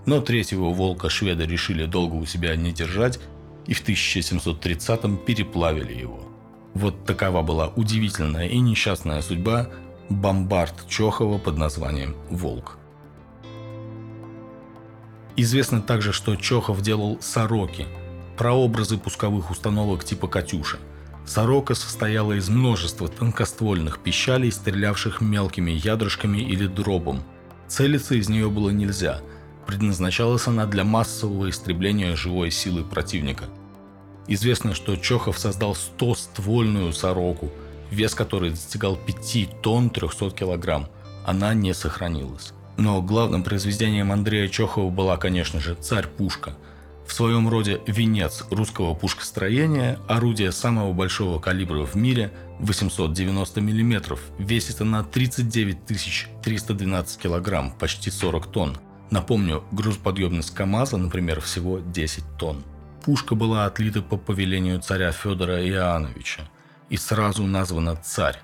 Но 0.06 0.20
третьего 0.20 0.70
волка 0.70 1.08
шведы 1.08 1.46
решили 1.46 1.86
долго 1.86 2.14
у 2.14 2.26
себя 2.26 2.56
не 2.56 2.72
держать 2.72 3.18
и 3.66 3.74
в 3.74 3.86
1730-м 3.86 5.16
переплавили 5.18 5.94
его. 5.94 6.28
Вот 6.74 7.04
такова 7.04 7.42
была 7.42 7.68
удивительная 7.68 8.48
и 8.48 8.58
несчастная 8.58 9.22
судьба 9.22 9.70
бомбард 10.08 10.88
Чохова 10.88 11.38
под 11.38 11.56
названием 11.56 12.16
«Волк». 12.30 12.78
Известно 15.36 15.80
также, 15.80 16.12
что 16.12 16.36
Чохов 16.36 16.80
делал 16.80 17.18
сороки, 17.20 17.86
прообразы 18.36 18.98
пусковых 18.98 19.50
установок 19.50 20.04
типа 20.04 20.28
«Катюша», 20.28 20.78
Сорока 21.26 21.74
состояла 21.74 22.32
из 22.32 22.48
множества 22.48 23.08
тонкоствольных 23.08 23.98
пищалей, 23.98 24.52
стрелявших 24.52 25.20
мелкими 25.20 25.70
ядрышками 25.70 26.38
или 26.38 26.66
дробом. 26.66 27.22
Целиться 27.66 28.14
из 28.14 28.28
нее 28.28 28.50
было 28.50 28.70
нельзя. 28.70 29.20
Предназначалась 29.66 30.46
она 30.46 30.66
для 30.66 30.84
массового 30.84 31.48
истребления 31.48 32.14
живой 32.14 32.50
силы 32.50 32.84
противника. 32.84 33.44
Известно, 34.26 34.74
что 34.74 34.96
Чохов 34.96 35.38
создал 35.38 35.72
100-ствольную 35.72 36.92
сороку, 36.92 37.50
вес 37.90 38.14
которой 38.14 38.50
достигал 38.50 38.96
5 38.96 39.62
тонн 39.62 39.90
300 39.90 40.30
килограмм. 40.30 40.88
Она 41.24 41.54
не 41.54 41.72
сохранилась. 41.72 42.52
Но 42.76 43.00
главным 43.00 43.42
произведением 43.42 44.12
Андрея 44.12 44.48
Чохова 44.48 44.90
была, 44.90 45.16
конечно 45.16 45.60
же, 45.60 45.74
«Царь-пушка», 45.74 46.54
в 47.06 47.12
своем 47.12 47.48
роде 47.48 47.80
венец 47.86 48.44
русского 48.50 48.94
пушкостроения, 48.94 49.98
орудие 50.08 50.52
самого 50.52 50.92
большого 50.92 51.38
калибра 51.38 51.84
в 51.84 51.94
мире 51.94 52.32
890 52.60 53.60
мм, 53.60 54.18
весит 54.38 54.80
она 54.80 55.04
39 55.04 55.78
312 56.42 57.20
кг, 57.20 57.74
почти 57.78 58.10
40 58.10 58.46
тонн. 58.46 58.76
Напомню, 59.10 59.64
грузоподъемность 59.70 60.54
КАМАЗа, 60.54 60.96
например, 60.96 61.40
всего 61.40 61.78
10 61.78 62.24
тонн. 62.38 62.64
Пушка 63.04 63.34
была 63.34 63.66
отлита 63.66 64.00
по 64.00 64.16
повелению 64.16 64.80
царя 64.80 65.12
Федора 65.12 65.62
Иоанновича 65.68 66.48
и 66.88 66.96
сразу 66.96 67.44
названа 67.44 67.96
«Царь». 67.96 68.38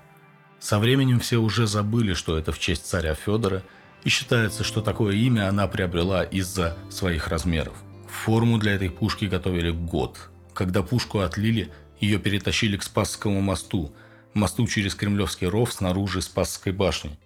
Со 0.59 0.77
временем 0.77 1.19
все 1.19 1.37
уже 1.37 1.65
забыли, 1.65 2.13
что 2.13 2.37
это 2.37 2.51
в 2.51 2.59
честь 2.59 2.85
царя 2.85 3.15
Федора, 3.15 3.63
и 4.03 4.09
считается, 4.09 4.63
что 4.63 4.81
такое 4.81 5.15
имя 5.15 5.49
она 5.49 5.67
приобрела 5.67 6.23
из-за 6.23 6.77
своих 6.89 7.27
размеров– 7.27 7.73
Форму 8.11 8.59
для 8.59 8.73
этой 8.73 8.89
пушки 8.89 9.25
готовили 9.25 9.71
год. 9.71 10.29
Когда 10.53 10.83
пушку 10.83 11.19
отлили, 11.19 11.71
ее 11.99 12.19
перетащили 12.19 12.77
к 12.77 12.83
Спасскому 12.83 13.41
мосту, 13.41 13.95
мосту 14.33 14.67
через 14.67 14.93
Кремлевский 14.95 15.47
ров 15.47 15.73
снаружи 15.73 16.21
Спасской 16.21 16.73
башни. 16.73 17.17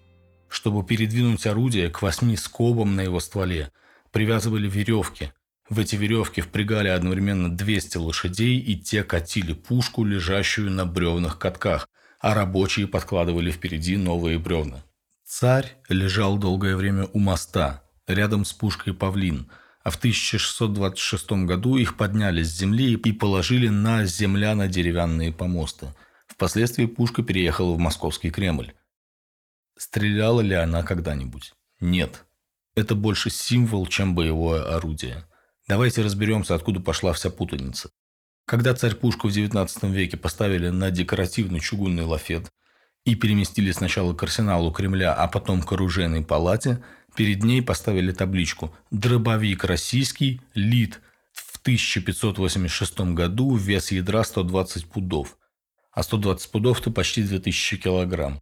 Чтобы 0.47 0.85
передвинуть 0.85 1.47
орудие 1.47 1.89
к 1.89 2.01
восьми 2.01 2.37
скобам 2.37 2.95
на 2.95 3.01
его 3.01 3.19
стволе, 3.19 3.71
привязывали 4.11 4.69
веревки. 4.69 5.33
В 5.67 5.79
эти 5.79 5.95
веревки 5.95 6.41
впрягали 6.41 6.89
одновременно 6.89 7.53
200 7.53 7.97
лошадей, 7.97 8.59
и 8.59 8.77
те 8.77 9.03
катили 9.03 9.53
пушку, 9.53 10.05
лежащую 10.05 10.71
на 10.71 10.85
бревнах 10.85 11.39
катках, 11.39 11.89
а 12.21 12.35
рабочие 12.35 12.87
подкладывали 12.87 13.51
впереди 13.51 13.97
новые 13.97 14.37
бревна. 14.37 14.83
Царь 15.25 15.75
лежал 15.89 16.37
долгое 16.37 16.75
время 16.75 17.09
у 17.11 17.19
моста, 17.19 17.83
рядом 18.07 18.45
с 18.45 18.53
пушкой 18.53 18.93
«Павлин», 18.93 19.49
а 19.85 19.91
в 19.91 19.97
1626 19.97 21.45
году 21.45 21.77
их 21.77 21.95
подняли 21.95 22.41
с 22.41 22.57
земли 22.57 22.95
и 22.95 23.11
положили 23.11 23.67
на 23.67 24.03
земляно-деревянные 24.03 25.31
помосты. 25.31 25.93
Впоследствии 26.27 26.87
пушка 26.87 27.21
переехала 27.21 27.75
в 27.75 27.77
московский 27.77 28.31
Кремль. 28.31 28.73
Стреляла 29.77 30.41
ли 30.41 30.55
она 30.55 30.81
когда-нибудь? 30.81 31.53
Нет. 31.79 32.25
Это 32.75 32.95
больше 32.95 33.29
символ, 33.29 33.85
чем 33.85 34.15
боевое 34.15 34.75
орудие. 34.75 35.27
Давайте 35.67 36.01
разберемся, 36.01 36.55
откуда 36.55 36.79
пошла 36.79 37.13
вся 37.13 37.29
путаница. 37.29 37.91
Когда 38.47 38.73
царь-пушку 38.73 39.29
в 39.29 39.31
XIX 39.31 39.69
веке 39.91 40.17
поставили 40.17 40.69
на 40.69 40.89
декоративный 40.89 41.59
чугунный 41.59 42.05
лафет 42.05 42.49
и 43.03 43.13
переместили 43.13 43.71
сначала 43.71 44.15
к 44.15 44.23
арсеналу 44.23 44.71
Кремля, 44.71 45.13
а 45.13 45.27
потом 45.27 45.61
к 45.61 45.71
оружейной 45.71 46.23
палате, 46.23 46.83
перед 47.15 47.43
ней 47.43 47.61
поставили 47.61 48.11
табличку 48.11 48.73
«Дробовик 48.91 49.63
российский, 49.63 50.41
лит 50.53 51.01
в 51.33 51.57
1586 51.57 52.99
году, 53.13 53.55
вес 53.55 53.91
ядра 53.91 54.23
120 54.23 54.85
пудов». 54.85 55.37
А 55.91 56.03
120 56.03 56.51
пудов– 56.51 56.79
это 56.81 56.91
почти 56.91 57.23
2000 57.23 57.77
килограмм. 57.77 58.41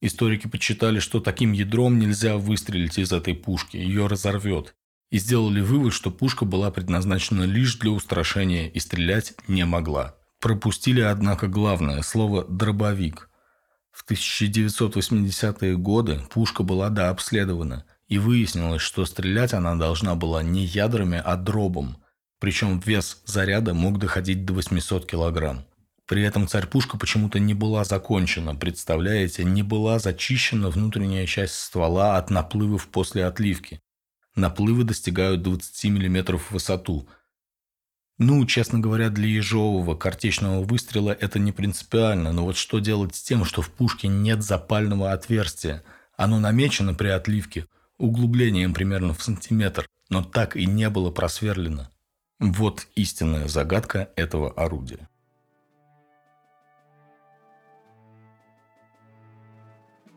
Историки 0.00 0.46
подсчитали, 0.46 1.00
что 1.00 1.20
таким 1.20 1.52
ядром 1.52 1.98
нельзя 1.98 2.36
выстрелить 2.36 2.98
из 2.98 3.12
этой 3.12 3.34
пушки, 3.34 3.76
ее 3.76 4.06
разорвет 4.06 4.74
и 5.10 5.18
сделали 5.18 5.60
вывод, 5.60 5.92
что 5.92 6.10
пушка 6.10 6.44
была 6.44 6.70
предназначена 6.70 7.44
лишь 7.44 7.76
для 7.76 7.90
устрашения 7.90 8.68
и 8.68 8.78
стрелять 8.78 9.34
не 9.48 9.64
могла. 9.64 10.16
Пропустили, 10.40 11.00
однако, 11.00 11.48
главное– 11.48 12.02
слово 12.02 12.44
«дробовик». 12.44 13.27
В 13.98 14.08
1980-е 14.08 15.76
годы 15.76 16.20
пушка 16.30 16.62
была 16.62 16.88
дообследована, 16.88 17.84
и 18.06 18.18
выяснилось, 18.18 18.80
что 18.80 19.04
стрелять 19.04 19.52
она 19.52 19.74
должна 19.74 20.14
была 20.14 20.40
не 20.40 20.64
ядрами, 20.64 21.20
а 21.22 21.36
дробом. 21.36 21.96
Причем 22.38 22.78
вес 22.78 23.20
заряда 23.24 23.74
мог 23.74 23.98
доходить 23.98 24.44
до 24.44 24.52
800 24.52 25.04
килограмм. 25.04 25.64
При 26.06 26.22
этом 26.22 26.46
царь-пушка 26.46 26.96
почему-то 26.96 27.40
не 27.40 27.54
была 27.54 27.82
закончена, 27.82 28.54
представляете, 28.54 29.42
не 29.42 29.64
была 29.64 29.98
зачищена 29.98 30.70
внутренняя 30.70 31.26
часть 31.26 31.54
ствола 31.54 32.18
от 32.18 32.30
наплывов 32.30 32.86
после 32.86 33.26
отливки. 33.26 33.80
Наплывы 34.36 34.84
достигают 34.84 35.42
20 35.42 35.84
мм 35.86 36.38
в 36.38 36.52
высоту. 36.52 37.08
Ну, 38.18 38.44
честно 38.46 38.80
говоря, 38.80 39.10
для 39.10 39.28
ежового 39.28 39.94
картечного 39.94 40.64
выстрела 40.64 41.12
это 41.12 41.38
не 41.38 41.52
принципиально, 41.52 42.32
но 42.32 42.44
вот 42.44 42.56
что 42.56 42.80
делать 42.80 43.14
с 43.14 43.22
тем, 43.22 43.44
что 43.44 43.62
в 43.62 43.70
пушке 43.70 44.08
нет 44.08 44.42
запального 44.42 45.12
отверстия? 45.12 45.84
Оно 46.16 46.40
намечено 46.40 46.94
при 46.94 47.08
отливке, 47.08 47.66
углублением 47.96 48.74
примерно 48.74 49.14
в 49.14 49.22
сантиметр, 49.22 49.88
но 50.10 50.24
так 50.24 50.56
и 50.56 50.66
не 50.66 50.90
было 50.90 51.12
просверлено. 51.12 51.90
Вот 52.40 52.88
истинная 52.96 53.46
загадка 53.46 54.10
этого 54.16 54.50
орудия. 54.50 55.08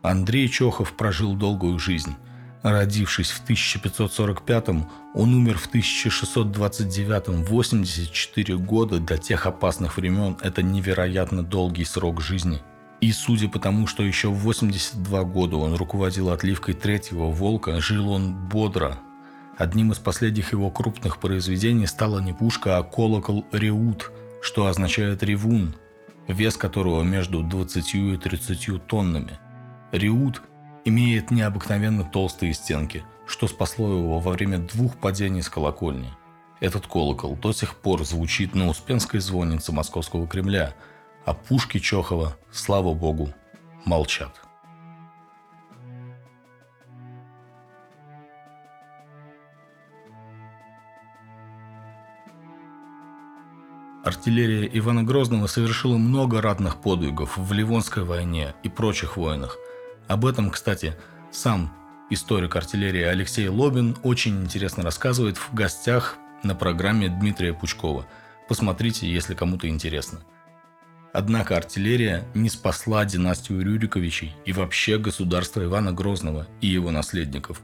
Андрей 0.02 0.48
Чохов 0.48 0.96
прожил 0.96 1.36
долгую 1.36 1.78
жизнь. 1.78 2.16
Родившись 2.62 3.30
в 3.30 3.42
1545 3.42 4.68
он 5.14 5.34
умер 5.34 5.58
в 5.58 5.66
1629 5.66 7.48
84 7.48 8.56
года 8.56 9.00
до 9.00 9.18
тех 9.18 9.46
опасных 9.46 9.96
времен– 9.96 10.36
это 10.42 10.62
невероятно 10.62 11.42
долгий 11.42 11.84
срок 11.84 12.20
жизни. 12.20 12.62
И 13.00 13.10
судя 13.10 13.48
по 13.48 13.58
тому, 13.58 13.88
что 13.88 14.04
еще 14.04 14.28
в 14.28 14.38
82 14.38 15.24
года 15.24 15.56
он 15.56 15.74
руководил 15.74 16.30
отливкой 16.30 16.74
третьего 16.74 17.26
«Волка», 17.26 17.80
жил 17.80 18.10
он 18.10 18.32
бодро. 18.32 18.96
Одним 19.58 19.90
из 19.90 19.98
последних 19.98 20.52
его 20.52 20.70
крупных 20.70 21.18
произведений 21.18 21.88
стала 21.88 22.20
не 22.20 22.32
пушка, 22.32 22.78
а 22.78 22.84
колокол 22.84 23.44
«Реут», 23.50 24.12
что 24.40 24.66
означает 24.66 25.24
«ревун», 25.24 25.74
вес 26.28 26.56
которого 26.56 27.02
между 27.02 27.42
20 27.42 27.94
и 27.96 28.16
30 28.16 28.86
тоннами. 28.86 29.40
Реут 29.90 30.42
имеет 30.84 31.30
необыкновенно 31.30 32.04
толстые 32.04 32.54
стенки, 32.54 33.04
что 33.26 33.46
спасло 33.46 33.92
его 33.92 34.18
во 34.18 34.30
время 34.30 34.58
двух 34.58 34.96
падений 34.96 35.42
с 35.42 35.48
колокольни. 35.48 36.10
Этот 36.60 36.86
колокол 36.86 37.36
до 37.36 37.52
сих 37.52 37.76
пор 37.76 38.04
звучит 38.04 38.54
на 38.54 38.68
Успенской 38.68 39.20
звоннице 39.20 39.72
Московского 39.72 40.26
Кремля, 40.26 40.74
а 41.24 41.34
пушки 41.34 41.78
Чохова, 41.78 42.36
слава 42.52 42.94
богу, 42.94 43.32
молчат. 43.84 44.40
Артиллерия 54.04 54.68
Ивана 54.78 55.04
Грозного 55.04 55.46
совершила 55.46 55.96
много 55.96 56.40
ратных 56.40 56.80
подвигов 56.80 57.38
в 57.38 57.52
Ливонской 57.52 58.02
войне 58.02 58.52
и 58.64 58.68
прочих 58.68 59.16
войнах– 59.16 59.56
об 60.12 60.26
этом, 60.26 60.50
кстати, 60.50 60.94
сам 61.30 61.72
историк 62.10 62.54
артиллерии 62.56 63.02
Алексей 63.02 63.48
Лобин 63.48 63.96
очень 64.02 64.42
интересно 64.42 64.82
рассказывает 64.82 65.38
в 65.38 65.54
гостях 65.54 66.16
на 66.42 66.54
программе 66.54 67.08
Дмитрия 67.08 67.54
Пучкова. 67.54 68.06
Посмотрите, 68.46 69.10
если 69.10 69.34
кому-то 69.34 69.68
интересно. 69.68 70.20
Однако 71.14 71.56
артиллерия 71.56 72.28
не 72.34 72.50
спасла 72.50 73.06
династию 73.06 73.62
Рюриковичей 73.62 74.36
и 74.44 74.52
вообще 74.52 74.98
государство 74.98 75.64
Ивана 75.64 75.92
Грозного 75.92 76.46
и 76.60 76.66
его 76.66 76.90
наследников. 76.90 77.62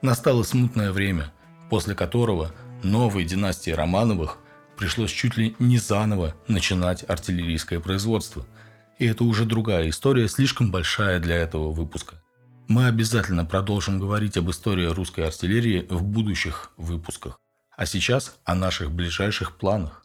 Настало 0.00 0.42
смутное 0.42 0.92
время, 0.92 1.32
после 1.68 1.94
которого 1.94 2.54
новой 2.82 3.24
династии 3.24 3.72
Романовых 3.72 4.38
пришлось 4.78 5.10
чуть 5.10 5.36
ли 5.36 5.54
не 5.58 5.76
заново 5.76 6.34
начинать 6.48 7.04
артиллерийское 7.06 7.78
производство– 7.78 8.46
и 9.00 9.06
это 9.06 9.24
уже 9.24 9.46
другая 9.46 9.88
история, 9.88 10.28
слишком 10.28 10.70
большая 10.70 11.20
для 11.20 11.36
этого 11.36 11.72
выпуска. 11.72 12.22
Мы 12.68 12.86
обязательно 12.86 13.46
продолжим 13.46 13.98
говорить 13.98 14.36
об 14.36 14.50
истории 14.50 14.84
русской 14.84 15.26
артиллерии 15.26 15.86
в 15.88 16.02
будущих 16.02 16.70
выпусках. 16.76 17.40
А 17.74 17.86
сейчас 17.86 18.38
о 18.44 18.54
наших 18.54 18.92
ближайших 18.92 19.56
планах. 19.56 20.04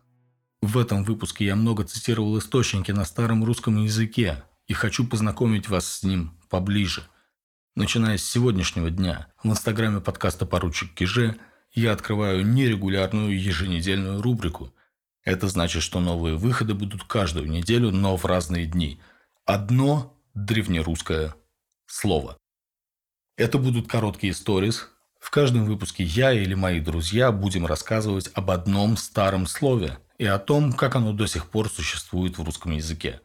В 0.62 0.78
этом 0.78 1.04
выпуске 1.04 1.46
я 1.46 1.58
много 1.58 1.84
цитировал 1.84 2.40
источники 2.40 2.92
на 2.92 3.04
старом 3.04 3.44
русском 3.44 3.84
языке 3.84 4.44
и 4.66 4.74
хочу 4.74 5.06
познакомить 5.06 5.68
вас 5.68 5.86
с 5.86 6.04
ним 6.04 6.40
поближе. 6.50 7.04
Начиная 7.76 8.18
с 8.18 8.24
сегодняшнего 8.24 8.90
дня 8.90 9.28
в 9.44 9.50
инстаграме 9.50 10.00
подкаста 10.00 10.46
«Поручик 10.46 10.94
Киже» 10.94 11.36
я 11.74 11.92
открываю 11.92 12.48
нерегулярную 12.48 13.38
еженедельную 13.38 14.22
рубрику– 14.22 14.74
это 15.26 15.48
значит, 15.48 15.82
что 15.82 16.00
новые 16.00 16.36
выходы 16.36 16.76
будут 16.76 17.04
каждую 17.04 17.50
неделю, 17.50 17.92
но 17.92 18.16
в 18.16 18.26
разные 18.26 18.68
дни. 18.68 19.02
Одно 19.44 20.16
древнерусское 20.36 21.36
слово. 21.88 22.38
Это 23.36 23.58
будут 23.58 23.88
короткие 23.88 24.34
сторис. 24.34 24.88
В 25.20 25.32
каждом 25.32 25.66
выпуске 25.66 26.04
я 26.04 26.32
или 26.32 26.54
мои 26.54 26.80
друзья 26.80 27.32
будем 27.32 27.66
рассказывать 27.66 28.30
об 28.36 28.52
одном 28.52 28.96
старом 28.96 29.48
слове 29.48 29.98
и 30.20 30.26
о 30.26 30.38
том, 30.38 30.72
как 30.72 30.96
оно 30.96 31.12
до 31.12 31.26
сих 31.26 31.50
пор 31.50 31.70
существует 31.70 32.38
в 32.38 32.44
русском 32.44 32.72
языке. 32.72 33.22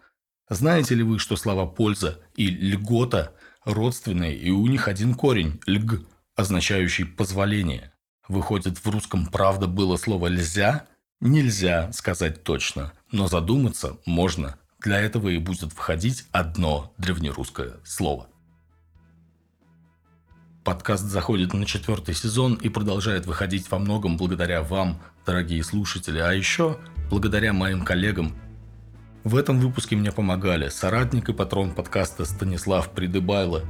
Знаете 0.49 0.95
ли 0.95 1.03
вы, 1.03 1.19
что 1.19 1.37
слова 1.37 1.67
«польза» 1.67 2.19
и 2.35 2.49
«льгота» 2.49 3.35
родственные, 3.65 4.37
и 4.37 4.51
у 4.51 4.67
них 4.67 4.89
один 4.89 5.15
корень– 5.15 5.61
«льг», 5.67 6.01
означающий 6.35 7.05
«позволение». 7.05 7.93
Выходит, 8.27 8.79
в 8.79 8.89
русском 8.89 9.27
правда 9.27 9.67
было 9.67 9.97
слово 9.97 10.29
«льзя», 10.29 10.87
Нельзя 11.21 11.93
сказать 11.93 12.45
точно, 12.45 12.95
но 13.13 13.29
задуматься 13.29 13.99
можно. 14.07 14.57
Для 14.81 14.99
этого 14.99 15.29
и 15.29 15.37
будет 15.37 15.71
входить 15.71 16.25
одно 16.33 16.95
древнерусское 16.97 17.75
слово. 17.85 18.27
Подкаст 20.65 21.05
заходит 21.05 21.53
на 21.53 21.67
четвертый 21.67 22.15
сезон 22.15 22.55
и 22.55 22.71
продолжает 22.71 23.27
выходить 23.27 23.71
во 23.71 23.79
многом 23.79 24.17
благодаря 24.17 24.63
вам, 24.63 25.03
дорогие 25.27 25.63
слушатели, 25.63 26.19
а 26.19 26.33
еще 26.33 26.79
благодаря 27.11 27.53
моим 27.53 27.85
коллегам. 27.85 28.35
В 29.23 29.37
этом 29.37 29.61
выпуске 29.61 29.97
мне 29.97 30.13
помогали 30.13 30.71
соратник 30.71 31.29
и 31.29 31.35
патрон 31.35 31.75
подкаста 31.75 32.25
Станислав 32.25 32.93
Придыбайло, 32.93 33.63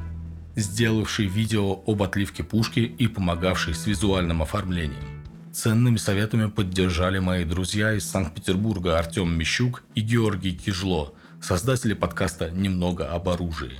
сделавший 0.54 1.26
видео 1.26 1.82
об 1.84 2.00
отливке 2.04 2.44
пушки 2.44 2.78
и 2.78 3.08
помогавший 3.08 3.74
с 3.74 3.88
визуальным 3.88 4.40
оформлением. 4.40 5.19
Ценными 5.52 5.96
советами 5.96 6.48
поддержали 6.48 7.18
мои 7.18 7.44
друзья 7.44 7.92
из 7.94 8.08
Санкт-Петербурга 8.08 8.96
Артем 8.96 9.36
Мещук 9.36 9.82
и 9.96 10.00
Георгий 10.00 10.54
Кижло, 10.54 11.12
создатели 11.42 11.92
подкаста 11.92 12.50
«Немного 12.52 13.10
об 13.10 13.28
оружии». 13.28 13.72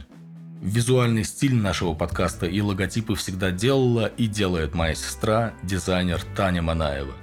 Визуальный 0.60 1.22
стиль 1.22 1.54
нашего 1.54 1.94
подкаста 1.94 2.46
и 2.46 2.60
логотипы 2.60 3.14
всегда 3.14 3.52
делала 3.52 4.06
и 4.06 4.26
делает 4.26 4.74
моя 4.74 4.96
сестра, 4.96 5.54
дизайнер 5.62 6.20
Таня 6.34 6.60
Манаева. 6.60 7.14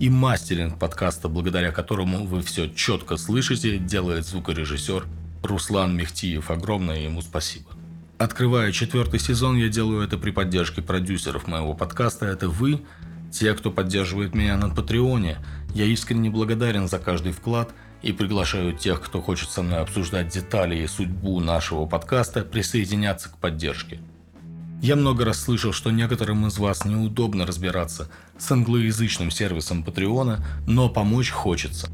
И 0.00 0.10
мастеринг 0.10 0.76
подкаста, 0.76 1.28
благодаря 1.28 1.70
которому 1.70 2.26
вы 2.26 2.42
все 2.42 2.66
четко 2.66 3.16
слышите, 3.16 3.78
делает 3.78 4.26
звукорежиссер 4.26 5.06
Руслан 5.44 5.96
Мехтиев. 5.96 6.50
Огромное 6.50 6.98
ему 6.98 7.22
спасибо. 7.22 7.70
Открывая 8.18 8.72
четвертый 8.72 9.20
сезон, 9.20 9.56
я 9.56 9.68
делаю 9.68 10.02
это 10.02 10.18
при 10.18 10.32
поддержке 10.32 10.82
продюсеров 10.82 11.46
моего 11.46 11.74
подкаста. 11.74 12.26
Это 12.26 12.48
вы, 12.48 12.82
те, 13.34 13.52
кто 13.54 13.70
поддерживает 13.72 14.34
меня 14.34 14.56
на 14.56 14.70
Патреоне, 14.70 15.38
я 15.74 15.84
искренне 15.86 16.30
благодарен 16.30 16.86
за 16.88 17.00
каждый 17.00 17.32
вклад 17.32 17.74
и 18.00 18.12
приглашаю 18.12 18.72
тех, 18.72 19.00
кто 19.00 19.20
хочет 19.20 19.50
со 19.50 19.62
мной 19.62 19.80
обсуждать 19.80 20.28
детали 20.28 20.76
и 20.78 20.86
судьбу 20.86 21.40
нашего 21.40 21.84
подкаста, 21.84 22.42
присоединяться 22.42 23.28
к 23.30 23.38
поддержке. 23.38 24.00
Я 24.80 24.94
много 24.94 25.24
раз 25.24 25.40
слышал, 25.40 25.72
что 25.72 25.90
некоторым 25.90 26.46
из 26.46 26.58
вас 26.58 26.84
неудобно 26.84 27.44
разбираться 27.44 28.08
с 28.38 28.52
англоязычным 28.52 29.32
сервисом 29.32 29.82
Патреона, 29.82 30.44
но 30.66 30.88
помочь 30.88 31.30
хочется. 31.30 31.88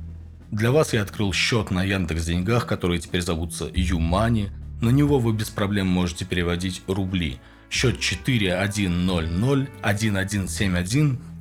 Для 0.51 0.73
вас 0.73 0.93
я 0.93 1.01
открыл 1.03 1.33
счет 1.33 1.71
на 1.71 1.85
Яндекс 1.85 2.27
Деньгах, 2.27 2.67
которые 2.67 3.01
теперь 3.01 3.23
зовутся 3.23 3.71
Юмани. 3.73 4.51
На 4.83 4.91
него 4.91 5.19
вы 5.19 5.33
без 5.33 5.49
проблем 5.49 5.87
можете 5.87 6.27
переводить 6.27 6.83
рубли. 6.87 7.39
Счет 7.71 8.01
4100 8.01 9.21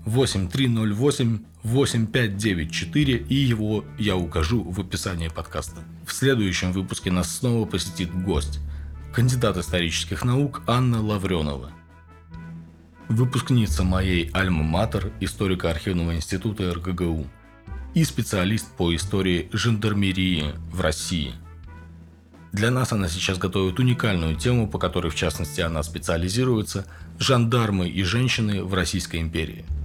1171 0.10 0.94
8308 0.96 1.40
8594 1.64 3.18
и 3.18 3.36
его 3.36 3.86
я 3.98 4.16
укажу 4.16 4.64
в 4.64 4.80
описании 4.80 5.28
подкаста. 5.28 5.82
В 6.06 6.14
следующем 6.14 6.72
выпуске 6.72 7.12
нас 7.12 7.36
снова 7.36 7.66
посетит 7.66 8.12
гость. 8.14 8.60
Кандидат 9.14 9.58
исторических 9.58 10.24
наук 10.24 10.62
Анна 10.68 11.02
Лавренова. 11.02 11.72
Выпускница 13.08 13.84
моей 13.84 14.30
Альма-Матер, 14.32 15.12
историко-архивного 15.20 16.16
института 16.16 16.74
РГГУ 16.74 17.28
и 17.94 18.04
специалист 18.04 18.68
по 18.78 18.96
истории 18.96 19.50
жандармерии 19.52 20.54
в 20.72 20.82
России. 20.82 21.34
Для 22.52 22.72
нас 22.72 22.94
она 22.94 23.10
сейчас 23.10 23.38
готовит 23.38 23.80
уникальную 23.80 24.36
тему, 24.36 24.68
по 24.68 24.80
которой 24.80 25.12
в 25.12 25.16
частности 25.16 25.62
она 25.62 25.84
специализируется– 25.84 26.86
жандармы 27.20 27.90
и 27.90 28.02
женщины 28.04 28.64
в 28.64 28.74
Российской 28.74 29.20
империи– 29.20 29.66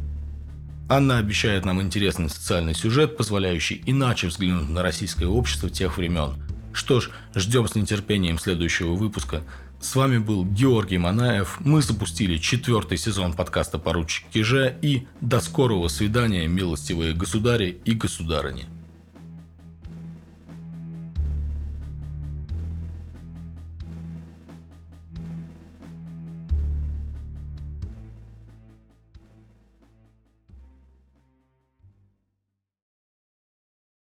Анна 0.87 1.16
обещает 1.16 1.64
нам 1.64 1.80
интересный 1.80 2.28
социальный 2.28 2.74
сюжет, 2.74 3.16
позволяющий 3.16 3.82
иначе 3.87 4.26
взглянуть 4.26 4.68
на 4.68 4.82
российское 4.82 5.26
общество 5.26 5.70
тех 5.70 5.97
времен. 5.97 6.35
Что 6.74 7.01
ж, 7.01 7.11
ждем 7.35 7.66
с 7.66 7.74
нетерпением 7.74 8.39
следующего 8.39 8.93
выпуска. 8.95 9.43
С 9.80 9.95
вами 9.97 10.18
был 10.18 10.45
Георгий 10.45 10.99
Манаев. 10.99 11.59
Мы 11.61 11.80
запустили 11.80 12.37
четвертый 12.37 12.99
сезон 12.99 13.32
подкаста 13.32 13.78
«Поручик 13.78 14.26
Киже» 14.28 14.76
и 14.82 15.07
до 15.22 15.41
скорого 15.41 15.89
свидания, 15.89 16.47
милостивые 16.49 17.14
государи 17.14 17.80
и 17.85 17.95
государыни. 17.95 18.66